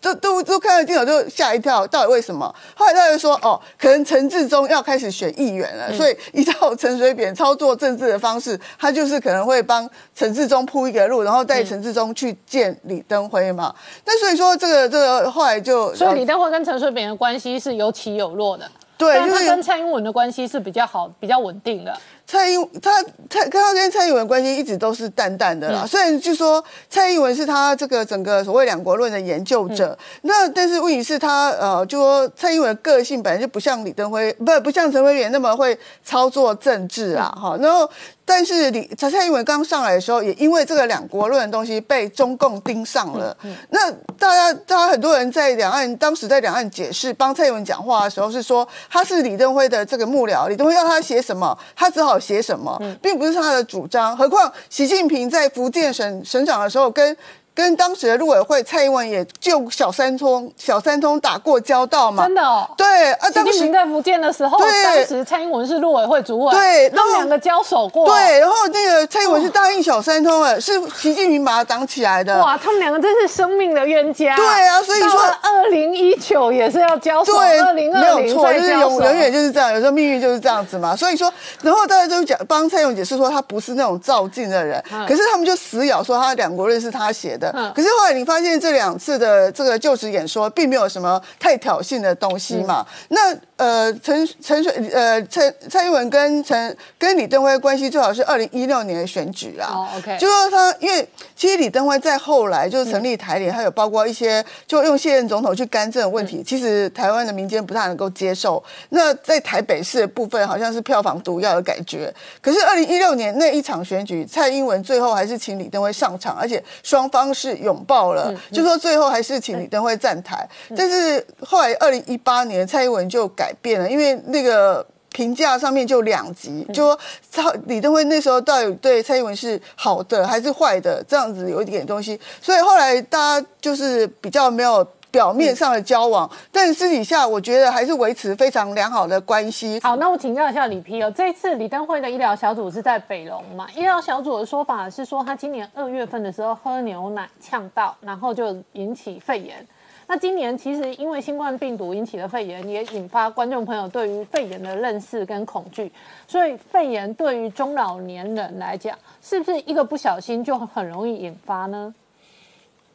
[0.01, 2.51] 都都都看到镜头就吓一跳，到底为什么？
[2.75, 13.71] 后来他就说，哦，可能陈志忠要开始选议员了，所以依照陈水扁操作政治的方式，他就是可能会帮陈志忠铺一个路，然后带陈志忠去见李登辉嘛。
[14.03, 18.65] 那所以说，这个这个后来就，所以李登辉跟陈水扁的关系是有起有落的。
[19.01, 21.91] 对，他跟蔡英文的关系是比较好、比较稳定的。
[22.27, 25.85] 蔡英他蔡跟他跟蔡英文关系一直都是淡淡的啦。
[25.85, 37.89] 虽然就说蔡英文是他这个整个所谓两国论的研究者，那但是问题是他呃，就说蔡英文个性本来就不像李登辉，不不像陈辉元那么会操作政治啊，哈，然后。
[38.33, 43.35] 但是李蔡蔡英文刚上来的时候，也因为这个两国论的东西被中共盯上了。
[43.71, 54.15] 那大家，大家很多人在两岸当时在两岸解释帮蔡英文讲话的时候，是说他是李登辉的这个幕僚，李登辉要他写什么，他只好写什么，并不是他的主张。
[54.15, 57.17] 何况习近平在福建省省长的时候跟。
[57.53, 62.23] 跟当时的陆委会蔡英文也就小三通小三通打过交道嘛？
[62.23, 62.67] 真的哦。
[62.77, 68.07] 对啊，习近平在福建的时候，当时蔡英文是陆委会主委，对，他们两个交手过。
[68.07, 72.41] 对，然后那个蔡英文是答应小三通了，是习近平把他挡起来的。
[72.41, 74.35] 哇，他们两个真是生命的冤家。
[74.35, 80.95] 对啊，所以说二零一九也是要交手，二零二零错，就是永永远就是这样，有时候命运就是这样子嘛。
[80.95, 87.40] 所以说，然后大家都讲帮蔡英文解释说他不是那种照进的人，可是他们就死咬说他两国论是他写的。
[87.73, 92.85] 可是后来你发现这两次的这个就职演说，并没有什么太挑衅的东西嘛？
[93.07, 99.69] 那呃，陈陈水呃蔡蔡英文跟陈跟李登辉关系最好是二零一六年的选举啊。
[99.71, 108.61] 哦，OK，就说他因为其实李登辉在后来就是成立台联，还有包括一些就用现任总统去干政的问题，其实台湾的民间不太能够接受。
[108.89, 112.11] 那在台北市的部分，好像是票房毒药的感觉。
[112.41, 118.13] 可是二零一六年那一场选举，蔡英文最后还是请李登辉上场，而且双方是拥抱。
[118.13, 126.99] 了，就说最后还是请李登辉站台，但是后来二零一八年蔡英文就改变了，因为那个评价上面就两极，就说
[127.29, 134.85] 蔡李登辉那时候到底对蔡英文是好的还是坏的，这样子有一点东西，所以后来大家就是比较没有。
[135.11, 139.79] 表面上的交往，但私底下我觉得还是维持非常良好的关系。
[139.83, 143.67] 好，那我请教一下李批哦，这一次李登辉的医疗小组是在北龙嘛？
[143.75, 149.65] 医疗小组的说法是说，他今年二月份的时候喝牛奶呛到，然后就引起肺炎。
[150.07, 155.89] 那今年其实因为新冠病毒引起的肺炎，也引发观众朋友对于肺炎的认识跟恐惧。
[156.27, 161.93] 所以肺炎对于中老年人来讲，是不是一个不小心就很容易引发呢？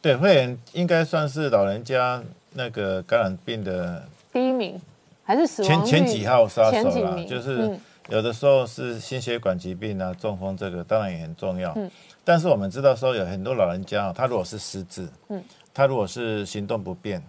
[0.06, 2.22] 对，肺炎应该算是老人家
[2.52, 4.80] 那个感染病的第一名，
[5.24, 7.24] 还是死亡前前几号杀手啦？
[7.28, 7.76] 就是
[8.08, 11.72] 有的时候是心血管疾病啊，中风这个当然也很重要。
[11.74, 11.90] 嗯，
[12.22, 15.42] 但是我们知道说有很多老人家，他如果是失智，嗯，
[15.74, 17.20] 他如果是行动不便，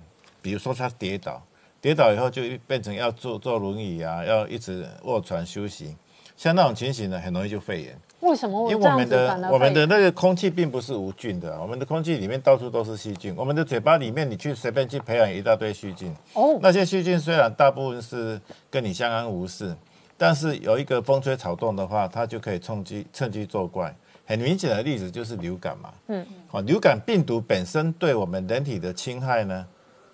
[0.44, 1.42] 比如说他跌倒，
[1.82, 5.96] 跌倒以后就变成要坐坐轮椅啊，要一直卧床休息，
[6.38, 8.00] 像那种情形呢，很容易就肺炎。
[8.20, 8.72] 为什么？
[8.72, 13.34] 因为我们的我们的那个空气并不是无菌的，我们的空气里面到处都是细菌。
[13.38, 16.12] 我们的嘴巴里面，你去随便去培养一大堆细菌。
[16.34, 18.42] 哦，那些细菌虽然大部分是
[18.72, 19.76] 跟你相安无事，
[20.18, 23.96] 但是有一个风吹草动的话，它就可以趁机趁机作怪。
[24.26, 25.94] 很明显的例子就是流感嘛。
[26.08, 29.66] 嗯，好，流感病毒本身对我们人体的侵害呢，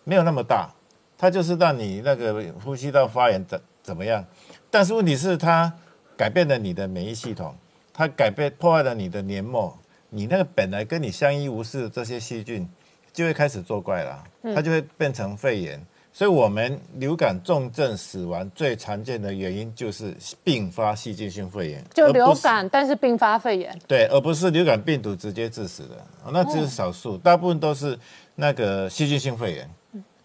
[0.03, 0.69] 没有那么大，
[1.17, 4.23] 它就是让你那个呼吸道发炎怎怎么样？
[4.69, 5.71] 但是问题是它
[6.17, 7.55] 改变了你的免疫系统。
[7.93, 9.77] 它改变破坏了你的黏膜，
[10.09, 12.67] 你那个本来跟你相依无事的这些细菌
[13.13, 14.23] 就会开始作怪了，
[14.55, 15.79] 它就会变成肺炎。
[16.15, 27.97] 所以，我们流感重症死亡最常见的原因就是并发细菌性肺炎，就流感，但是并发肺炎，对，而不是流感病毒直接致死的，那只是少数，大部分都是
[28.35, 29.67] 那个细菌性肺炎。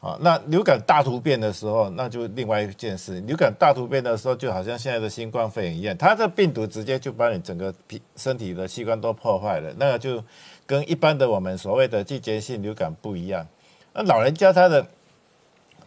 [0.01, 3.20] 好，那流感大突变的时候，那就另外一件事。
[3.23, 10.23] 流感大突变的时候，就好像现在的新冠肺炎一样，它的病毒直接就把你整个皮身体的器官都破坏了，那个就
[10.65, 13.45] 跟一般的我们所谓的季节性流感不一样。
[13.93, 14.87] 那老人家他的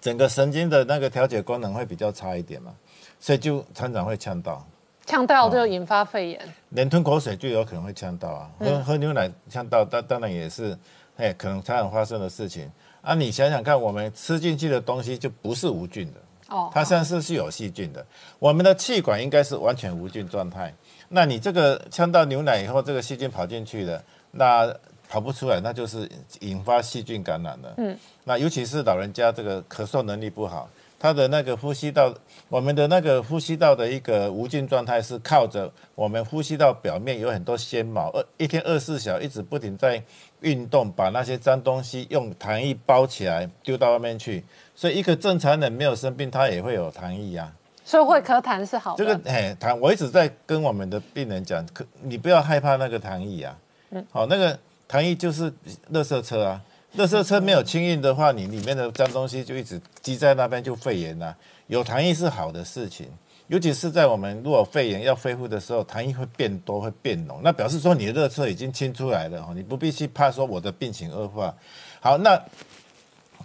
[0.02, 2.76] 整个神经的那个调节功能会比较差一点嘛，
[3.18, 4.62] 所以就常常会呛到，
[5.06, 10.78] 呛到就引发肺炎，连吞口水就有可能会呛到啊，喝喝牛奶呛到，当当然也是，
[11.16, 12.70] 哎，可能常常发生的事情。
[13.02, 16.20] 啊，你想想看，我们吃进去的东西就不是无菌的
[16.56, 18.06] 哦，它实际上是是有细菌的。
[18.38, 20.74] 我们的气管应该是完全无菌状态。
[21.10, 24.74] 那你这个呛到牛奶以后，这个细菌跑进去了，那
[25.10, 26.10] 跑不出来，那就是
[26.40, 27.74] 引发细菌感染了。
[27.78, 30.70] 嗯，那尤其是老人家这个咳嗽能力不好，
[31.02, 32.14] 它的那个呼吸道，
[32.48, 40.00] 我们的那个呼吸道的一个无菌状态是靠着我们呼吸道表面有很多纤毛，二一天二十四小时一直不停在
[40.42, 44.44] 运动，把那些脏东西用痰液包起来丢到外面去。
[44.76, 47.52] 所以一个正常人没有生病，他也会有痰液啊。
[47.84, 49.04] 所以会咳痰是好的。
[49.04, 53.58] 这个哎，痰我一直在跟我们的病人讲，可你不要害怕那个痰液啊。
[53.90, 54.06] 嗯。
[54.12, 54.56] 好，那个
[54.88, 55.52] 痰液就是
[55.92, 56.62] 垃圾车啊。
[56.98, 61.34] 垃圾车没有清运的话，你里面的脏东西就一直积在那边，就肺炎了。
[61.68, 63.08] 有痰液是好的事情，
[63.48, 71.56] 尤其是在我们如果肺炎要恢复的时候，痰液会变多，会变浓，那表示说你的热车已经清出来了哦，你不必去怕说我的病情恶化。
[72.02, 72.38] 好，那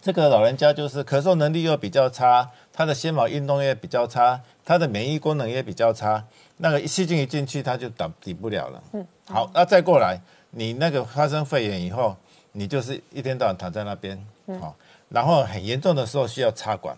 [0.02, 6.24] 这个老人家就是咳嗽能力又比较差，他的纤毛运动也比较差，他的免疫功能也比较差，
[6.56, 8.82] 那个细菌一进去他就挡抵不了了。
[8.92, 10.20] 嗯，好，那再过来，
[10.50, 12.16] 你那个发生肺炎以后。
[12.58, 14.18] 你就是一天到晚躺在那边，
[14.58, 14.74] 好，
[15.10, 16.96] 然后很严重的时候需要插管，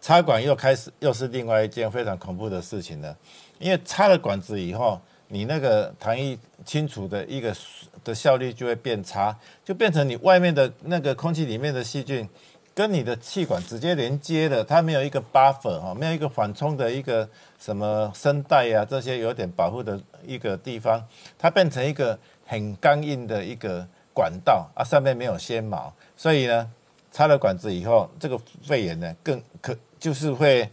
[0.00, 3.14] 插管又开始又是另外一件非常恐怖的事情了，
[3.58, 7.54] 因为插了管子以后，你那个痰液清除的一个
[8.02, 12.26] 的效率就会变差，就变成你外面的那个空气里面的细菌
[12.74, 17.28] 跟你的气管直接连接的，它没有一个 buffer 哈，没有一个缓冲的一个
[17.60, 21.06] 什么声带呀这些有点保护的一个地方，
[21.38, 23.86] 它变成一个很刚硬的一个。
[24.14, 26.70] 管道啊，上面没有纤毛，所以呢，
[27.10, 30.70] 插了管子以后，这个肺炎呢更可就是会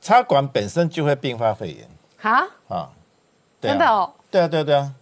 [0.00, 1.88] 插管本身就会并发肺炎。
[2.22, 2.90] 啊啊，
[3.60, 4.94] 真的哦，对啊对啊对啊，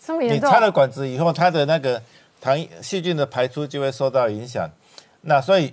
[0.00, 0.48] 这么严重？
[0.48, 2.02] 你插了管子以后，它的那个
[2.40, 4.68] 糖细菌的排出就会受到影响。
[5.22, 5.72] 那所以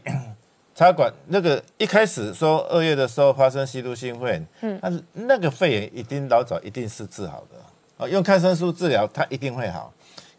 [0.75, 7.57] 插管那个一开始说二月的时候发生吸入性肺炎，嗯，那那个肺炎一定老早一定是治好的。
[7.97, 9.91] 啊，用抗生素治疗它一定会好。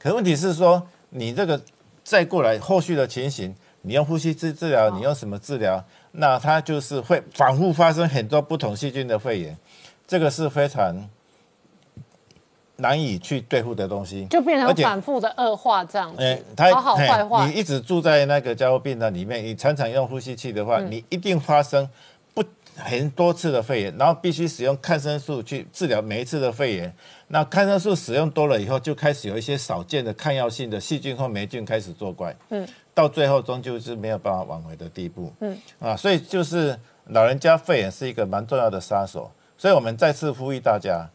[0.09, 1.61] 可问题是说，你这个
[2.03, 5.85] 再过来后续的情形，你用呼吸治治疗，你用什么治疗？
[6.13, 9.55] 那它就是会反复发生很多不同细菌的肺炎，
[10.07, 11.07] 这个是非常
[12.77, 16.45] 难以去对付的东西，就变成反复的恶化这样子。
[16.73, 22.18] 好好坏坏，你一直住在那个加护病房里面，你常常用呼吸器的话，你一定发生不
[22.79, 26.95] 很多次的肺炎，然后必须使用抗生素去治疗每一次的肺炎。
[27.27, 41.07] 那抗生素使用多了以后，就开始有一些少见的抗药性的细菌或霉菌开始作怪，嗯，到最后终究是没有办法挽回的地步，嗯，啊，所以就是老人家肺炎是一个蛮重要的杀手，所以我们再次呼吁大家，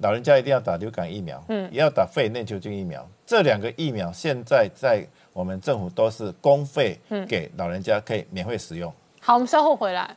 [0.00, 8.92] 老人家一定要打流感疫苗，嗯，也要打肺内球菌疫苗，这两个疫苗现在在我们政府都是公费给老人家可以免费使用。
[9.20, 10.16] 好，我们稍后回来。